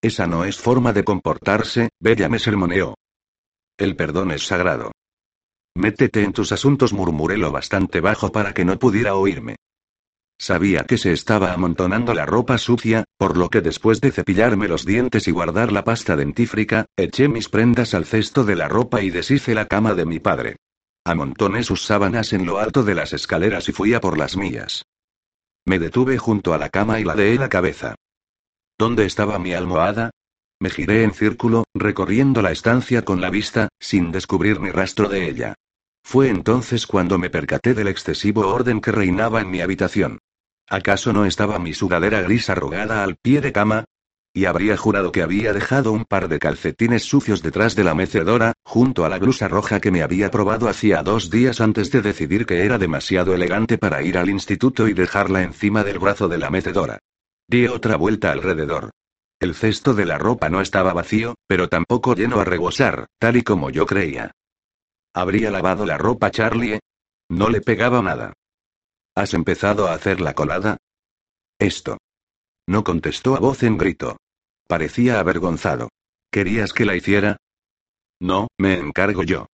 Esa 0.00 0.26
no 0.26 0.44
es 0.44 0.58
forma 0.58 0.94
de 0.94 1.04
comportarse, 1.04 1.90
Bella 2.00 2.30
me 2.30 2.38
sermoneó. 2.38 2.94
El 3.76 3.96
perdón 3.96 4.30
es 4.30 4.46
sagrado. 4.46 4.92
Métete 5.76 6.22
en 6.24 6.32
tus 6.32 6.52
asuntos, 6.52 6.92
murmuré 6.94 7.36
lo 7.36 7.52
bastante 7.52 8.00
bajo 8.00 8.32
para 8.32 8.54
que 8.54 8.64
no 8.64 8.78
pudiera 8.78 9.14
oírme. 9.14 9.56
Sabía 10.40 10.84
que 10.84 10.98
se 10.98 11.12
estaba 11.12 11.52
amontonando 11.52 12.14
la 12.14 12.24
ropa 12.24 12.56
sucia, 12.58 13.04
por 13.18 13.36
lo 13.36 13.50
que 13.50 13.60
después 13.60 14.00
de 14.00 14.12
cepillarme 14.12 14.68
los 14.68 14.86
dientes 14.86 15.28
y 15.28 15.32
guardar 15.32 15.70
la 15.70 15.84
pasta 15.84 16.16
dentífrica, 16.16 16.86
eché 16.96 17.28
mis 17.28 17.48
prendas 17.48 17.92
al 17.92 18.06
cesto 18.06 18.44
de 18.44 18.56
la 18.56 18.68
ropa 18.68 19.02
y 19.02 19.10
deshice 19.10 19.54
la 19.54 19.66
cama 19.66 19.94
de 19.94 20.06
mi 20.06 20.20
padre. 20.20 20.56
Amontoné 21.08 21.62
sus 21.62 21.86
sábanas 21.86 22.34
en 22.34 22.44
lo 22.44 22.58
alto 22.58 22.82
de 22.82 22.94
las 22.94 23.14
escaleras 23.14 23.66
y 23.70 23.72
fui 23.72 23.94
a 23.94 24.00
por 24.02 24.18
las 24.18 24.36
mías. 24.36 24.84
Me 25.64 25.78
detuve 25.78 26.18
junto 26.18 26.52
a 26.52 26.58
la 26.58 26.68
cama 26.68 27.00
y 27.00 27.04
ladeé 27.04 27.38
la 27.38 27.48
cabeza. 27.48 27.94
¿Dónde 28.76 29.06
estaba 29.06 29.38
mi 29.38 29.54
almohada? 29.54 30.10
Me 30.60 30.68
giré 30.68 31.04
en 31.04 31.14
círculo, 31.14 31.64
recorriendo 31.72 32.42
la 32.42 32.52
estancia 32.52 33.06
con 33.06 33.22
la 33.22 33.30
vista, 33.30 33.68
sin 33.80 34.12
descubrir 34.12 34.60
ni 34.60 34.70
rastro 34.70 35.08
de 35.08 35.30
ella. 35.30 35.54
Fue 36.04 36.28
entonces 36.28 36.86
cuando 36.86 37.16
me 37.16 37.30
percaté 37.30 37.72
del 37.72 37.88
excesivo 37.88 38.46
orden 38.46 38.82
que 38.82 38.92
reinaba 38.92 39.40
en 39.40 39.50
mi 39.50 39.62
habitación. 39.62 40.18
¿Acaso 40.68 41.14
no 41.14 41.24
estaba 41.24 41.58
mi 41.58 41.72
sudadera 41.72 42.20
gris 42.20 42.50
arrugada 42.50 43.02
al 43.02 43.16
pie 43.16 43.40
de 43.40 43.52
cama? 43.52 43.84
Y 44.34 44.44
habría 44.44 44.76
jurado 44.76 45.10
que 45.10 45.22
había 45.22 45.52
dejado 45.52 45.92
un 45.92 46.04
par 46.04 46.28
de 46.28 46.38
calcetines 46.38 47.04
sucios 47.04 47.42
detrás 47.42 47.74
de 47.74 47.84
la 47.84 47.94
mecedora, 47.94 48.52
junto 48.64 49.04
a 49.04 49.08
la 49.08 49.18
blusa 49.18 49.48
roja 49.48 49.80
que 49.80 49.90
me 49.90 50.02
había 50.02 50.30
probado 50.30 50.68
hacía 50.68 51.02
dos 51.02 51.30
días 51.30 51.60
antes 51.60 51.90
de 51.90 52.02
decidir 52.02 52.46
que 52.46 52.64
era 52.64 52.78
demasiado 52.78 53.34
elegante 53.34 53.78
para 53.78 54.02
ir 54.02 54.18
al 54.18 54.28
instituto 54.28 54.86
y 54.86 54.92
dejarla 54.92 55.42
encima 55.42 55.82
del 55.82 55.98
brazo 55.98 56.28
de 56.28 56.38
la 56.38 56.50
mecedora. 56.50 56.98
Di 57.48 57.66
otra 57.66 57.96
vuelta 57.96 58.30
alrededor. 58.30 58.90
El 59.40 59.54
cesto 59.54 59.94
de 59.94 60.04
la 60.04 60.18
ropa 60.18 60.48
no 60.50 60.60
estaba 60.60 60.92
vacío, 60.92 61.36
pero 61.46 61.68
tampoco 61.68 62.14
lleno 62.14 62.40
a 62.40 62.44
rebosar, 62.44 63.06
tal 63.18 63.36
y 63.36 63.42
como 63.42 63.70
yo 63.70 63.86
creía. 63.86 64.32
¿Habría 65.14 65.50
lavado 65.50 65.86
la 65.86 65.96
ropa 65.96 66.30
Charlie? 66.30 66.80
No 67.30 67.48
le 67.48 67.60
pegaba 67.60 68.02
nada. 68.02 68.34
¿Has 69.14 69.34
empezado 69.34 69.88
a 69.88 69.94
hacer 69.94 70.20
la 70.20 70.34
colada? 70.34 70.76
Esto. 71.58 71.98
No 72.68 72.84
contestó 72.84 73.34
a 73.34 73.40
voz 73.40 73.62
en 73.62 73.78
grito. 73.78 74.18
Parecía 74.66 75.20
avergonzado. 75.20 75.88
¿Querías 76.30 76.74
que 76.74 76.84
la 76.84 76.96
hiciera? 76.96 77.38
No, 78.20 78.48
me 78.58 78.74
encargo 78.74 79.22
yo. 79.22 79.46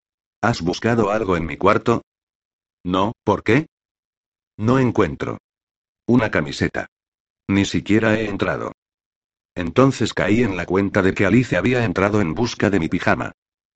¿Has 0.43 0.62
buscado 0.62 1.12
algo 1.12 1.37
en 1.37 1.47
mi 1.47 1.57
cuarto? 1.57 2.03
No, 2.85 3.12
¿por 3.23 3.45
qué? 3.45 3.69
No 4.59 4.81
encuentro. 4.81 5.39
Una 6.09 6.33
camiseta. 6.33 6.89
Ni 7.47 7.65
siquiera 7.65 8.19
he 8.19 8.29
entrado. 8.29 8.73
Entonces 9.55 10.12
caí 10.12 10.43
en 10.43 10.57
la 10.57 10.67
cuenta 10.67 11.01
de 11.01 11.15
que 11.15 11.25
Alice 11.25 11.57
había 11.57 11.85
entrado 11.85 12.21
en 12.21 12.35
busca 12.35 12.69
de 12.69 12.81
mi 12.81 12.89
pijama. 12.89 13.31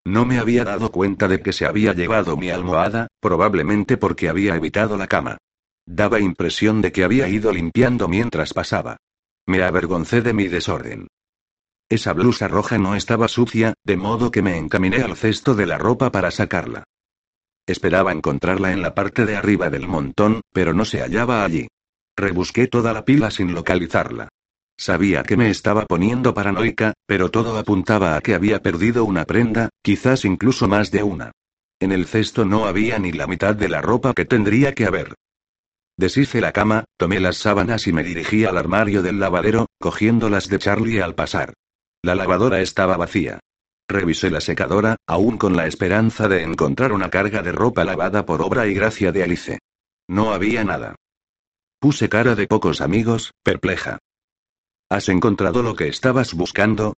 No 0.05 0.25
me 0.25 0.41
había 0.41 0.65
dado 0.65 0.91
cuenta 0.91 1.29
de 1.29 1.43
que 1.43 1.53
se 1.53 1.65
había 1.65 1.93
llevado 1.93 2.37
mi 2.37 2.51
almohada, 2.51 3.07
probablemente 3.21 3.99
porque 3.99 4.29
había 4.29 4.57
evitado 4.57 4.97
la 4.97 5.07
cama. 5.07 5.39
Daba 5.87 6.19
impresión 6.19 6.83
de 6.83 6.91
que 6.91 7.05
había 7.05 7.29
ido 7.29 7.53
limpiando 7.53 8.09
mientras 8.09 8.53
pasaba. 8.53 8.97
Me 9.49 9.63
avergoncé 9.63 10.21
de 10.21 10.35
mi 10.35 10.47
desorden. 10.47 11.09
Esa 11.89 12.13
blusa 12.13 12.49
roja 12.49 12.77
no 12.77 12.95
estaba 12.95 13.29
sucia, 13.29 13.73
de 13.83 13.97
modo 13.97 14.31
que 14.31 14.43
me 14.43 14.59
encaminé 14.59 14.99
al 14.99 15.17
cesto 15.17 15.55
de 15.55 15.65
la 15.65 15.79
ropa 15.79 16.13
para 16.13 16.31
sacarla. 16.31 16.85
Esperaba 17.67 18.13
encontrarla 18.13 18.73
en 18.73 18.83
la 18.83 18.95
parte 18.95 19.25
de 19.25 19.37
arriba 19.37 19.71
del 19.71 19.89
montón, 19.89 20.43
pero 20.53 20.75
no 20.75 20.85
se 20.85 21.01
hallaba 21.01 21.47
allí. 21.47 21.67
Rebusqué 22.15 22.67
toda 22.67 22.93
la 22.93 23.07
pila 23.07 23.31
sin 23.31 23.55
localizarla. 23.55 24.29
Sabía 24.77 25.23
que 25.23 25.39
me 25.39 25.49
estaba 25.49 25.87
poniendo 25.87 26.35
paranoica, 26.35 26.93
pero 27.07 27.31
todo 27.31 27.57
apuntaba 27.57 28.17
a 28.17 28.21
que 28.21 28.35
había 28.35 28.61
perdido 28.61 29.07
una 29.07 29.25
prenda, 29.25 29.71
quizás 29.83 30.27
incluso 30.27 30.69
más 30.69 30.91
de 30.91 31.05
una. 31.05 31.33
En 31.81 31.93
el 31.93 32.05
cesto 32.05 32.45
no 32.45 32.67
había 32.67 32.99
ni 32.99 33.13
la 33.13 33.27
mitad 33.27 33.57
de 33.57 33.71
la 33.71 33.81
ropa 33.81 34.13
que 34.13 34.27
tendría 34.27 34.75
que 34.75 34.85
haber. 34.85 35.15
Deshice 35.99 36.41
la 36.41 36.53
cama, 36.53 36.85
tomé 36.97 37.19
las 37.19 37.39
sábanas 37.39 37.89
y 37.89 37.93
me 37.93 38.05
dirigí 38.05 38.45
al 38.45 38.57
armario 38.57 39.03
del 39.03 39.19
lavadero, 39.19 39.67
cogiendo 39.81 40.31
las 40.31 40.49
de 40.49 40.61
Charlie 40.61 41.01
al 41.01 41.17
pasar. 41.17 41.55
La 42.03 42.15
lavadora 42.15 42.61
estaba 42.61 42.97
vacía. 42.97 43.41
Revisé 43.89 44.31
la 44.31 44.41
secadora, 44.41 44.97
aún 45.09 45.39
con 45.39 45.57
la 45.57 45.67
esperanza 45.67 46.29
de 46.29 46.45
encontrar 46.45 46.93
una 46.93 47.11
carga 47.11 47.43
de 47.43 47.51
ropa 47.51 47.85
lavada 47.85 48.25
por 48.25 48.43
obra 48.43 48.69
y 48.69 48.75
gracia 48.75 49.11
de 49.11 49.25
Alice. 49.25 49.59
No 50.09 50.33
había 50.33 50.63
nada. 50.63 50.95
Puse 51.81 52.09
cara 52.09 52.37
de 52.37 52.47
pocos 52.47 52.81
amigos, 52.81 53.33
perpleja. 53.43 53.99
¿Has 54.89 55.09
encontrado 55.09 55.65
lo 55.65 55.75
que 55.75 55.89
estabas 55.89 56.33
buscando? 56.33 56.95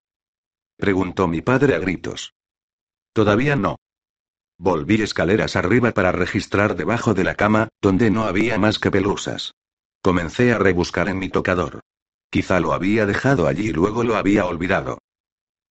preguntó 0.78 1.28
mi 1.30 1.41
padre 1.41 1.76
a 1.76 1.80
gritos. 1.80 2.34
Todavía 3.14 3.56
no. 3.56 3.78
Volví 4.62 5.01
escaleras 5.01 5.55
arriba 5.55 5.93
para 5.93 6.12
registrar 6.12 6.76
debajo 6.76 7.14
de 7.14 7.24
la 7.24 7.36
cama, 7.36 7.70
donde 7.82 8.12
no 8.12 8.26
había 8.26 8.60
más 8.60 8.78
que 8.78 8.91
pelusas. 8.91 9.53
Comencé 10.01 10.51
a 10.51 10.57
rebuscar 10.57 11.07
en 11.07 11.18
mi 11.18 11.30
tocador. 11.30 11.80
Quizá 12.30 12.60
lo 12.60 12.74
había 12.74 13.05
dejado 13.05 13.47
allí 13.47 13.70
y 13.70 13.72
luego 13.72 14.03
lo 14.03 14.18
había 14.18 14.45
olvidado. 14.45 14.97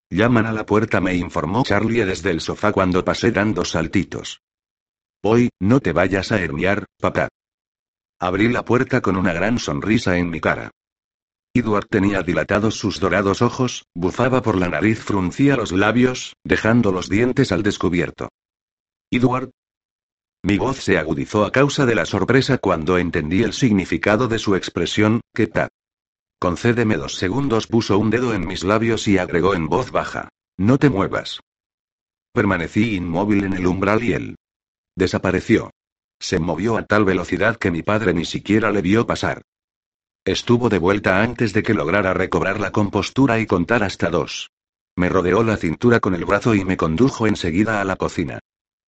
Llaman 0.08 0.46
a 0.46 0.52
la 0.52 0.64
puerta, 0.64 1.02
me 1.02 1.14
informó 1.14 1.64
Charlie 1.64 2.06
desde 2.06 2.30
el 2.30 2.40
sofá 2.40 2.72
cuando 2.72 3.04
pasé 3.04 3.30
dando 3.30 3.62
saltitos. 3.66 4.40
Voy, 5.22 5.50
no 5.60 5.80
te 5.80 5.92
vayas 5.92 6.32
a 6.32 6.40
herniar, 6.40 6.86
papá. 6.98 7.28
Abrí 8.18 8.48
la 8.48 8.64
puerta 8.64 9.02
con 9.02 9.16
una 9.16 9.34
gran 9.34 9.58
sonrisa 9.58 10.16
en 10.16 10.30
mi 10.30 10.40
cara. 10.40 10.70
Edward 11.52 11.88
tenía 11.88 12.22
dilatados 12.22 12.76
sus 12.76 13.00
dorados 13.00 13.42
ojos, 13.42 13.84
bufaba 13.94 14.40
por 14.40 14.56
la 14.56 14.70
nariz, 14.70 15.00
fruncía 15.00 15.56
los 15.56 15.72
labios, 15.72 16.36
dejando 16.42 16.90
los 16.90 17.10
dientes 17.10 17.52
al 17.52 17.62
descubierto. 17.62 18.30
Edward. 19.10 19.50
Mi 20.42 20.58
voz 20.58 20.76
se 20.84 20.98
agudizó 20.98 21.46
a 21.46 21.50
causa 21.50 21.86
de 21.86 21.94
la 21.94 22.04
sorpresa 22.04 22.58
cuando 22.58 22.98
entendí 22.98 23.42
el 23.42 23.54
significado 23.54 24.28
de 24.28 24.38
su 24.38 24.54
expresión, 24.54 25.22
¿qué 25.34 25.46
tal? 25.46 25.70
Concédeme 26.38 26.98
dos 26.98 27.14
segundos, 27.14 27.66
puso 27.66 27.98
un 27.98 28.10
dedo 28.10 28.34
en 28.34 28.46
mis 28.46 28.64
labios 28.64 29.08
y 29.08 29.16
agregó 29.16 29.54
en 29.54 29.66
voz 29.66 29.92
baja. 29.92 30.28
No 30.58 30.76
te 30.76 30.90
muevas. 30.90 31.40
Permanecí 32.34 32.96
inmóvil 32.96 33.44
en 33.44 33.54
el 33.54 33.66
umbral 33.66 34.04
y 34.04 34.12
él 34.12 34.36
desapareció. 34.94 35.70
Se 36.20 36.38
movió 36.38 36.76
a 36.76 36.84
tal 36.84 37.06
velocidad 37.06 37.56
que 37.56 37.70
mi 37.70 37.82
padre 37.82 38.12
ni 38.12 38.26
siquiera 38.26 38.70
le 38.72 38.82
vio 38.82 39.06
pasar. 39.06 39.40
Estuvo 40.26 40.68
de 40.68 40.78
vuelta 40.78 41.22
antes 41.22 41.54
de 41.54 41.62
que 41.62 41.72
lograra 41.72 42.12
recobrar 42.12 42.60
la 42.60 42.72
compostura 42.72 43.40
y 43.40 43.46
contar 43.46 43.82
hasta 43.82 44.10
dos. 44.10 44.50
Me 44.96 45.08
rodeó 45.08 45.42
la 45.44 45.56
cintura 45.56 46.00
con 46.00 46.14
el 46.14 46.26
brazo 46.26 46.54
y 46.54 46.64
me 46.64 46.76
condujo 46.76 47.26
enseguida 47.26 47.80
a 47.80 47.84
la 47.84 47.96
cocina. 47.96 48.40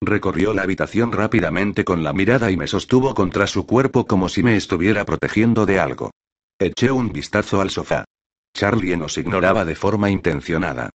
Recorrió 0.02 0.54
la 0.54 0.62
habitación 0.62 1.12
rápidamente 1.12 1.84
con 1.84 2.02
la 2.02 2.12
mirada 2.14 2.50
y 2.50 2.56
me 2.56 2.66
sostuvo 2.66 3.14
contra 3.14 3.46
su 3.46 3.66
cuerpo 3.66 4.06
como 4.06 4.28
si 4.28 4.42
me 4.42 4.56
estuviera 4.56 5.04
protegiendo 5.04 5.66
de 5.66 5.78
algo. 5.78 6.10
Eché 6.58 6.90
un 6.90 7.12
vistazo 7.12 7.60
al 7.60 7.70
sofá. 7.70 8.04
Charlie 8.54 8.96
nos 8.96 9.18
ignoraba 9.18 9.64
de 9.64 9.76
forma 9.76 10.10
intencionada. 10.10 10.90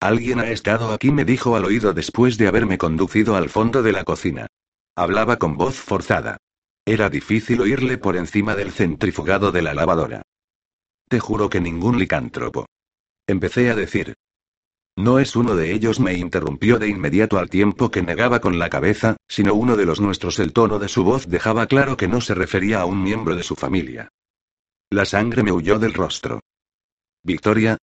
Alguien 0.00 0.40
ha 0.40 0.50
estado 0.50 0.92
aquí, 0.92 1.10
me 1.10 1.24
dijo 1.24 1.56
al 1.56 1.64
oído 1.64 1.92
después 1.92 2.38
de 2.38 2.48
haberme 2.48 2.78
conducido 2.78 3.34
al 3.34 3.48
fondo 3.48 3.82
de 3.82 3.92
la 3.92 4.04
cocina. 4.04 4.46
Hablaba 4.94 5.36
con 5.36 5.56
voz 5.56 5.76
forzada. 5.76 6.36
Era 6.84 7.10
difícil 7.10 7.60
oírle 7.60 7.98
por 7.98 8.16
encima 8.16 8.54
del 8.54 8.72
centrifugado 8.72 9.52
de 9.52 9.62
la 9.62 9.74
lavadora. 9.74 10.22
Te 11.08 11.18
juro 11.18 11.48
que 11.48 11.60
ningún 11.60 11.98
licántropo. 11.98 12.66
Empecé 13.26 13.70
a 13.70 13.74
decir. 13.74 14.14
No 14.98 15.20
es 15.20 15.36
uno 15.36 15.54
de 15.54 15.72
ellos, 15.72 16.00
me 16.00 16.14
interrumpió 16.14 16.76
de 16.80 16.88
inmediato 16.88 17.38
al 17.38 17.48
tiempo 17.48 17.88
que 17.88 18.02
negaba 18.02 18.40
con 18.40 18.58
la 18.58 18.68
cabeza, 18.68 19.16
sino 19.28 19.54
uno 19.54 19.76
de 19.76 19.86
los 19.86 20.00
nuestros. 20.00 20.40
El 20.40 20.52
tono 20.52 20.80
de 20.80 20.88
su 20.88 21.04
voz 21.04 21.28
dejaba 21.28 21.68
claro 21.68 21.96
que 21.96 22.08
no 22.08 22.20
se 22.20 22.34
refería 22.34 22.80
a 22.80 22.84
un 22.84 23.00
miembro 23.00 23.36
de 23.36 23.44
su 23.44 23.54
familia. 23.54 24.08
La 24.90 25.04
sangre 25.04 25.44
me 25.44 25.52
huyó 25.52 25.78
del 25.78 25.94
rostro. 25.94 26.40
Victoria. 27.22 27.78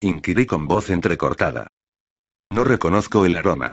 Inquirí 0.00 0.46
con 0.46 0.68
voz 0.68 0.90
entrecortada. 0.90 1.66
No 2.52 2.62
reconozco 2.62 3.26
el 3.26 3.36
aroma. 3.36 3.72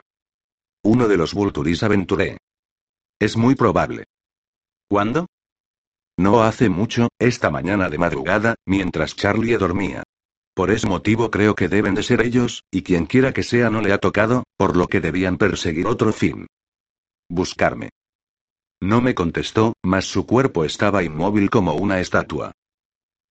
Uno 0.81 1.07
de 1.07 1.17
los 1.17 1.35
Vulturis 1.35 1.83
aventuré. 1.83 2.39
Es 3.19 3.37
muy 3.37 3.53
probable. 3.53 4.05
¿Cuándo? 4.89 5.27
No 6.17 6.41
hace 6.41 6.69
mucho, 6.69 7.09
esta 7.19 7.51
mañana 7.51 7.87
de 7.87 7.99
madrugada, 7.99 8.55
mientras 8.65 9.15
Charlie 9.15 9.57
dormía. 9.57 10.01
Por 10.57 10.71
ese 10.71 10.87
motivo 10.87 11.29
creo 11.29 11.53
que 11.53 11.69
deben 11.69 11.93
de 11.93 12.01
ser 12.01 12.19
ellos, 12.19 12.63
y 12.71 12.81
quien 12.81 13.05
quiera 13.05 13.31
que 13.31 13.43
sea 13.43 13.69
no 13.69 13.79
le 13.79 13.93
ha 13.93 13.99
tocado, 13.99 14.43
por 14.57 14.75
lo 14.75 14.87
que 14.87 14.99
debían 14.99 15.37
perseguir 15.37 15.85
otro 15.85 16.11
fin. 16.11 16.47
Buscarme. 17.29 17.91
No 18.81 18.99
me 18.99 19.13
contestó, 19.13 19.73
mas 19.83 20.05
su 20.05 20.25
cuerpo 20.25 20.65
estaba 20.65 21.03
inmóvil 21.03 21.51
como 21.51 21.75
una 21.75 21.99
estatua. 21.99 22.53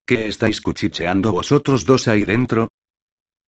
¿Qué 0.05 0.29
estáis 0.29 0.61
cuchicheando 0.61 1.33
vosotros 1.33 1.85
dos 1.85 2.07
ahí 2.07 2.23
dentro? 2.23 2.69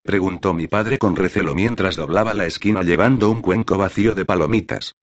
preguntó 0.03 0.53
mi 0.53 0.67
padre 0.67 0.97
con 0.97 1.15
recelo 1.15 1.55
mientras 1.55 1.95
doblaba 1.95 2.33
la 2.33 2.47
esquina 2.47 2.83
llevando 2.83 3.31
un 3.31 3.41
cuenco 3.41 3.77
vacío 3.77 4.13
de 4.13 4.25
palomitas. 4.25 4.95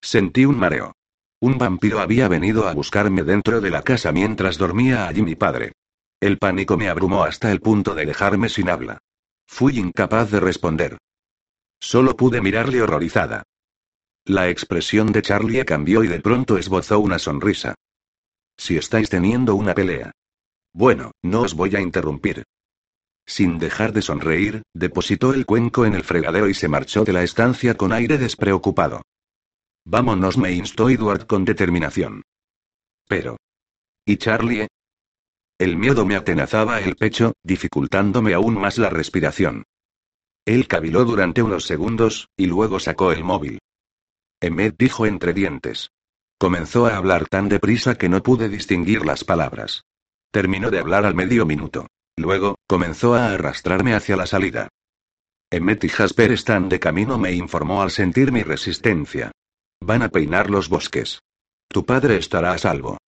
Sentí 0.00 0.44
un 0.44 0.56
mareo. 0.56 0.92
Un 1.40 1.58
vampiro 1.58 1.98
había 1.98 2.28
venido 2.28 2.68
a 2.68 2.72
buscarme 2.72 3.24
dentro 3.24 3.60
de 3.60 3.70
la 3.70 3.82
casa 3.82 4.12
mientras 4.12 4.58
dormía 4.58 5.08
allí 5.08 5.22
mi 5.22 5.34
padre. 5.34 5.72
El 6.20 6.38
pánico 6.38 6.76
me 6.76 6.88
abrumó 6.88 7.24
hasta 7.24 7.52
el 7.52 7.60
punto 7.60 7.94
de 7.94 8.06
dejarme 8.06 8.48
sin 8.48 8.70
habla. 8.70 8.98
Fui 9.46 9.78
incapaz 9.78 10.30
de 10.30 10.40
responder. 10.40 10.98
Solo 11.78 12.16
pude 12.16 12.40
mirarle 12.40 12.82
horrorizada. 12.82 13.42
La 14.24 14.48
expresión 14.48 15.12
de 15.12 15.22
Charlie 15.22 15.64
cambió 15.64 16.02
y 16.02 16.08
de 16.08 16.20
pronto 16.20 16.58
esbozó 16.58 16.98
una 16.98 17.18
sonrisa. 17.18 17.74
Si 18.56 18.76
estáis 18.76 19.10
teniendo 19.10 19.54
una 19.54 19.74
pelea. 19.74 20.12
Bueno, 20.72 21.12
no 21.22 21.42
os 21.42 21.54
voy 21.54 21.76
a 21.76 21.80
interrumpir. 21.80 22.44
Sin 23.26 23.58
dejar 23.58 23.92
de 23.92 24.02
sonreír, 24.02 24.62
depositó 24.72 25.34
el 25.34 25.46
cuenco 25.46 25.84
en 25.84 25.94
el 25.94 26.04
fregadero 26.04 26.48
y 26.48 26.54
se 26.54 26.68
marchó 26.68 27.04
de 27.04 27.12
la 27.12 27.22
estancia 27.22 27.76
con 27.76 27.92
aire 27.92 28.18
despreocupado. 28.18 29.02
Vámonos, 29.84 30.38
me 30.38 30.52
instó 30.52 30.88
Edward 30.88 31.26
con 31.26 31.44
determinación. 31.44 32.22
Pero. 33.06 33.36
¿Y 34.04 34.16
Charlie? 34.16 34.66
El 35.58 35.76
miedo 35.76 36.04
me 36.04 36.16
atenazaba 36.16 36.80
el 36.80 36.96
pecho, 36.96 37.32
dificultándome 37.42 38.34
aún 38.34 38.60
más 38.60 38.76
la 38.76 38.90
respiración. 38.90 39.64
Él 40.44 40.68
caviló 40.68 41.04
durante 41.04 41.42
unos 41.42 41.64
segundos, 41.64 42.28
y 42.36 42.46
luego 42.46 42.78
sacó 42.78 43.10
el 43.10 43.24
móvil. 43.24 43.58
Emmet 44.40 44.76
dijo 44.78 45.06
entre 45.06 45.32
dientes. 45.32 45.90
Comenzó 46.38 46.86
a 46.86 46.96
hablar 46.96 47.26
tan 47.26 47.48
deprisa 47.48 47.96
que 47.96 48.10
no 48.10 48.22
pude 48.22 48.50
distinguir 48.50 49.06
las 49.06 49.24
palabras. 49.24 49.84
Terminó 50.30 50.70
de 50.70 50.78
hablar 50.78 51.06
al 51.06 51.14
medio 51.14 51.46
minuto. 51.46 51.86
Luego, 52.16 52.56
comenzó 52.66 53.14
a 53.14 53.32
arrastrarme 53.32 53.94
hacia 53.94 54.16
la 54.16 54.26
salida. 54.26 54.68
Emmet 55.50 55.82
y 55.84 55.88
Jasper 55.88 56.32
están 56.32 56.68
de 56.68 56.80
camino, 56.80 57.18
me 57.18 57.32
informó 57.32 57.80
al 57.80 57.90
sentir 57.90 58.30
mi 58.30 58.42
resistencia. 58.42 59.32
Van 59.80 60.02
a 60.02 60.10
peinar 60.10 60.50
los 60.50 60.68
bosques. 60.68 61.20
Tu 61.68 61.86
padre 61.86 62.16
estará 62.16 62.52
a 62.52 62.58
salvo. 62.58 62.98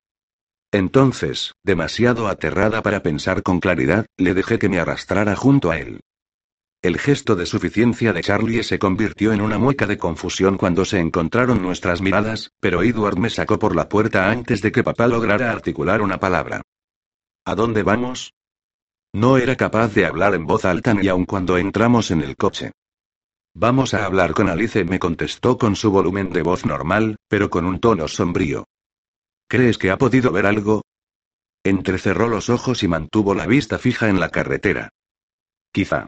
Entonces, 0.72 1.54
demasiado 1.64 2.28
aterrada 2.28 2.82
para 2.82 3.02
pensar 3.02 3.42
con 3.42 3.58
claridad, 3.58 4.06
le 4.16 4.34
dejé 4.34 4.58
que 4.58 4.68
me 4.68 4.78
arrastrara 4.78 5.34
junto 5.34 5.70
a 5.70 5.78
él. 5.78 6.00
El 6.80 6.98
gesto 6.98 7.34
de 7.34 7.46
suficiencia 7.46 8.12
de 8.12 8.22
Charlie 8.22 8.62
se 8.62 8.78
convirtió 8.78 9.32
en 9.32 9.40
una 9.40 9.58
mueca 9.58 9.86
de 9.86 9.98
confusión 9.98 10.56
cuando 10.56 10.84
se 10.84 11.00
encontraron 11.00 11.60
nuestras 11.60 12.00
miradas, 12.00 12.52
pero 12.60 12.82
Edward 12.82 13.18
me 13.18 13.30
sacó 13.30 13.58
por 13.58 13.74
la 13.74 13.88
puerta 13.88 14.30
antes 14.30 14.60
de 14.60 14.70
que 14.70 14.84
papá 14.84 15.08
lograra 15.08 15.50
articular 15.50 16.02
una 16.02 16.20
palabra. 16.20 16.62
¿A 17.44 17.54
dónde 17.54 17.82
vamos? 17.82 18.34
No 19.12 19.38
era 19.38 19.56
capaz 19.56 19.94
de 19.94 20.04
hablar 20.04 20.34
en 20.34 20.46
voz 20.46 20.64
alta 20.66 20.94
ni 20.94 21.08
aun 21.08 21.24
cuando 21.24 21.56
entramos 21.56 22.10
en 22.10 22.20
el 22.20 22.36
coche. 22.36 22.72
Vamos 23.54 23.94
a 23.94 24.04
hablar 24.04 24.34
con 24.34 24.48
Alice, 24.48 24.84
me 24.84 24.98
contestó 24.98 25.58
con 25.58 25.74
su 25.74 25.90
volumen 25.90 26.30
de 26.30 26.42
voz 26.42 26.64
normal, 26.64 27.16
pero 27.26 27.50
con 27.50 27.64
un 27.64 27.80
tono 27.80 28.06
sombrío. 28.06 28.66
¿Crees 29.48 29.78
que 29.78 29.90
ha 29.90 29.96
podido 29.96 30.30
ver 30.30 30.44
algo? 30.44 30.82
Entrecerró 31.64 32.28
los 32.28 32.50
ojos 32.50 32.82
y 32.82 32.88
mantuvo 32.88 33.34
la 33.34 33.46
vista 33.46 33.78
fija 33.78 34.10
en 34.10 34.20
la 34.20 34.28
carretera. 34.28 34.90
Quizá. 35.72 36.06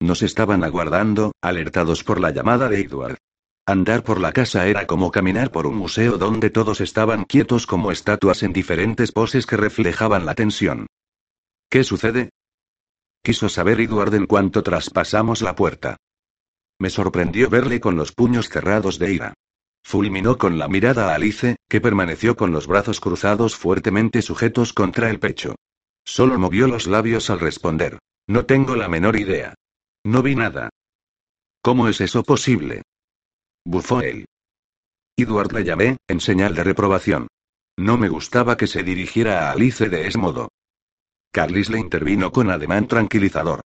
Nos 0.00 0.22
estaban 0.22 0.64
aguardando, 0.64 1.32
alertados 1.40 2.02
por 2.02 2.20
la 2.20 2.30
llamada 2.30 2.68
de 2.68 2.80
Edward. 2.80 3.18
Andar 3.66 4.02
por 4.02 4.20
la 4.20 4.32
casa 4.32 4.66
era 4.66 4.86
como 4.86 5.12
caminar 5.12 5.52
por 5.52 5.66
un 5.66 5.76
museo 5.76 6.18
donde 6.18 6.50
todos 6.50 6.80
estaban 6.80 7.24
quietos 7.24 7.66
como 7.68 7.92
estatuas 7.92 8.42
en 8.42 8.52
diferentes 8.52 9.12
poses 9.12 9.46
que 9.46 9.56
reflejaban 9.56 10.26
la 10.26 10.34
tensión. 10.34 10.86
¿Qué 11.68 11.84
sucede? 11.84 12.30
Quiso 13.22 13.48
saber 13.48 13.80
Edward 13.80 14.14
en 14.14 14.26
cuanto 14.26 14.64
traspasamos 14.64 15.40
la 15.42 15.54
puerta. 15.54 15.98
Me 16.80 16.90
sorprendió 16.90 17.48
verle 17.48 17.78
con 17.78 17.94
los 17.94 18.10
puños 18.12 18.48
cerrados 18.48 18.98
de 18.98 19.12
ira. 19.12 19.34
Fulminó 19.82 20.38
con 20.38 20.58
la 20.58 20.68
mirada 20.68 21.10
a 21.10 21.14
Alice, 21.14 21.56
que 21.68 21.80
permaneció 21.80 22.36
con 22.36 22.52
los 22.52 22.66
brazos 22.66 23.00
cruzados 23.00 23.56
fuertemente 23.56 24.22
sujetos 24.22 24.72
contra 24.72 25.10
el 25.10 25.18
pecho. 25.18 25.56
Solo 26.04 26.38
movió 26.38 26.66
los 26.66 26.86
labios 26.86 27.30
al 27.30 27.40
responder. 27.40 27.98
No 28.26 28.46
tengo 28.46 28.76
la 28.76 28.88
menor 28.88 29.16
idea. 29.16 29.54
No 30.04 30.22
vi 30.22 30.34
nada. 30.34 30.70
¿Cómo 31.62 31.88
es 31.88 32.00
eso 32.00 32.22
posible? 32.22 32.82
Bufó 33.64 34.00
él. 34.00 34.26
Edward 35.16 35.52
le 35.52 35.64
llamé, 35.64 35.96
en 36.08 36.20
señal 36.20 36.54
de 36.54 36.64
reprobación. 36.64 37.28
No 37.76 37.98
me 37.98 38.08
gustaba 38.08 38.56
que 38.56 38.66
se 38.66 38.82
dirigiera 38.82 39.48
a 39.48 39.52
Alice 39.52 39.88
de 39.88 40.06
ese 40.06 40.18
modo. 40.18 40.48
Carlis 41.32 41.70
le 41.70 41.78
intervino 41.78 42.32
con 42.32 42.50
ademán 42.50 42.88
tranquilizador. 42.88 43.60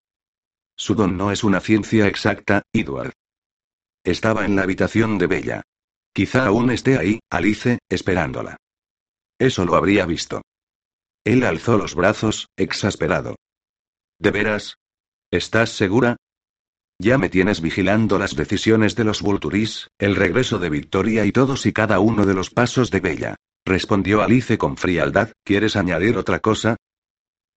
Su 0.75 0.95
don 0.95 1.17
no 1.17 1.31
es 1.31 1.43
una 1.43 1.59
ciencia 1.59 2.07
exacta, 2.07 2.63
Edward. 2.73 3.13
Estaba 4.03 4.45
en 4.45 4.55
la 4.55 4.63
habitación 4.63 5.17
de 5.17 5.27
Bella. 5.27 5.61
Quizá 6.13 6.45
aún 6.45 6.69
esté 6.69 6.97
ahí, 6.97 7.19
Alice, 7.29 7.79
esperándola. 7.89 8.57
Eso 9.39 9.65
lo 9.65 9.75
habría 9.75 10.05
visto. 10.05 10.41
Él 11.25 11.43
alzó 11.43 11.77
los 11.77 11.95
brazos, 11.95 12.47
exasperado. 12.55 13.35
¿De 14.19 14.31
veras? 14.31 14.75
¿Estás 15.31 15.71
segura? 15.71 16.17
Ya 16.99 17.17
me 17.17 17.29
tienes 17.29 17.61
vigilando 17.61 18.19
las 18.19 18.35
decisiones 18.35 18.95
de 18.95 19.03
los 19.03 19.21
Vulturis, 19.21 19.87
el 19.97 20.15
regreso 20.15 20.59
de 20.59 20.69
Victoria 20.69 21.25
y 21.25 21.31
todos 21.31 21.65
y 21.65 21.73
cada 21.73 21.99
uno 21.99 22.25
de 22.25 22.35
los 22.35 22.51
pasos 22.51 22.91
de 22.91 22.99
Bella. 22.99 23.35
Respondió 23.65 24.21
Alice 24.21 24.57
con 24.57 24.77
frialdad, 24.77 25.31
¿quieres 25.43 25.75
añadir 25.75 26.17
otra 26.17 26.39
cosa? 26.39 26.75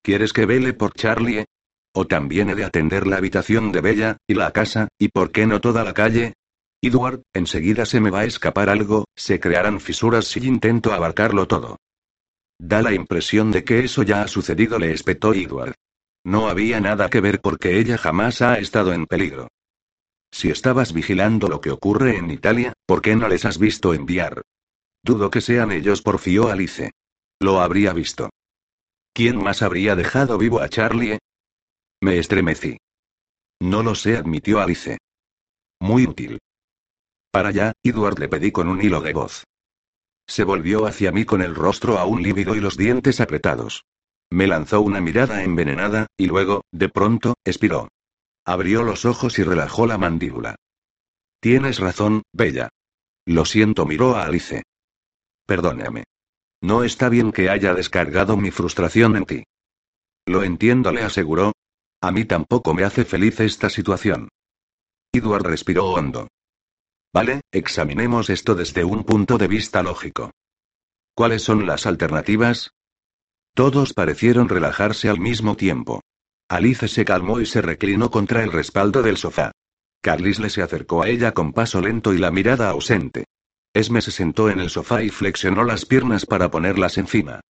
¿Quieres 0.03 0.33
que 0.33 0.47
vele 0.47 0.73
por 0.73 0.95
Charlie? 0.95 1.45
¿O 1.93 2.07
también 2.07 2.51
he 2.51 2.55
de 2.55 2.65
atender 2.65 3.07
la 3.07 3.17
habitación 3.17 3.73
de 3.73 3.81
Bella, 3.81 4.17
y 4.27 4.35
la 4.35 4.53
casa, 4.53 4.89
y 4.99 5.09
por 5.09 5.33
qué 5.33 5.47
no 5.47 5.61
toda 5.61 5.85
la 5.85 5.95
calle? 5.95 6.35
Edward, 6.83 7.23
enseguida 7.33 7.87
se 7.87 8.01
me 8.01 8.11
va 8.11 8.21
a 8.21 8.25
escapar 8.25 8.69
algo, 8.69 9.07
se 9.17 9.41
crearán 9.41 9.81
fisuras 9.81 10.27
si 10.27 10.47
intento 10.47 10.93
abarcarlo 10.93 11.47
todo. 11.47 11.79
Da 12.59 12.83
la 12.83 12.93
impresión 12.93 13.51
de 13.51 13.65
que 13.65 13.81
eso 13.81 14.03
ya 14.03 14.23
ha 14.23 14.29
sucedido, 14.29 14.79
le 14.79 14.93
espetó 14.93 15.35
Edward. 15.35 15.75
No 16.25 16.49
había 16.49 16.81
nada 16.81 17.09
que 17.09 17.21
ver 17.21 17.41
porque 17.41 17.79
ella 17.79 17.99
jamás 17.99 18.43
ha 18.43 18.59
estado 18.59 18.93
en 18.93 19.07
peligro. 19.07 19.49
Si 20.33 20.51
estabas 20.51 20.93
vigilando 20.93 21.49
lo 21.49 21.61
que 21.61 21.71
ocurre 21.71 22.17
en 22.17 22.31
Italia, 22.31 22.73
¿por 22.87 23.01
qué 23.01 23.17
no 23.17 23.29
les 23.29 23.45
has 23.45 23.59
visto 23.59 23.95
enviar? 23.95 24.43
Dudo 25.03 25.31
que 25.31 25.41
sean 25.41 25.71
ellos, 25.71 26.03
porfió 26.03 26.49
Alice. 26.49 26.91
Lo 27.41 27.61
habría 27.61 27.93
visto. 27.93 28.31
¿Quién 29.13 29.43
más 29.43 29.63
habría 29.63 29.95
dejado 29.95 30.37
vivo 30.37 30.61
a 30.61 30.69
Charlie? 30.69 31.19
Me 32.03 32.19
estremecí. 32.19 32.77
No 33.61 33.83
lo 33.83 33.95
sé, 33.95 34.17
admitió 34.17 34.61
Alice. 34.61 34.99
Muy 35.81 36.07
útil. 36.07 36.39
Para 37.31 37.51
allá, 37.51 37.73
Edward 37.83 38.19
le 38.19 38.29
pedí 38.29 38.53
con 38.53 38.69
un 38.69 38.83
hilo 38.83 39.01
de 39.01 39.13
voz. 39.13 39.45
Se 40.27 40.45
volvió 40.45 40.87
hacia 40.87 41.13
mí 41.13 41.25
con 41.25 41.43
el 41.43 41.55
rostro 41.55 41.99
aún 41.99 42.23
lívido 42.23 42.55
y 42.57 42.61
los 42.61 42.77
dientes 42.77 43.21
apretados. 43.21 43.85
Me 44.31 44.47
lanzó 44.47 44.81
una 44.81 45.01
mirada 45.01 45.45
envenenada, 45.45 46.09
y 46.17 46.27
luego, 46.27 46.63
de 46.73 46.89
pronto, 46.89 47.35
expiró. 47.45 47.89
Abrió 48.45 48.83
los 48.83 49.05
ojos 49.05 49.39
y 49.39 49.45
relajó 49.45 49.87
la 49.87 49.99
mandíbula. 49.99 50.57
Tienes 51.41 51.79
razón, 51.79 52.23
Bella. 52.33 52.69
Lo 53.25 53.45
siento, 53.45 53.87
miró 53.87 54.17
a 54.17 54.25
Alice. 54.25 54.63
Perdóname. 55.47 56.05
No 56.61 56.83
está 56.83 57.09
bien 57.09 57.33
que 57.33 57.51
haya 57.51 57.75
descargado 57.75 58.37
mi 58.37 58.51
frustración 58.51 59.17
en 59.17 59.27
ti. 59.27 59.45
Lo 60.27 60.43
entiendo, 60.43 60.91
le 60.91 61.03
aseguró. 61.03 61.53
A 62.01 62.11
mí 62.11 62.25
tampoco 62.25 62.75
me 62.75 62.85
hace 62.85 63.05
feliz 63.05 63.39
esta 63.41 63.71
situación. 63.71 64.29
Edward 65.13 65.45
respiró 65.45 65.87
hondo. 65.87 66.29
Vale, 67.17 67.41
examinemos 67.51 68.29
esto 68.29 68.55
desde 68.55 68.85
un 68.85 69.03
punto 69.03 69.39
de 69.39 69.49
vista 69.49 69.83
lógico. 69.83 70.33
¿Cuáles 71.15 71.41
son 71.41 71.65
las 71.65 71.87
alternativas? 71.87 72.73
Todos 73.55 73.95
parecieron 73.95 74.51
relajarse 74.51 75.09
al 75.09 75.19
mismo 75.19 75.57
tiempo. 75.57 76.03
Alice 76.47 76.89
se 76.89 77.07
calmó 77.07 77.41
y 77.41 77.47
se 77.47 77.63
reclinó 77.63 78.11
contra 78.11 78.45
el 78.45 78.53
respaldo 78.53 79.03
del 79.03 79.17
sofá. 79.17 79.53
Carlisle 80.03 80.51
se 80.51 80.61
acercó 80.61 81.05
a 81.05 81.09
ella 81.09 81.33
con 81.33 81.55
paso 81.55 81.81
lento 81.81 82.13
y 82.13 82.19
la 82.19 82.31
mirada 82.31 82.69
ausente. 82.69 83.25
Esme 83.73 84.03
se 84.03 84.11
sentó 84.11 84.51
en 84.51 84.61
el 84.61 84.69
sofá 84.69 85.03
y 85.03 85.09
flexionó 85.09 85.65
las 85.65 85.87
piernas 85.87 86.27
para 86.27 86.51
ponerlas 86.51 86.99
encima. 86.99 87.41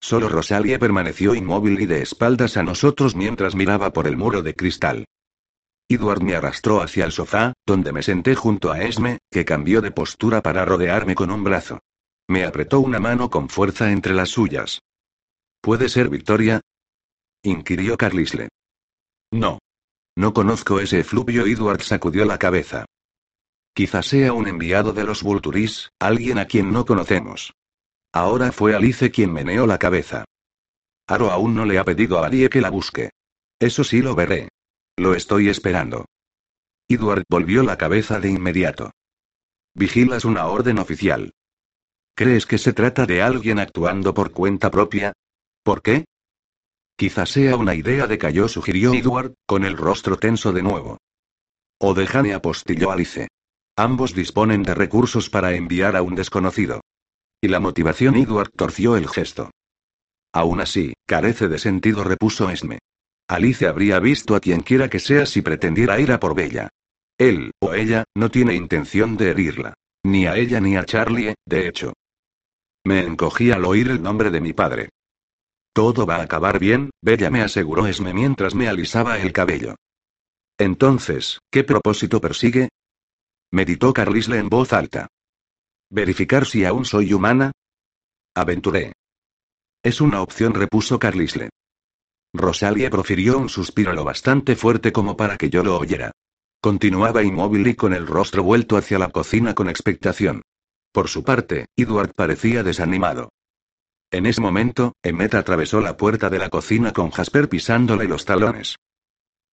Solo 0.00 0.28
Rosalie 0.28 0.78
permaneció 0.78 1.34
inmóvil 1.34 1.80
y 1.80 1.86
de 1.86 2.00
espaldas 2.00 2.56
a 2.56 2.62
nosotros 2.62 3.16
mientras 3.16 3.56
miraba 3.56 3.92
por 3.92 4.06
el 4.06 4.16
muro 4.16 4.42
de 4.42 4.54
cristal. 4.54 5.04
Edward 5.88 6.22
me 6.22 6.34
arrastró 6.34 6.82
hacia 6.82 7.04
el 7.04 7.12
sofá, 7.12 7.52
donde 7.64 7.92
me 7.92 8.02
senté 8.02 8.34
junto 8.34 8.72
a 8.72 8.82
Esme, 8.82 9.18
que 9.30 9.44
cambió 9.44 9.80
de 9.80 9.92
postura 9.92 10.42
para 10.42 10.64
rodearme 10.64 11.14
con 11.14 11.30
un 11.30 11.44
brazo. 11.44 11.80
Me 12.28 12.44
apretó 12.44 12.80
una 12.80 12.98
mano 12.98 13.30
con 13.30 13.48
fuerza 13.48 13.92
entre 13.92 14.12
las 14.12 14.30
suyas. 14.30 14.80
¿Puede 15.60 15.88
ser 15.88 16.08
Victoria? 16.08 16.60
inquirió 17.42 17.96
Carlisle. 17.96 18.48
No. 19.30 19.58
No 20.16 20.32
conozco 20.32 20.80
ese 20.80 21.00
efluvio. 21.00 21.46
Edward 21.46 21.82
sacudió 21.82 22.24
la 22.24 22.38
cabeza. 22.38 22.86
Quizás 23.74 24.06
sea 24.06 24.32
un 24.32 24.48
enviado 24.48 24.92
de 24.92 25.04
los 25.04 25.22
Vulturis, 25.22 25.90
alguien 26.00 26.38
a 26.38 26.46
quien 26.46 26.72
no 26.72 26.84
conocemos. 26.84 27.52
Ahora 28.12 28.50
fue 28.50 28.74
Alice 28.74 29.10
quien 29.10 29.32
meneó 29.32 29.66
la 29.66 29.78
cabeza. 29.78 30.24
Aro 31.06 31.30
aún 31.30 31.54
no 31.54 31.64
le 31.64 31.78
ha 31.78 31.84
pedido 31.84 32.18
a 32.18 32.26
Arie 32.26 32.48
que 32.48 32.60
la 32.60 32.70
busque. 32.70 33.10
Eso 33.60 33.84
sí 33.84 34.00
lo 34.00 34.14
veré. 34.14 34.48
Lo 34.98 35.14
estoy 35.14 35.50
esperando. 35.50 36.06
Edward 36.88 37.24
volvió 37.28 37.62
la 37.62 37.76
cabeza 37.76 38.18
de 38.18 38.30
inmediato. 38.30 38.92
Vigilas 39.74 40.24
una 40.24 40.46
orden 40.46 40.78
oficial. 40.78 41.34
¿Crees 42.14 42.46
que 42.46 42.56
se 42.56 42.72
trata 42.72 43.04
de 43.04 43.20
alguien 43.20 43.58
actuando 43.58 44.14
por 44.14 44.32
cuenta 44.32 44.70
propia? 44.70 45.12
¿Por 45.62 45.82
qué? 45.82 46.06
Quizás 46.96 47.28
sea 47.28 47.56
una 47.56 47.74
idea 47.74 48.06
de 48.06 48.16
Cayo, 48.16 48.48
sugirió 48.48 48.94
Edward, 48.94 49.34
con 49.44 49.66
el 49.66 49.76
rostro 49.76 50.16
tenso 50.16 50.54
de 50.54 50.62
nuevo. 50.62 50.96
O 51.78 51.92
de 51.92 52.06
Jane 52.06 52.32
apostilló 52.32 52.90
Alice. 52.90 53.28
Ambos 53.76 54.14
disponen 54.14 54.62
de 54.62 54.72
recursos 54.72 55.28
para 55.28 55.54
enviar 55.54 55.94
a 55.94 56.00
un 56.00 56.14
desconocido. 56.14 56.80
Y 57.42 57.48
la 57.48 57.60
motivación 57.60 58.16
Edward 58.16 58.50
torció 58.56 58.96
el 58.96 59.08
gesto. 59.08 59.50
Aún 60.32 60.62
así, 60.62 60.94
carece 61.04 61.48
de 61.48 61.58
sentido, 61.58 62.02
repuso 62.02 62.48
Esme. 62.48 62.78
Alice 63.28 63.66
habría 63.66 63.98
visto 63.98 64.36
a 64.36 64.40
quien 64.40 64.60
quiera 64.60 64.88
que 64.88 65.00
sea 65.00 65.26
si 65.26 65.42
pretendiera 65.42 65.98
ir 65.98 66.12
a 66.12 66.20
por 66.20 66.34
Bella. 66.34 66.68
Él, 67.18 67.50
o 67.60 67.74
ella, 67.74 68.04
no 68.14 68.30
tiene 68.30 68.54
intención 68.54 69.16
de 69.16 69.30
herirla. 69.30 69.74
Ni 70.04 70.26
a 70.26 70.36
ella 70.36 70.60
ni 70.60 70.76
a 70.76 70.84
Charlie, 70.84 71.34
de 71.44 71.66
hecho. 71.66 71.94
Me 72.84 73.00
encogí 73.00 73.50
al 73.50 73.64
oír 73.64 73.88
el 73.88 74.02
nombre 74.02 74.30
de 74.30 74.40
mi 74.40 74.52
padre. 74.52 74.90
Todo 75.72 76.06
va 76.06 76.16
a 76.16 76.22
acabar 76.22 76.60
bien, 76.60 76.90
Bella 77.02 77.30
me 77.30 77.42
aseguró 77.42 77.86
Esme 77.86 78.14
mientras 78.14 78.54
me 78.54 78.68
alisaba 78.68 79.18
el 79.18 79.32
cabello. 79.32 79.74
Entonces, 80.58 81.40
¿qué 81.50 81.64
propósito 81.64 82.20
persigue? 82.20 82.68
Meditó 83.50 83.92
Carlisle 83.92 84.38
en 84.38 84.48
voz 84.48 84.72
alta. 84.72 85.08
¿Verificar 85.90 86.46
si 86.46 86.64
aún 86.64 86.84
soy 86.84 87.12
humana? 87.12 87.52
Aventuré. 88.34 88.92
Es 89.82 90.00
una 90.00 90.22
opción, 90.22 90.54
repuso 90.54 90.98
Carlisle. 90.98 91.50
Rosalie 92.38 92.90
profirió 92.90 93.38
un 93.38 93.48
suspiro 93.48 93.92
lo 93.92 94.04
bastante 94.04 94.56
fuerte 94.56 94.92
como 94.92 95.16
para 95.16 95.36
que 95.36 95.50
yo 95.50 95.62
lo 95.62 95.78
oyera. 95.78 96.12
Continuaba 96.60 97.22
inmóvil 97.22 97.66
y 97.66 97.74
con 97.74 97.92
el 97.92 98.06
rostro 98.06 98.42
vuelto 98.42 98.76
hacia 98.76 98.98
la 98.98 99.10
cocina 99.10 99.54
con 99.54 99.68
expectación. 99.68 100.42
Por 100.92 101.08
su 101.08 101.22
parte, 101.22 101.66
Edward 101.76 102.12
parecía 102.14 102.62
desanimado. 102.62 103.30
En 104.10 104.26
ese 104.26 104.40
momento, 104.40 104.94
Emmet 105.02 105.34
atravesó 105.34 105.80
la 105.80 105.96
puerta 105.96 106.30
de 106.30 106.38
la 106.38 106.48
cocina 106.48 106.92
con 106.92 107.10
Jasper 107.10 107.48
pisándole 107.48 108.06
los 108.06 108.24
talones. 108.24 108.76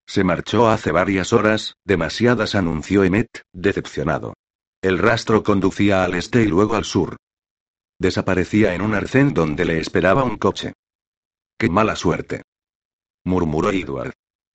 Se 0.06 0.24
marchó 0.24 0.68
hace 0.68 0.92
varias 0.92 1.32
horas, 1.32 1.74
demasiadas 1.84 2.54
anunció 2.54 3.04
Emmet, 3.04 3.42
decepcionado. 3.52 4.34
El 4.82 4.98
rastro 4.98 5.42
conducía 5.42 6.04
al 6.04 6.14
este 6.14 6.42
y 6.42 6.46
luego 6.46 6.76
al 6.76 6.84
sur. 6.84 7.16
Desaparecía 7.98 8.74
en 8.74 8.82
un 8.82 8.94
arcén 8.94 9.32
donde 9.32 9.64
le 9.64 9.78
esperaba 9.78 10.24
un 10.24 10.36
coche. 10.36 10.74
¡Qué 11.58 11.70
mala 11.70 11.96
suerte! 11.96 12.42
Murmuró 13.24 13.70
Edward. 13.70 14.12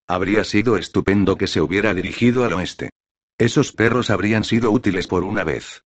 Habría 0.08 0.44
sido 0.44 0.78
estupendo 0.78 1.38
que 1.38 1.48
se 1.48 1.62
hubiera 1.62 1.94
dirigido 1.94 2.46
al 2.46 2.54
oeste. 2.54 2.90
Esos 3.38 3.72
perros 3.72 4.10
habrían 4.10 4.44
sido 4.44 4.72
útiles 4.72 5.08
por 5.08 5.24
una 5.24 5.44
vez. 5.44 5.84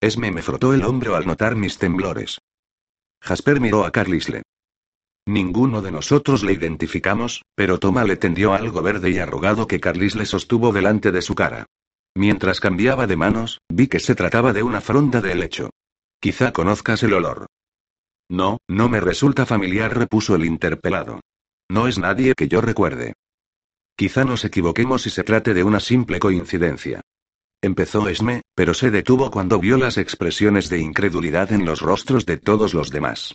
Esme 0.00 0.30
me 0.30 0.42
frotó 0.42 0.74
el 0.74 0.84
hombro 0.84 1.16
al 1.16 1.26
notar 1.26 1.56
mis 1.56 1.78
temblores. 1.78 2.38
Jasper 3.22 3.60
miró 3.60 3.84
a 3.84 3.90
Carlisle. 3.90 4.42
Ninguno 5.26 5.82
de 5.82 5.90
nosotros 5.90 6.44
le 6.44 6.52
identificamos, 6.52 7.42
pero 7.54 7.78
Toma 7.78 8.04
le 8.04 8.16
tendió 8.16 8.52
algo 8.52 8.82
verde 8.82 9.10
y 9.10 9.18
arrugado 9.18 9.66
que 9.66 9.80
Carlisle 9.80 10.26
sostuvo 10.26 10.72
delante 10.72 11.10
de 11.10 11.22
su 11.22 11.34
cara. 11.34 11.66
Mientras 12.14 12.60
cambiaba 12.60 13.06
de 13.06 13.16
manos, 13.16 13.60
vi 13.68 13.88
que 13.88 13.98
se 13.98 14.14
trataba 14.14 14.52
de 14.52 14.62
una 14.62 14.80
fronda 14.80 15.20
de 15.20 15.32
helecho. 15.32 15.70
Quizá 16.20 16.52
conozcas 16.52 17.02
el 17.02 17.14
olor. 17.14 17.46
No, 18.28 18.58
no 18.68 18.88
me 18.88 19.00
resulta 19.00 19.46
familiar, 19.46 19.96
repuso 19.96 20.34
el 20.34 20.44
interpelado. 20.44 21.20
No 21.68 21.88
es 21.88 21.98
nadie 21.98 22.34
que 22.34 22.48
yo 22.48 22.60
recuerde. 22.60 23.14
Quizá 23.96 24.24
nos 24.24 24.44
equivoquemos 24.44 25.06
y 25.06 25.10
se 25.10 25.24
trate 25.24 25.54
de 25.54 25.64
una 25.64 25.80
simple 25.80 26.18
coincidencia. 26.18 27.00
Empezó 27.62 28.08
Esme, 28.08 28.42
pero 28.54 28.74
se 28.74 28.90
detuvo 28.90 29.30
cuando 29.30 29.58
vio 29.58 29.76
las 29.78 29.96
expresiones 29.96 30.68
de 30.68 30.78
incredulidad 30.78 31.52
en 31.52 31.64
los 31.64 31.80
rostros 31.80 32.26
de 32.26 32.36
todos 32.36 32.74
los 32.74 32.90
demás. 32.90 33.34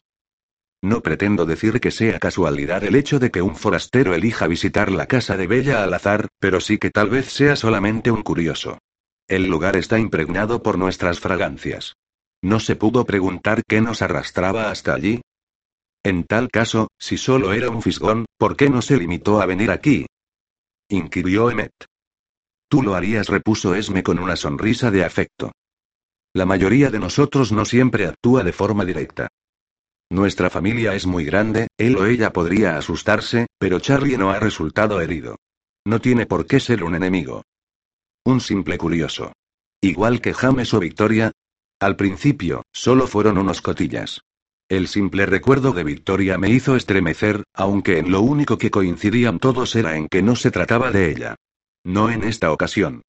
No 0.84 1.02
pretendo 1.02 1.46
decir 1.46 1.80
que 1.80 1.92
sea 1.92 2.20
casualidad 2.20 2.84
el 2.84 2.96
hecho 2.96 3.20
de 3.20 3.30
que 3.30 3.42
un 3.42 3.56
forastero 3.56 4.16
elija 4.16 4.48
visitar 4.48 4.92
la 4.92 5.06
casa 5.06 5.38
de 5.38 5.48
Bella 5.48 5.84
al 5.84 5.94
azar, 5.94 6.28
pero 6.40 6.60
sí 6.60 6.78
que 6.78 6.90
tal 6.90 7.10
vez 7.10 7.32
sea 7.32 7.56
solamente 7.56 8.10
un 8.10 8.24
curioso. 8.24 8.80
El 9.28 9.48
lugar 9.48 9.76
está 9.78 10.00
impregnado 10.00 10.64
por 10.64 10.78
nuestras 10.78 11.20
fragancias. 11.20 11.96
¿No 12.42 12.60
se 12.60 12.76
pudo 12.76 13.06
preguntar 13.06 13.62
qué 13.68 13.82
nos 13.82 14.02
arrastraba 14.02 14.72
hasta 14.72 14.96
allí? 14.96 15.22
En 16.04 16.24
tal 16.24 16.49
caso, 16.49 16.89
si 16.97 17.18
solo 17.18 17.54
era 17.54 17.70
un 17.70 17.82
fisgón, 17.82 18.26
¿por 18.38 18.56
qué 18.56 18.70
no 18.70 18.82
se 18.82 18.97
limitó 18.97 19.41
a 19.41 19.45
venir 19.45 19.70
aquí? 19.70 20.08
inquirió 20.89 21.52
Emmet. 21.52 21.72
Tú 22.68 22.82
lo 22.82 22.95
harías, 22.95 23.28
repuso 23.30 23.76
Esme 23.76 24.02
con 24.02 24.18
una 24.20 24.36
sonrisa 24.36 24.91
de 24.91 25.06
afecto. 25.06 25.52
La 26.34 26.45
mayoría 26.45 26.89
de 26.89 26.99
nosotros 26.99 27.52
no 27.52 27.66
siempre 27.66 28.08
actúa 28.08 28.43
de 28.43 28.54
forma 28.54 28.84
directa. 28.86 29.28
Nuestra 30.10 30.49
familia 30.49 30.95
es 30.95 31.06
muy 31.06 31.24
grande, 31.24 31.68
él 31.78 31.95
o 31.97 32.06
ella 32.06 32.34
podría 32.34 32.78
asustarse, 32.78 33.47
pero 33.58 33.80
Charlie 33.80 34.18
no 34.18 34.32
ha 34.32 34.39
resultado 34.39 34.99
herido. 35.02 35.38
No 35.86 35.99
tiene 36.02 36.26
por 36.26 36.45
qué 36.45 36.60
ser 36.60 36.84
un 36.84 36.95
enemigo. 36.95 37.43
Un 38.26 38.41
simple 38.41 38.78
curioso. 38.78 39.34
Igual 39.82 40.22
que 40.22 40.34
James 40.34 40.74
o 40.74 40.80
Victoria. 40.80 41.32
Al 41.80 41.95
principio, 41.95 42.64
solo 42.72 43.08
fueron 43.08 43.38
unos 43.38 43.62
cotillas. 43.62 44.22
El 44.72 44.88
simple 44.88 45.26
recuerdo 45.26 45.74
de 45.74 45.84
Victoria 45.84 46.38
me 46.38 46.50
hizo 46.50 46.78
estremecer, 46.78 47.44
aunque 47.54 47.98
en 47.98 48.10
lo 48.10 48.22
único 48.22 48.58
que 48.58 48.72
coincidían 48.72 49.38
todos 49.38 49.76
era 49.76 49.98
en 49.98 50.08
que 50.08 50.24
no 50.24 50.38
se 50.38 50.50
trataba 50.50 50.92
de 50.92 51.12
ella. 51.12 51.36
No 51.84 52.10
en 52.10 52.24
esta 52.24 52.54
ocasión. 52.54 53.02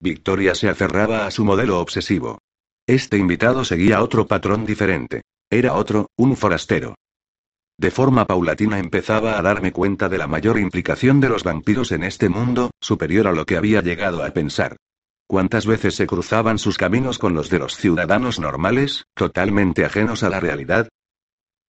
Victoria 0.00 0.54
se 0.54 0.70
aferraba 0.70 1.26
a 1.26 1.30
su 1.30 1.44
modelo 1.44 1.78
obsesivo. 1.78 2.38
Este 2.86 3.18
invitado 3.18 3.66
seguía 3.66 4.02
otro 4.02 4.26
patrón 4.26 4.64
diferente. 4.64 5.20
Era 5.50 5.74
otro, 5.74 6.06
un 6.16 6.38
forastero. 6.38 6.94
De 7.76 7.90
forma 7.90 8.26
paulatina 8.26 8.78
empezaba 8.78 9.38
a 9.38 9.42
darme 9.42 9.72
cuenta 9.72 10.08
de 10.08 10.16
la 10.16 10.26
mayor 10.26 10.58
implicación 10.58 11.20
de 11.20 11.28
los 11.28 11.44
vampiros 11.44 11.92
en 11.92 12.02
este 12.02 12.30
mundo, 12.30 12.70
superior 12.80 13.26
a 13.26 13.32
lo 13.32 13.44
que 13.44 13.58
había 13.58 13.82
llegado 13.82 14.24
a 14.24 14.30
pensar. 14.30 14.76
¿Cuántas 15.26 15.66
veces 15.66 15.96
se 15.96 16.06
cruzaban 16.06 16.58
sus 16.58 16.78
caminos 16.78 17.18
con 17.18 17.34
los 17.34 17.50
de 17.50 17.58
los 17.58 17.76
ciudadanos 17.76 18.40
normales, 18.40 19.04
totalmente 19.14 19.84
ajenos 19.84 20.22
a 20.22 20.30
la 20.30 20.40
realidad? 20.40 20.88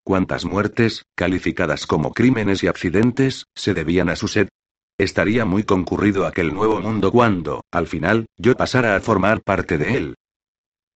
¿Cuántas 0.03 0.45
muertes, 0.45 1.03
calificadas 1.15 1.85
como 1.85 2.13
crímenes 2.13 2.63
y 2.63 2.67
accidentes, 2.67 3.45
se 3.55 3.73
debían 3.73 4.09
a 4.09 4.15
su 4.15 4.27
sed? 4.27 4.49
Estaría 4.97 5.45
muy 5.45 5.63
concurrido 5.63 6.25
aquel 6.25 6.53
nuevo 6.53 6.81
mundo 6.81 7.11
cuando, 7.11 7.63
al 7.71 7.87
final, 7.87 8.25
yo 8.37 8.55
pasara 8.55 8.95
a 8.95 9.01
formar 9.01 9.41
parte 9.41 9.77
de 9.77 9.97
él. 9.97 10.15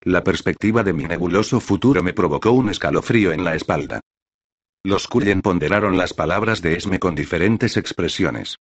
La 0.02 0.24
perspectiva 0.24 0.84
de 0.84 0.94
mi 0.94 1.06
nebuloso 1.06 1.60
futuro 1.60 2.04
me 2.04 2.14
provocó 2.14 2.52
un 2.52 2.70
escalofrío 2.70 3.32
en 3.32 3.44
la 3.44 3.56
espalda. 3.56 4.02
Los 4.84 5.08
Cullen 5.08 5.42
ponderaron 5.42 5.98
las 5.98 6.14
palabras 6.14 6.62
de 6.62 6.76
Esme 6.76 7.00
con 7.00 7.16
diferentes 7.16 7.78
expresiones. 7.78 8.58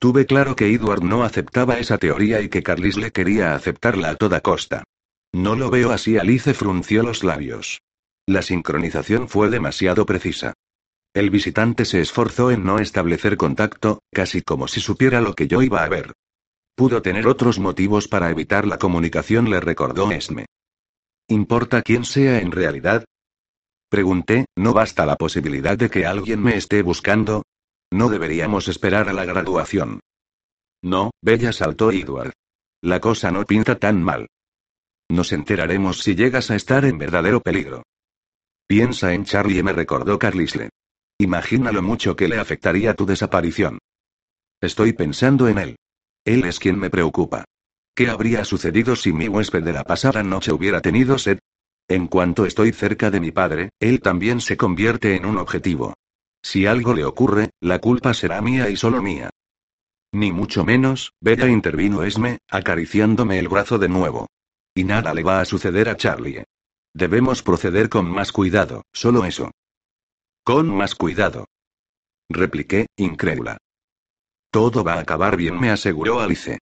Tuve 0.00 0.26
claro 0.26 0.56
que 0.56 0.72
Edward 0.72 1.02
no 1.02 1.22
aceptaba 1.24 1.78
esa 1.78 1.98
teoría 1.98 2.40
y 2.40 2.48
que 2.48 2.62
Carlisle 2.62 3.12
quería 3.12 3.54
aceptarla 3.54 4.10
a 4.10 4.16
toda 4.16 4.40
costa. 4.40 4.84
No 5.32 5.54
lo 5.54 5.70
veo 5.70 5.92
así, 5.92 6.18
Alice 6.18 6.54
frunció 6.54 7.02
los 7.02 7.22
labios. 7.22 7.80
La 8.28 8.42
sincronización 8.42 9.26
fue 9.26 9.48
demasiado 9.48 10.04
precisa. 10.04 10.52
El 11.14 11.30
visitante 11.30 11.86
se 11.86 12.02
esforzó 12.02 12.50
en 12.50 12.62
no 12.62 12.78
establecer 12.78 13.38
contacto, 13.38 14.02
casi 14.12 14.42
como 14.42 14.68
si 14.68 14.80
supiera 14.80 15.22
lo 15.22 15.34
que 15.34 15.48
yo 15.48 15.62
iba 15.62 15.82
a 15.82 15.88
ver. 15.88 16.12
Pudo 16.76 17.00
tener 17.00 17.26
otros 17.26 17.58
motivos 17.58 18.06
para 18.06 18.28
evitar 18.28 18.66
la 18.66 18.78
comunicación, 18.78 19.48
le 19.48 19.60
recordó 19.60 20.10
Esme. 20.10 20.44
¿Importa 21.26 21.80
quién 21.80 22.04
sea 22.04 22.40
en 22.40 22.52
realidad? 22.52 23.06
Pregunté, 23.88 24.44
¿no 24.56 24.74
basta 24.74 25.06
la 25.06 25.16
posibilidad 25.16 25.78
de 25.78 25.88
que 25.88 26.04
alguien 26.04 26.42
me 26.42 26.58
esté 26.58 26.82
buscando? 26.82 27.44
No 27.90 28.10
deberíamos 28.10 28.68
esperar 28.68 29.08
a 29.08 29.14
la 29.14 29.24
graduación. 29.24 30.00
No, 30.82 31.12
Bella 31.22 31.54
saltó 31.54 31.92
Edward. 31.92 32.34
La 32.82 33.00
cosa 33.00 33.30
no 33.30 33.42
pinta 33.46 33.78
tan 33.78 34.02
mal. 34.02 34.26
Nos 35.08 35.32
enteraremos 35.32 36.02
si 36.02 36.14
llegas 36.14 36.50
a 36.50 36.56
estar 36.56 36.84
en 36.84 36.98
verdadero 36.98 37.40
peligro. 37.40 37.84
Piensa 38.68 39.14
en 39.14 39.24
Charlie, 39.24 39.62
me 39.62 39.72
recordó 39.72 40.18
Carlisle. 40.18 40.68
Imagina 41.18 41.72
lo 41.72 41.80
mucho 41.80 42.14
que 42.14 42.28
le 42.28 42.38
afectaría 42.38 42.92
tu 42.92 43.06
desaparición. 43.06 43.78
Estoy 44.60 44.92
pensando 44.92 45.48
en 45.48 45.56
él. 45.56 45.76
Él 46.26 46.44
es 46.44 46.58
quien 46.58 46.78
me 46.78 46.90
preocupa. 46.90 47.46
¿Qué 47.94 48.10
habría 48.10 48.44
sucedido 48.44 48.94
si 48.94 49.14
mi 49.14 49.26
huésped 49.26 49.62
de 49.62 49.72
la 49.72 49.84
pasada 49.84 50.22
noche 50.22 50.52
hubiera 50.52 50.82
tenido 50.82 51.16
sed? 51.16 51.38
En 51.88 52.08
cuanto 52.08 52.44
estoy 52.44 52.72
cerca 52.72 53.10
de 53.10 53.20
mi 53.20 53.30
padre, 53.30 53.70
él 53.80 54.02
también 54.02 54.42
se 54.42 54.58
convierte 54.58 55.16
en 55.16 55.24
un 55.24 55.38
objetivo. 55.38 55.94
Si 56.42 56.66
algo 56.66 56.92
le 56.92 57.06
ocurre, 57.06 57.48
la 57.60 57.78
culpa 57.78 58.12
será 58.12 58.42
mía 58.42 58.68
y 58.68 58.76
solo 58.76 59.00
mía. 59.00 59.30
Ni 60.12 60.30
mucho 60.30 60.66
menos, 60.66 61.14
Bella 61.22 61.48
intervino 61.48 62.02
Esme, 62.02 62.36
acariciándome 62.50 63.38
el 63.38 63.48
brazo 63.48 63.78
de 63.78 63.88
nuevo. 63.88 64.26
Y 64.74 64.84
nada 64.84 65.14
le 65.14 65.22
va 65.22 65.40
a 65.40 65.46
suceder 65.46 65.88
a 65.88 65.96
Charlie. 65.96 66.44
Debemos 66.94 67.42
proceder 67.42 67.88
con 67.88 68.10
más 68.10 68.32
cuidado, 68.32 68.82
solo 68.92 69.24
eso. 69.24 69.50
Con 70.44 70.68
más 70.68 70.94
cuidado. 70.94 71.46
Repliqué, 72.28 72.86
incrédula. 72.96 73.58
Todo 74.50 74.82
va 74.82 74.94
a 74.94 75.00
acabar 75.00 75.36
bien, 75.36 75.58
me 75.60 75.70
aseguró 75.70 76.20
Alice. 76.20 76.58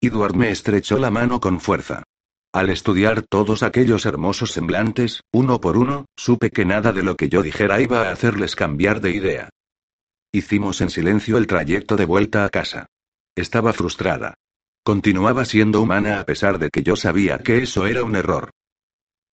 Edward 0.00 0.34
me 0.36 0.50
estrechó 0.50 0.98
la 0.98 1.10
mano 1.10 1.40
con 1.40 1.60
fuerza. 1.60 2.04
Al 2.52 2.70
estudiar 2.70 3.22
todos 3.22 3.62
aquellos 3.62 4.06
hermosos 4.06 4.52
semblantes, 4.52 5.22
uno 5.32 5.60
por 5.60 5.76
uno, 5.76 6.06
supe 6.16 6.50
que 6.50 6.64
nada 6.64 6.92
de 6.92 7.02
lo 7.02 7.16
que 7.16 7.28
yo 7.28 7.42
dijera 7.42 7.80
iba 7.80 8.08
a 8.08 8.12
hacerles 8.12 8.56
cambiar 8.56 9.00
de 9.00 9.10
idea. 9.10 9.48
Hicimos 10.32 10.80
en 10.80 10.90
silencio 10.90 11.38
el 11.38 11.46
trayecto 11.46 11.96
de 11.96 12.04
vuelta 12.04 12.44
a 12.44 12.48
casa. 12.50 12.86
Estaba 13.34 13.72
frustrada. 13.72 14.34
Continuaba 14.82 15.44
siendo 15.44 15.82
humana 15.82 16.20
a 16.20 16.24
pesar 16.24 16.58
de 16.58 16.70
que 16.70 16.82
yo 16.82 16.96
sabía 16.96 17.38
que 17.38 17.62
eso 17.62 17.86
era 17.86 18.04
un 18.04 18.16
error. 18.16 18.50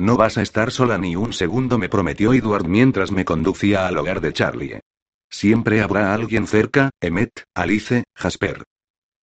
No 0.01 0.17
vas 0.17 0.39
a 0.39 0.43
estar 0.43 0.71
sola 0.71 0.99
ni 0.99 1.17
un 1.17 1.33
segundo, 1.33 1.79
me 1.79 1.89
prometió 1.89 2.33
Edward 2.33 2.67
mientras 2.67 3.13
me 3.13 3.25
conducía 3.25 3.87
al 3.87 3.97
hogar 3.97 4.21
de 4.21 4.33
Charlie. 4.33 4.81
Siempre 5.31 5.83
habrá 5.83 6.15
alguien 6.15 6.47
cerca, 6.47 6.91
Emmet, 7.01 7.45
Alice, 7.55 8.05
Jasper. 8.15 8.65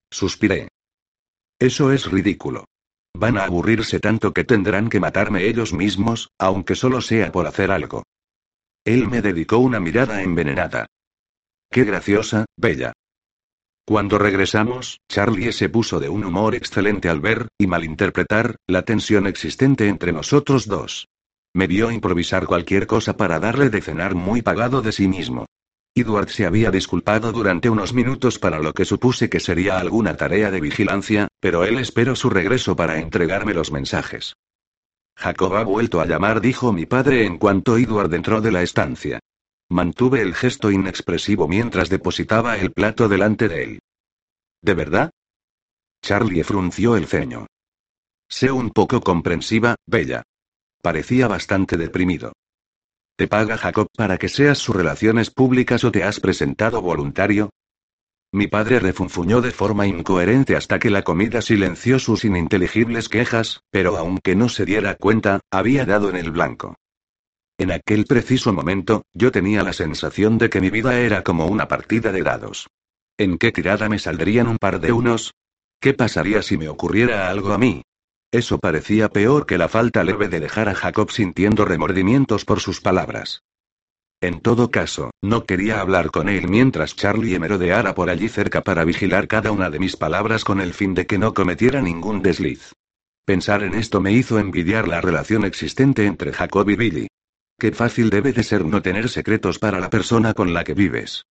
Suspiré. 0.09 0.69
Eso 1.59 1.91
es 1.91 2.09
ridículo. 2.09 2.65
Van 3.13 3.37
a 3.37 3.43
aburrirse 3.43 3.99
tanto 3.99 4.33
que 4.33 4.43
tendrán 4.43 4.89
que 4.89 4.99
matarme 4.99 5.45
ellos 5.45 5.73
mismos, 5.73 6.29
aunque 6.37 6.75
solo 6.75 7.01
sea 7.01 7.31
por 7.31 7.47
hacer 7.47 7.71
algo. 7.71 8.03
Él 8.85 9.07
me 9.07 9.21
dedicó 9.21 9.57
una 9.59 9.79
mirada 9.79 10.23
envenenada. 10.23 10.87
Qué 11.69 11.83
graciosa, 11.83 12.45
bella. 12.57 12.93
Cuando 13.85 14.17
regresamos, 14.17 14.99
Charlie 15.09 15.51
se 15.51 15.69
puso 15.69 15.99
de 15.99 16.09
un 16.09 16.23
humor 16.23 16.55
excelente 16.55 17.09
al 17.09 17.19
ver, 17.19 17.47
y 17.57 17.67
malinterpretar, 17.67 18.55
la 18.67 18.83
tensión 18.83 19.27
existente 19.27 19.87
entre 19.87 20.11
nosotros 20.11 20.67
dos. 20.67 21.07
Me 21.53 21.67
vio 21.67 21.91
improvisar 21.91 22.45
cualquier 22.45 22.87
cosa 22.87 23.17
para 23.17 23.39
darle 23.39 23.69
de 23.69 23.81
cenar 23.81 24.15
muy 24.15 24.41
pagado 24.41 24.81
de 24.81 24.91
sí 24.91 25.07
mismo. 25.07 25.45
Edward 25.93 26.29
se 26.29 26.45
había 26.45 26.71
disculpado 26.71 27.33
durante 27.33 27.69
unos 27.69 27.93
minutos 27.93 28.39
para 28.39 28.59
lo 28.59 28.71
que 28.71 28.85
supuse 28.85 29.29
que 29.29 29.41
sería 29.41 29.77
alguna 29.77 30.15
tarea 30.15 30.49
de 30.49 30.61
vigilancia, 30.61 31.27
pero 31.41 31.65
él 31.65 31.77
esperó 31.79 32.15
su 32.15 32.29
regreso 32.29 32.77
para 32.77 32.99
entregarme 32.99 33.53
los 33.53 33.73
mensajes. 33.73 34.35
Jacob 35.17 35.55
ha 35.57 35.63
vuelto 35.63 35.99
a 35.99 36.05
llamar, 36.05 36.39
dijo 36.39 36.71
mi 36.71 36.85
padre 36.85 37.25
en 37.25 37.37
cuanto 37.37 37.77
Edward 37.77 38.13
entró 38.13 38.39
de 38.39 38.53
la 38.53 38.61
estancia. 38.61 39.19
Mantuve 39.71 40.21
el 40.21 40.35
gesto 40.35 40.69
inexpresivo 40.69 41.47
mientras 41.47 41.87
depositaba 41.89 42.57
el 42.57 42.73
plato 42.73 43.07
delante 43.07 43.47
de 43.47 43.63
él. 43.63 43.79
¿De 44.61 44.73
verdad? 44.73 45.11
Charlie 46.01 46.43
frunció 46.43 46.97
el 46.97 47.07
ceño. 47.07 47.47
Sé 48.27 48.51
un 48.51 48.71
poco 48.71 48.99
comprensiva, 48.99 49.75
Bella. 49.87 50.23
Parecía 50.81 51.29
bastante 51.29 51.77
deprimido. 51.77 52.33
¿Te 53.15 53.29
paga 53.29 53.57
Jacob 53.57 53.87
para 53.95 54.17
que 54.17 54.27
seas 54.27 54.57
sus 54.57 54.75
relaciones 54.75 55.29
públicas 55.31 55.85
o 55.85 55.91
te 55.93 56.03
has 56.03 56.19
presentado 56.19 56.81
voluntario? 56.81 57.49
Mi 58.33 58.47
padre 58.47 58.81
refunfuñó 58.81 59.39
de 59.39 59.51
forma 59.51 59.87
incoherente 59.87 60.57
hasta 60.57 60.79
que 60.79 60.89
la 60.89 61.03
comida 61.03 61.41
silenció 61.41 61.97
sus 61.97 62.25
ininteligibles 62.25 63.07
quejas, 63.07 63.61
pero 63.71 63.95
aunque 63.95 64.35
no 64.35 64.49
se 64.49 64.65
diera 64.65 64.95
cuenta, 64.95 65.39
había 65.49 65.85
dado 65.85 66.09
en 66.09 66.17
el 66.17 66.31
blanco. 66.31 66.75
En 67.61 67.71
aquel 67.71 68.05
preciso 68.05 68.51
momento, 68.51 69.03
yo 69.13 69.31
tenía 69.31 69.61
la 69.61 69.71
sensación 69.71 70.39
de 70.39 70.49
que 70.49 70.59
mi 70.59 70.71
vida 70.71 70.99
era 70.99 71.21
como 71.21 71.45
una 71.45 71.67
partida 71.67 72.11
de 72.11 72.23
dados. 72.23 72.67
¿En 73.19 73.37
qué 73.37 73.51
tirada 73.51 73.87
me 73.87 73.99
saldrían 73.99 74.47
un 74.47 74.57
par 74.57 74.79
de 74.79 74.91
unos? 74.91 75.35
¿Qué 75.79 75.93
pasaría 75.93 76.41
si 76.41 76.57
me 76.57 76.69
ocurriera 76.69 77.29
algo 77.29 77.53
a 77.53 77.59
mí? 77.59 77.83
Eso 78.31 78.57
parecía 78.57 79.09
peor 79.09 79.45
que 79.45 79.59
la 79.59 79.69
falta 79.69 80.03
leve 80.03 80.27
de 80.27 80.39
dejar 80.39 80.69
a 80.69 80.73
Jacob 80.73 81.11
sintiendo 81.11 81.63
remordimientos 81.63 82.45
por 82.45 82.61
sus 82.61 82.81
palabras. 82.81 83.43
En 84.21 84.39
todo 84.39 84.71
caso, 84.71 85.11
no 85.21 85.45
quería 85.45 85.81
hablar 85.81 86.09
con 86.09 86.29
él 86.29 86.47
mientras 86.47 86.95
Charlie 86.95 87.37
merodeara 87.37 87.93
por 87.93 88.09
allí 88.09 88.27
cerca 88.27 88.61
para 88.61 88.85
vigilar 88.85 89.27
cada 89.27 89.51
una 89.51 89.69
de 89.69 89.77
mis 89.77 89.95
palabras 89.95 90.43
con 90.43 90.61
el 90.61 90.73
fin 90.73 90.95
de 90.95 91.05
que 91.05 91.19
no 91.19 91.35
cometiera 91.35 91.79
ningún 91.79 92.23
desliz. 92.23 92.73
Pensar 93.23 93.61
en 93.61 93.75
esto 93.75 94.01
me 94.01 94.13
hizo 94.13 94.39
envidiar 94.39 94.87
la 94.87 94.99
relación 94.99 95.45
existente 95.45 96.07
entre 96.07 96.33
Jacob 96.33 96.67
y 96.67 96.75
Billy. 96.75 97.07
Qué 97.61 97.71
fácil 97.71 98.09
debe 98.09 98.33
de 98.33 98.41
ser 98.41 98.65
no 98.65 98.81
tener 98.81 99.07
secretos 99.07 99.59
para 99.59 99.79
la 99.79 99.91
persona 99.91 100.33
con 100.33 100.51
la 100.51 100.63
que 100.63 100.73
vives. 100.73 101.27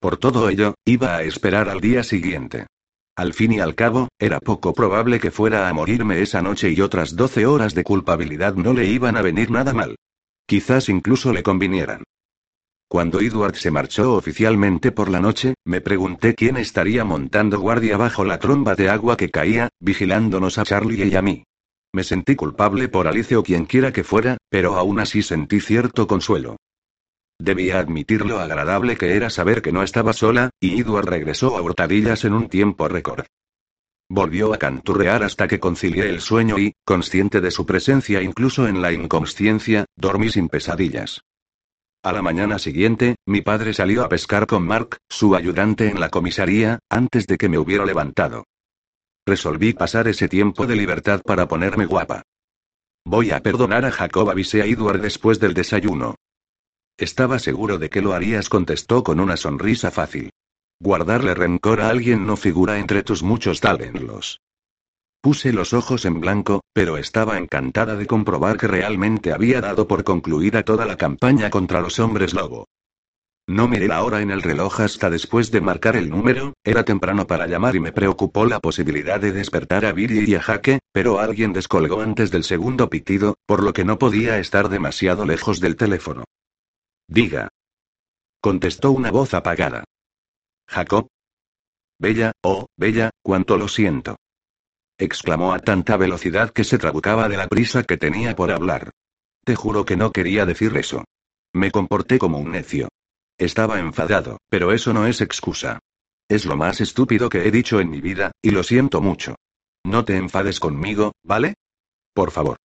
Por 0.00 0.16
todo 0.16 0.48
ello, 0.48 0.74
iba 0.84 1.14
a 1.14 1.22
esperar 1.22 1.68
al 1.68 1.80
día 1.80 2.02
siguiente. 2.02 2.66
Al 3.14 3.34
fin 3.34 3.52
y 3.52 3.60
al 3.60 3.76
cabo, 3.76 4.08
era 4.18 4.40
poco 4.40 4.74
probable 4.74 5.20
que 5.20 5.30
fuera 5.30 5.68
a 5.68 5.72
morirme 5.72 6.20
esa 6.20 6.42
noche 6.42 6.72
y 6.72 6.80
otras 6.80 7.14
doce 7.14 7.46
horas 7.46 7.72
de 7.72 7.84
culpabilidad 7.84 8.56
no 8.56 8.72
le 8.72 8.86
iban 8.86 9.16
a 9.16 9.22
venir 9.22 9.52
nada 9.52 9.72
mal. 9.72 9.94
Quizás 10.44 10.88
incluso 10.88 11.32
le 11.32 11.44
convinieran. 11.44 12.02
Cuando 12.88 13.20
Edward 13.20 13.54
se 13.54 13.70
marchó 13.70 14.14
oficialmente 14.14 14.90
por 14.90 15.08
la 15.08 15.20
noche, 15.20 15.54
me 15.64 15.80
pregunté 15.80 16.34
quién 16.34 16.56
estaría 16.56 17.04
montando 17.04 17.60
guardia 17.60 17.96
bajo 17.96 18.24
la 18.24 18.40
tromba 18.40 18.74
de 18.74 18.88
agua 18.88 19.16
que 19.16 19.30
caía, 19.30 19.68
vigilándonos 19.78 20.58
a 20.58 20.64
Charlie 20.64 21.06
y 21.06 21.14
a 21.14 21.22
mí. 21.22 21.44
Me 21.94 22.02
sentí 22.02 22.34
culpable 22.34 22.88
por 22.88 23.06
Alice 23.06 23.36
o 23.36 23.44
quien 23.44 23.66
quiera 23.66 23.92
que 23.92 24.02
fuera, 24.02 24.36
pero 24.54 24.76
aún 24.76 25.00
así 25.00 25.20
sentí 25.20 25.58
cierto 25.58 26.06
consuelo. 26.06 26.58
Debía 27.40 27.80
admitir 27.80 28.24
lo 28.24 28.38
agradable 28.38 28.96
que 28.96 29.16
era 29.16 29.28
saber 29.28 29.62
que 29.62 29.72
no 29.72 29.82
estaba 29.82 30.12
sola, 30.12 30.50
y 30.60 30.80
Edward 30.80 31.08
regresó 31.08 31.56
a 31.56 31.60
hurtadillas 31.60 32.24
en 32.24 32.34
un 32.34 32.48
tiempo 32.48 32.86
récord. 32.86 33.24
Volvió 34.08 34.54
a 34.54 34.58
canturrear 34.58 35.24
hasta 35.24 35.48
que 35.48 35.58
concilié 35.58 36.08
el 36.08 36.20
sueño 36.20 36.56
y, 36.56 36.72
consciente 36.84 37.40
de 37.40 37.50
su 37.50 37.66
presencia 37.66 38.22
incluso 38.22 38.68
en 38.68 38.80
la 38.80 38.92
inconsciencia, 38.92 39.86
dormí 39.96 40.30
sin 40.30 40.48
pesadillas. 40.48 41.22
A 42.04 42.12
la 42.12 42.22
mañana 42.22 42.60
siguiente, 42.60 43.16
mi 43.26 43.40
padre 43.40 43.74
salió 43.74 44.04
a 44.04 44.08
pescar 44.08 44.46
con 44.46 44.64
Mark, 44.64 44.98
su 45.08 45.34
ayudante 45.34 45.88
en 45.88 45.98
la 45.98 46.10
comisaría, 46.10 46.78
antes 46.88 47.26
de 47.26 47.38
que 47.38 47.48
me 47.48 47.58
hubiera 47.58 47.84
levantado. 47.84 48.44
Resolví 49.26 49.72
pasar 49.72 50.06
ese 50.06 50.28
tiempo 50.28 50.64
de 50.64 50.76
libertad 50.76 51.22
para 51.24 51.48
ponerme 51.48 51.86
guapa. 51.86 52.22
Voy 53.06 53.32
a 53.32 53.40
perdonar 53.40 53.84
a 53.84 53.90
Jacob, 53.90 54.30
avisé 54.30 54.62
a 54.62 54.64
Edward 54.64 55.00
después 55.00 55.38
del 55.38 55.52
desayuno. 55.52 56.14
Estaba 56.96 57.38
seguro 57.38 57.78
de 57.78 57.90
que 57.90 58.00
lo 58.00 58.14
harías, 58.14 58.48
contestó 58.48 59.04
con 59.04 59.20
una 59.20 59.36
sonrisa 59.36 59.90
fácil. 59.90 60.30
Guardarle 60.80 61.34
rencor 61.34 61.82
a 61.82 61.90
alguien 61.90 62.26
no 62.26 62.36
figura 62.36 62.78
entre 62.78 63.02
tus 63.02 63.22
muchos 63.22 63.60
talentos. 63.60 64.40
Puse 65.20 65.52
los 65.52 65.72
ojos 65.74 66.04
en 66.04 66.20
blanco, 66.20 66.62
pero 66.72 66.96
estaba 66.96 67.38
encantada 67.38 67.96
de 67.96 68.06
comprobar 68.06 68.56
que 68.56 68.68
realmente 68.68 69.32
había 69.32 69.60
dado 69.60 69.86
por 69.86 70.04
concluida 70.04 70.62
toda 70.62 70.86
la 70.86 70.96
campaña 70.96 71.50
contra 71.50 71.80
los 71.80 71.98
hombres 71.98 72.32
lobo. 72.32 72.66
No 73.46 73.68
miré 73.68 73.88
la 73.88 74.02
hora 74.02 74.22
en 74.22 74.30
el 74.30 74.40
reloj 74.40 74.80
hasta 74.80 75.10
después 75.10 75.50
de 75.50 75.60
marcar 75.60 75.96
el 75.96 76.08
número, 76.08 76.54
era 76.64 76.84
temprano 76.84 77.26
para 77.26 77.46
llamar 77.46 77.76
y 77.76 77.80
me 77.80 77.92
preocupó 77.92 78.46
la 78.46 78.58
posibilidad 78.58 79.20
de 79.20 79.32
despertar 79.32 79.84
a 79.84 79.92
Billy 79.92 80.24
y 80.26 80.34
a 80.34 80.40
Jaque, 80.40 80.78
pero 80.92 81.18
alguien 81.18 81.52
descolgó 81.52 82.00
antes 82.00 82.30
del 82.30 82.44
segundo 82.44 82.88
pitido, 82.88 83.36
por 83.44 83.62
lo 83.62 83.74
que 83.74 83.84
no 83.84 83.98
podía 83.98 84.38
estar 84.38 84.70
demasiado 84.70 85.26
lejos 85.26 85.60
del 85.60 85.76
teléfono. 85.76 86.24
Diga. 87.06 87.48
Contestó 88.40 88.92
una 88.92 89.10
voz 89.10 89.34
apagada. 89.34 89.84
Jacob. 90.66 91.08
Bella, 91.98 92.32
oh, 92.42 92.66
Bella, 92.78 93.10
cuánto 93.22 93.58
lo 93.58 93.68
siento. 93.68 94.16
Exclamó 94.96 95.52
a 95.52 95.58
tanta 95.58 95.98
velocidad 95.98 96.50
que 96.50 96.64
se 96.64 96.78
trabucaba 96.78 97.28
de 97.28 97.36
la 97.36 97.48
prisa 97.48 97.82
que 97.82 97.98
tenía 97.98 98.34
por 98.34 98.50
hablar. 98.50 98.90
Te 99.44 99.54
juro 99.54 99.84
que 99.84 99.96
no 99.96 100.12
quería 100.12 100.46
decir 100.46 100.74
eso. 100.78 101.04
Me 101.52 101.70
comporté 101.70 102.18
como 102.18 102.38
un 102.38 102.52
necio. 102.52 102.88
Estaba 103.38 103.80
enfadado, 103.80 104.38
pero 104.48 104.72
eso 104.72 104.92
no 104.92 105.06
es 105.06 105.20
excusa. 105.20 105.80
Es 106.28 106.46
lo 106.46 106.56
más 106.56 106.80
estúpido 106.80 107.28
que 107.28 107.46
he 107.46 107.50
dicho 107.50 107.80
en 107.80 107.90
mi 107.90 108.00
vida, 108.00 108.32
y 108.40 108.50
lo 108.50 108.62
siento 108.62 109.00
mucho. 109.00 109.34
No 109.84 110.04
te 110.04 110.16
enfades 110.16 110.60
conmigo, 110.60 111.12
¿vale? 111.22 111.54
Por 112.14 112.30
favor. 112.30 112.56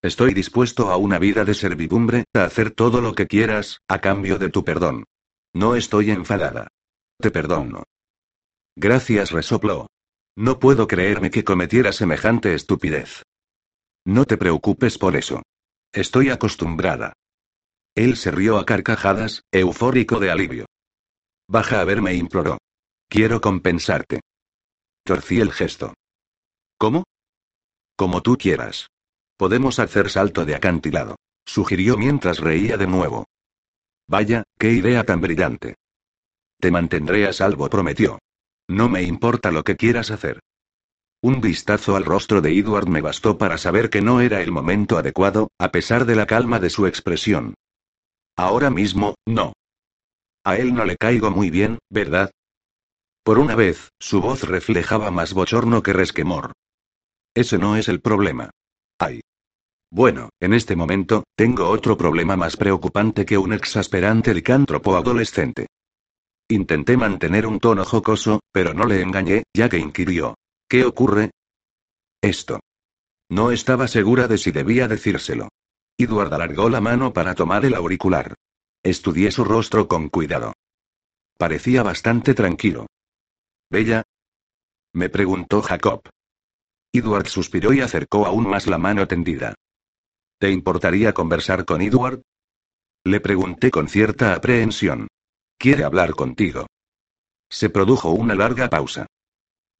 Estoy 0.00 0.34
dispuesto 0.34 0.90
a 0.90 0.96
una 0.96 1.18
vida 1.18 1.44
de 1.44 1.54
servidumbre, 1.54 2.24
a 2.34 2.44
hacer 2.44 2.70
todo 2.70 3.00
lo 3.00 3.14
que 3.14 3.26
quieras, 3.26 3.80
a 3.88 4.00
cambio 4.00 4.38
de 4.38 4.48
tu 4.48 4.64
perdón. 4.64 5.04
No 5.52 5.76
estoy 5.76 6.10
enfadada. 6.10 6.68
Te 7.18 7.30
perdono. 7.30 7.84
Gracias, 8.74 9.30
resopló. 9.30 9.88
No 10.34 10.58
puedo 10.58 10.86
creerme 10.86 11.30
que 11.30 11.44
cometiera 11.44 11.92
semejante 11.92 12.54
estupidez. 12.54 13.22
No 14.04 14.24
te 14.24 14.38
preocupes 14.38 14.98
por 14.98 15.14
eso. 15.14 15.42
Estoy 15.92 16.30
acostumbrada. 16.30 17.12
Él 17.94 18.16
se 18.16 18.30
rió 18.30 18.58
a 18.58 18.64
carcajadas, 18.64 19.42
eufórico 19.52 20.18
de 20.18 20.30
alivio. 20.30 20.66
Baja 21.48 21.80
a 21.80 21.84
verme, 21.84 22.14
imploró. 22.14 22.58
Quiero 23.08 23.40
compensarte. 23.40 24.20
Torcí 25.04 25.40
el 25.40 25.52
gesto. 25.52 25.92
¿Cómo? 26.78 27.04
Como 27.96 28.22
tú 28.22 28.38
quieras. 28.38 28.88
Podemos 29.36 29.78
hacer 29.78 30.08
salto 30.08 30.44
de 30.44 30.54
acantilado, 30.54 31.16
sugirió 31.44 31.98
mientras 31.98 32.38
reía 32.38 32.76
de 32.76 32.86
nuevo. 32.86 33.26
Vaya, 34.08 34.44
qué 34.58 34.70
idea 34.70 35.04
tan 35.04 35.20
brillante. 35.20 35.74
Te 36.60 36.70
mantendré 36.70 37.26
a 37.26 37.32
salvo, 37.32 37.68
prometió. 37.68 38.18
No 38.68 38.88
me 38.88 39.02
importa 39.02 39.50
lo 39.50 39.64
que 39.64 39.76
quieras 39.76 40.10
hacer. 40.10 40.40
Un 41.20 41.40
vistazo 41.40 41.96
al 41.96 42.04
rostro 42.04 42.40
de 42.40 42.56
Edward 42.56 42.88
me 42.88 43.00
bastó 43.00 43.36
para 43.36 43.58
saber 43.58 43.90
que 43.90 44.00
no 44.00 44.20
era 44.20 44.42
el 44.42 44.50
momento 44.50 44.96
adecuado, 44.96 45.50
a 45.58 45.70
pesar 45.70 46.04
de 46.06 46.16
la 46.16 46.26
calma 46.26 46.58
de 46.58 46.70
su 46.70 46.86
expresión. 46.86 47.54
Ahora 48.36 48.70
mismo, 48.70 49.14
no. 49.26 49.52
A 50.44 50.56
él 50.56 50.74
no 50.74 50.84
le 50.84 50.96
caigo 50.96 51.30
muy 51.30 51.50
bien, 51.50 51.78
¿verdad? 51.90 52.30
Por 53.24 53.38
una 53.38 53.54
vez, 53.54 53.90
su 54.00 54.20
voz 54.20 54.42
reflejaba 54.42 55.10
más 55.10 55.32
bochorno 55.32 55.82
que 55.82 55.92
resquemor. 55.92 56.52
Ese 57.34 57.58
no 57.58 57.76
es 57.76 57.88
el 57.88 58.00
problema. 58.00 58.50
Ay. 58.98 59.20
Bueno, 59.90 60.30
en 60.40 60.54
este 60.54 60.74
momento, 60.74 61.24
tengo 61.36 61.68
otro 61.68 61.96
problema 61.96 62.36
más 62.36 62.56
preocupante 62.56 63.24
que 63.24 63.38
un 63.38 63.52
exasperante 63.52 64.34
licántropo 64.34 64.96
adolescente. 64.96 65.66
Intenté 66.48 66.96
mantener 66.96 67.46
un 67.46 67.60
tono 67.60 67.84
jocoso, 67.84 68.40
pero 68.50 68.74
no 68.74 68.86
le 68.86 69.00
engañé, 69.00 69.44
ya 69.54 69.68
que 69.68 69.78
inquirió. 69.78 70.34
¿Qué 70.68 70.84
ocurre? 70.84 71.30
Esto. 72.22 72.60
No 73.30 73.50
estaba 73.52 73.86
segura 73.88 74.28
de 74.28 74.38
si 74.38 74.50
debía 74.50 74.88
decírselo. 74.88 75.48
Edward 76.02 76.32
alargó 76.32 76.68
la 76.68 76.80
mano 76.80 77.12
para 77.12 77.34
tomar 77.34 77.64
el 77.64 77.74
auricular. 77.74 78.34
Estudié 78.82 79.30
su 79.30 79.44
rostro 79.44 79.88
con 79.88 80.08
cuidado. 80.08 80.52
Parecía 81.38 81.82
bastante 81.82 82.34
tranquilo. 82.34 82.86
¿Bella? 83.70 84.02
Me 84.92 85.08
preguntó 85.08 85.62
Jacob. 85.62 86.02
Edward 86.92 87.28
suspiró 87.28 87.72
y 87.72 87.80
acercó 87.80 88.26
aún 88.26 88.48
más 88.48 88.66
la 88.66 88.78
mano 88.78 89.08
tendida. 89.08 89.54
¿Te 90.38 90.50
importaría 90.50 91.14
conversar 91.14 91.64
con 91.64 91.80
Edward? 91.80 92.20
Le 93.04 93.20
pregunté 93.20 93.70
con 93.70 93.88
cierta 93.88 94.34
aprehensión. 94.34 95.08
Quiere 95.58 95.84
hablar 95.84 96.14
contigo. 96.14 96.66
Se 97.48 97.70
produjo 97.70 98.10
una 98.10 98.34
larga 98.34 98.68
pausa. 98.68 99.06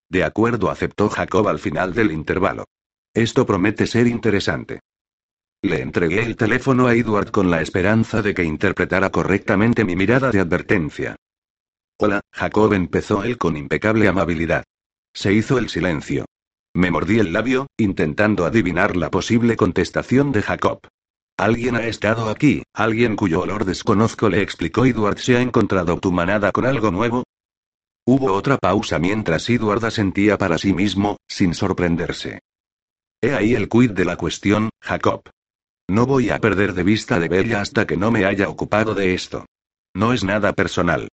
De 0.09 0.25
acuerdo, 0.25 0.71
aceptó 0.71 1.09
Jacob 1.09 1.49
al 1.49 1.59
final 1.59 1.95
del 1.95 2.13
intervalo. 2.13 2.65
Esto 3.15 3.45
promete 3.45 3.87
ser 3.87 4.07
interesante. 4.07 4.81
Le 5.65 5.81
entregué 5.81 6.25
el 6.25 6.35
teléfono 6.35 6.89
a 6.89 6.95
Edward 6.95 7.31
con 7.31 7.49
la 7.49 7.63
esperanza 7.63 8.21
de 8.21 8.35
que 8.35 8.43
interpretara 8.43 9.11
correctamente 9.11 9.85
mi 9.85 9.95
mirada 9.95 10.33
de 10.33 10.41
advertencia. 10.41 11.15
Hola, 12.01 12.21
Jacob 12.33 12.73
empezó 12.73 13.23
él 13.23 13.39
con 13.39 13.57
impecable 13.57 14.09
amabilidad. 14.09 14.65
Se 15.15 15.33
hizo 15.33 15.59
el 15.59 15.69
silencio. 15.69 16.25
Me 16.75 16.91
mordí 16.91 17.21
el 17.21 17.33
labio, 17.33 17.69
intentando 17.77 18.45
adivinar 18.45 18.97
la 18.97 19.09
posible 19.09 19.57
contestación 19.57 20.33
de 20.33 20.43
Jacob. 20.43 20.81
Alguien 21.37 21.77
ha 21.77 21.87
estado 21.87 22.29
aquí, 22.29 22.65
alguien 22.75 23.15
cuyo 23.15 23.43
olor 23.43 23.65
desconozco, 23.65 24.29
le 24.29 24.43
explicó 24.43 24.85
Edward. 24.85 25.19
¿Se 25.19 25.37
ha 25.37 25.43
encontrado 25.43 25.97
tu 26.01 26.11
manada 26.11 26.51
con 26.51 26.67
algo 26.67 26.91
nuevo? 26.91 27.23
Hubo 28.05 28.33
otra 28.33 28.59
pausa 28.59 28.99
mientras 28.99 29.49
Edward 29.49 29.85
asentía 29.85 30.37
para 30.39 30.59
sí 30.59 30.75
mismo, 30.75 31.19
sin 31.29 31.55
sorprenderse. 31.55 32.41
He 33.21 33.33
ahí 33.33 33.55
el 33.55 33.69
quid 33.69 33.93
de 33.93 34.05
la 34.05 34.17
cuestión, 34.17 34.71
Jacob. 34.81 35.23
No 35.89 36.07
voy 36.07 36.31
a 36.31 36.39
perder 36.39 36.75
de 36.75 36.83
vista 36.83 37.19
de 37.19 37.29
Bella 37.29 37.61
hasta 37.61 37.87
que 37.87 37.97
no 37.97 38.11
me 38.11 38.25
haya 38.25 38.49
ocupado 38.49 38.95
de 38.95 39.15
esto. 39.15 39.47
No 39.95 40.13
es 40.13 40.25
nada 40.25 40.53
personal. 40.53 41.09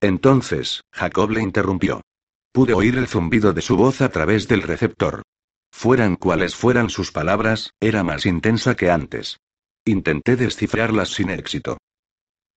Entonces, 0.00 0.82
Jacob 0.92 1.30
le 1.30 1.42
interrumpió. 1.42 2.00
Pude 2.52 2.74
oír 2.74 2.96
el 2.96 3.08
zumbido 3.08 3.52
de 3.52 3.62
su 3.62 3.76
voz 3.76 4.00
a 4.00 4.08
través 4.10 4.48
del 4.48 4.62
receptor. 4.62 5.22
Fueran 5.72 6.16
cuales 6.16 6.54
fueran 6.54 6.88
sus 6.88 7.10
palabras, 7.10 7.72
era 7.80 8.04
más 8.04 8.26
intensa 8.26 8.76
que 8.76 8.90
antes. 8.90 9.38
Intenté 9.84 10.36
descifrarlas 10.36 11.10
sin 11.10 11.30
éxito. 11.30 11.78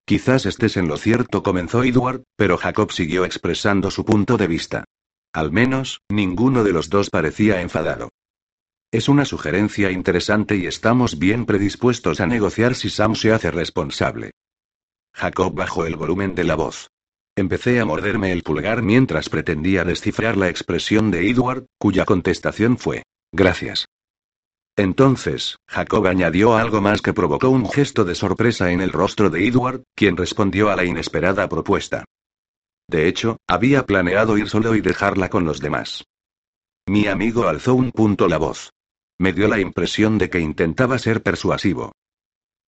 Quizás 0.05 0.45
estés 0.45 0.78
en 0.78 0.88
lo 0.88 0.97
cierto, 0.97 1.43
comenzó 1.43 1.84
Edward, 1.84 2.24
pero 2.38 2.58
Jacob 2.58 2.91
siguió 2.91 3.26
expresando 3.26 3.91
su 3.91 4.05
punto 4.05 4.38
de 4.38 4.47
vista. 4.47 4.86
Al 5.34 5.51
menos, 5.51 5.99
ninguno 6.10 6.64
de 6.64 6.72
los 6.72 6.89
dos 6.89 7.10
parecía 7.10 7.62
enfadado. 7.62 8.10
Es 8.92 9.10
una 9.10 9.26
sugerencia 9.26 9.92
interesante 9.92 10.56
y 10.56 10.66
estamos 10.66 11.20
bien 11.20 11.46
predispuestos 11.46 12.22
a 12.22 12.26
negociar 12.26 12.74
si 12.74 12.90
Sam 12.90 13.16
se 13.16 13.34
hace 13.34 13.52
responsable. 13.52 14.32
Jacob 15.14 15.54
bajó 15.54 15.86
el 15.86 15.98
volumen 15.98 16.36
de 16.36 16.46
la 16.46 16.56
voz. 16.56 16.90
Empecé 17.36 17.82
a 17.82 17.86
morderme 17.86 18.32
el 18.32 18.44
pulgar 18.44 18.82
mientras 18.84 19.28
pretendía 19.28 19.84
descifrar 19.84 20.38
la 20.38 20.48
expresión 20.48 21.12
de 21.12 21.30
Edward, 21.30 21.66
cuya 21.78 22.06
contestación 22.06 22.78
fue, 22.78 23.04
gracias. 23.34 23.88
Entonces, 24.78 25.58
Jacob 25.68 26.08
añadió 26.08 26.56
algo 26.56 26.80
más 26.80 27.02
que 27.02 27.14
provocó 27.14 27.50
un 27.50 27.70
gesto 27.70 28.06
de 28.06 28.16
sorpresa 28.16 28.72
en 28.72 28.80
el 28.80 28.92
rostro 28.92 29.30
de 29.30 29.46
Edward, 29.48 29.84
quien 29.96 30.16
respondió 30.16 30.70
a 30.70 30.78
la 30.78 30.86
inesperada 30.86 31.50
propuesta. 31.50 32.06
De 32.88 33.08
hecho, 33.08 33.38
había 33.48 33.86
planeado 33.86 34.38
ir 34.38 34.48
solo 34.48 34.76
y 34.76 34.82
dejarla 34.82 35.30
con 35.30 35.44
los 35.44 35.60
demás. 35.60 36.06
Mi 36.88 37.08
amigo 37.08 37.50
alzó 37.50 37.76
un 37.76 37.92
punto 37.92 38.30
la 38.30 38.38
voz. 38.38 38.72
Me 39.20 39.34
dio 39.34 39.47
la 39.47 39.59
impresión 39.59 40.18
de 40.18 40.30
que 40.30 40.39
intentaba 40.39 40.99
ser 40.99 41.24
persuasivo. 41.24 41.93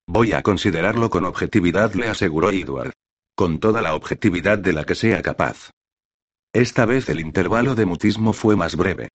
Voy 0.07 0.33
a 0.33 0.41
considerarlo 0.41 1.09
con 1.09 1.25
objetividad, 1.25 1.93
le 1.93 2.07
aseguró 2.07 2.49
Edward. 2.49 2.93
Con 3.35 3.59
toda 3.59 3.81
la 3.81 3.95
objetividad 3.95 4.57
de 4.57 4.73
la 4.73 4.83
que 4.83 4.95
sea 4.95 5.21
capaz. 5.21 5.69
Esta 6.51 6.85
vez 6.85 7.09
el 7.09 7.19
intervalo 7.19 7.75
de 7.75 7.85
mutismo 7.85 8.33
fue 8.33 8.55
más 8.55 8.75
breve. 8.75 9.09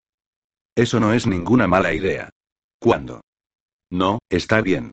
Eso 0.77 1.01
no 1.01 1.13
es 1.13 1.27
ninguna 1.27 1.67
mala 1.67 1.93
idea. 1.93 2.31
¿Cuándo? 2.79 3.23
No, 3.91 4.21
está 4.29 4.61
bien. 4.61 4.93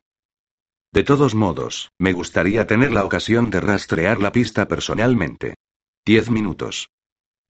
De 0.92 1.04
todos 1.04 1.34
modos, 1.34 1.90
me 1.98 2.12
gustaría 2.12 2.66
tener 2.66 2.92
la 2.92 3.04
ocasión 3.04 3.50
de 3.50 3.60
rastrear 3.60 4.20
la 4.20 4.32
pista 4.32 4.68
personalmente. 4.68 5.54
Diez 6.04 6.28
minutos. 6.30 6.88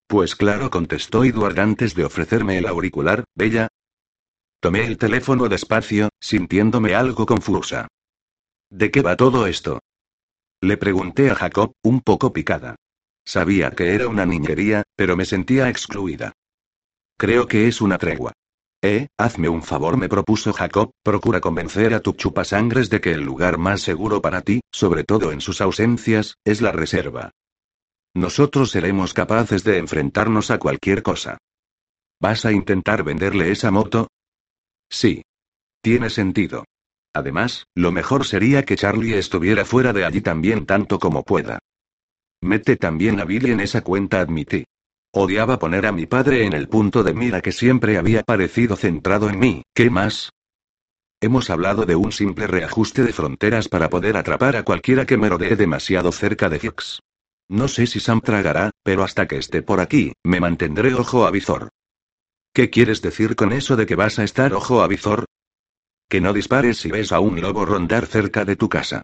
Pues 0.06 0.36
claro, 0.36 0.70
contestó 0.70 1.24
Edward 1.24 1.58
antes 1.58 1.94
de 1.94 2.04
ofrecerme 2.04 2.58
el 2.58 2.66
auricular, 2.66 3.24
Bella, 3.34 3.68
Tomé 4.62 4.86
el 4.86 4.96
teléfono 4.96 5.48
despacio, 5.48 6.10
sintiéndome 6.20 6.94
algo 6.94 7.26
confusa. 7.26 7.88
¿De 8.70 8.92
qué 8.92 9.02
va 9.02 9.16
todo 9.16 9.48
esto? 9.48 9.80
Le 10.60 10.76
pregunté 10.76 11.32
a 11.32 11.34
Jacob, 11.34 11.72
un 11.82 12.00
poco 12.00 12.32
picada. 12.32 12.76
Sabía 13.26 13.72
que 13.72 13.92
era 13.92 14.06
una 14.06 14.24
niñería, 14.24 14.84
pero 14.94 15.16
me 15.16 15.24
sentía 15.24 15.68
excluida. 15.68 16.34
Creo 17.18 17.48
que 17.48 17.66
es 17.66 17.80
una 17.80 17.98
tregua. 17.98 18.34
Eh, 18.84 19.08
hazme 19.18 19.48
un 19.48 19.64
favor, 19.64 19.96
me 19.96 20.08
propuso 20.08 20.52
Jacob, 20.52 20.92
procura 21.02 21.40
convencer 21.40 21.92
a 21.92 21.98
tu 21.98 22.12
chupasangres 22.12 22.88
de 22.88 23.00
que 23.00 23.10
el 23.10 23.22
lugar 23.22 23.58
más 23.58 23.80
seguro 23.80 24.22
para 24.22 24.42
ti, 24.42 24.60
sobre 24.70 25.02
todo 25.02 25.32
en 25.32 25.40
sus 25.40 25.60
ausencias, 25.60 26.36
es 26.44 26.62
la 26.62 26.70
reserva. 26.70 27.32
Nosotros 28.14 28.70
seremos 28.70 29.12
capaces 29.12 29.64
de 29.64 29.78
enfrentarnos 29.78 30.52
a 30.52 30.58
cualquier 30.60 31.02
cosa. 31.02 31.38
¿Vas 32.20 32.44
a 32.44 32.52
intentar 32.52 33.02
venderle 33.02 33.50
esa 33.50 33.72
moto? 33.72 34.06
Sí. 34.92 35.22
Tiene 35.80 36.10
sentido. 36.10 36.64
Además, 37.14 37.66
lo 37.74 37.90
mejor 37.92 38.24
sería 38.24 38.64
que 38.64 38.76
Charlie 38.76 39.18
estuviera 39.18 39.64
fuera 39.64 39.92
de 39.92 40.04
allí 40.04 40.20
también 40.20 40.66
tanto 40.66 40.98
como 40.98 41.24
pueda. 41.24 41.58
Mete 42.40 42.76
también 42.76 43.18
a 43.20 43.24
Billy 43.24 43.50
en 43.50 43.60
esa 43.60 43.80
cuenta, 43.80 44.20
admití. 44.20 44.64
Odiaba 45.12 45.58
poner 45.58 45.86
a 45.86 45.92
mi 45.92 46.06
padre 46.06 46.44
en 46.44 46.52
el 46.52 46.68
punto 46.68 47.02
de 47.02 47.14
mira 47.14 47.40
que 47.40 47.52
siempre 47.52 47.98
había 47.98 48.22
parecido 48.22 48.76
centrado 48.76 49.28
en 49.28 49.38
mí. 49.38 49.62
¿Qué 49.74 49.90
más? 49.90 50.30
Hemos 51.20 51.50
hablado 51.50 51.84
de 51.84 51.96
un 51.96 52.12
simple 52.12 52.46
reajuste 52.46 53.02
de 53.02 53.12
fronteras 53.12 53.68
para 53.68 53.88
poder 53.88 54.16
atrapar 54.16 54.56
a 54.56 54.64
cualquiera 54.64 55.06
que 55.06 55.16
merodee 55.16 55.56
demasiado 55.56 56.12
cerca 56.12 56.48
de 56.48 56.60
Hicks. 56.62 57.00
No 57.48 57.68
sé 57.68 57.86
si 57.86 58.00
Sam 58.00 58.20
tragará, 58.20 58.70
pero 58.82 59.04
hasta 59.04 59.26
que 59.26 59.36
esté 59.36 59.62
por 59.62 59.80
aquí, 59.80 60.12
me 60.24 60.40
mantendré 60.40 60.94
ojo 60.94 61.26
a 61.26 61.30
visor. 61.30 61.68
¿Qué 62.54 62.68
quieres 62.68 63.00
decir 63.00 63.34
con 63.34 63.52
eso 63.52 63.76
de 63.76 63.86
que 63.86 63.94
vas 63.94 64.18
a 64.18 64.24
estar 64.24 64.52
ojo 64.52 64.82
a 64.82 64.86
visor? 64.86 65.24
Que 66.08 66.20
no 66.20 66.34
dispares 66.34 66.78
si 66.78 66.90
ves 66.90 67.10
a 67.12 67.20
un 67.20 67.40
lobo 67.40 67.64
rondar 67.64 68.06
cerca 68.06 68.44
de 68.44 68.56
tu 68.56 68.68
casa. 68.68 69.02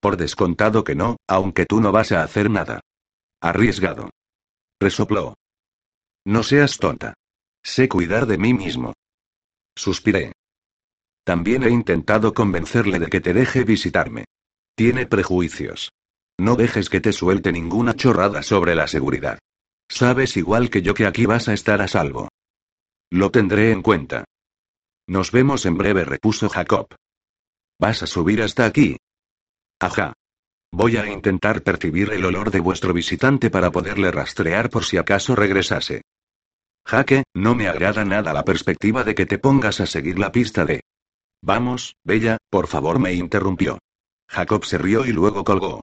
Por 0.00 0.16
descontado 0.16 0.82
que 0.82 0.96
no, 0.96 1.16
aunque 1.28 1.64
tú 1.64 1.80
no 1.80 1.92
vas 1.92 2.10
a 2.10 2.24
hacer 2.24 2.50
nada. 2.50 2.80
Arriesgado. 3.40 4.10
Resopló. 4.80 5.34
No 6.24 6.42
seas 6.42 6.78
tonta. 6.78 7.14
Sé 7.62 7.88
cuidar 7.88 8.26
de 8.26 8.38
mí 8.38 8.52
mismo. 8.52 8.94
Suspiré. 9.76 10.32
También 11.24 11.62
he 11.62 11.70
intentado 11.70 12.34
convencerle 12.34 12.98
de 12.98 13.06
que 13.06 13.20
te 13.20 13.32
deje 13.32 13.62
visitarme. 13.62 14.24
Tiene 14.74 15.06
prejuicios. 15.06 15.90
No 16.38 16.56
dejes 16.56 16.90
que 16.90 17.00
te 17.00 17.12
suelte 17.12 17.52
ninguna 17.52 17.94
chorrada 17.94 18.42
sobre 18.42 18.74
la 18.74 18.88
seguridad. 18.88 19.38
Sabes 19.88 20.36
igual 20.36 20.68
que 20.68 20.82
yo 20.82 20.94
que 20.94 21.06
aquí 21.06 21.26
vas 21.26 21.48
a 21.48 21.54
estar 21.54 21.80
a 21.80 21.88
salvo. 21.88 22.28
Lo 23.10 23.30
tendré 23.30 23.70
en 23.70 23.82
cuenta. 23.82 24.24
Nos 25.06 25.30
vemos 25.30 25.64
en 25.66 25.76
breve, 25.76 26.04
repuso 26.04 26.48
Jacob. 26.48 26.88
¿Vas 27.78 28.02
a 28.02 28.06
subir 28.06 28.42
hasta 28.42 28.64
aquí? 28.64 28.96
Ajá. 29.80 30.12
Voy 30.72 30.96
a 30.96 31.10
intentar 31.10 31.62
percibir 31.62 32.12
el 32.12 32.24
olor 32.24 32.50
de 32.50 32.60
vuestro 32.60 32.92
visitante 32.92 33.50
para 33.50 33.70
poderle 33.70 34.10
rastrear 34.10 34.70
por 34.70 34.84
si 34.84 34.96
acaso 34.96 35.36
regresase. 35.36 36.02
Jaque, 36.84 37.24
no 37.34 37.54
me 37.54 37.68
agrada 37.68 38.04
nada 38.04 38.32
la 38.32 38.44
perspectiva 38.44 39.04
de 39.04 39.14
que 39.14 39.26
te 39.26 39.38
pongas 39.38 39.80
a 39.80 39.86
seguir 39.86 40.18
la 40.18 40.32
pista 40.32 40.64
de... 40.64 40.82
Vamos, 41.42 41.94
Bella, 42.04 42.38
por 42.50 42.66
favor, 42.66 42.98
me 42.98 43.12
interrumpió. 43.12 43.78
Jacob 44.28 44.64
se 44.64 44.78
rió 44.78 45.04
y 45.04 45.12
luego 45.12 45.44
colgó. 45.44 45.82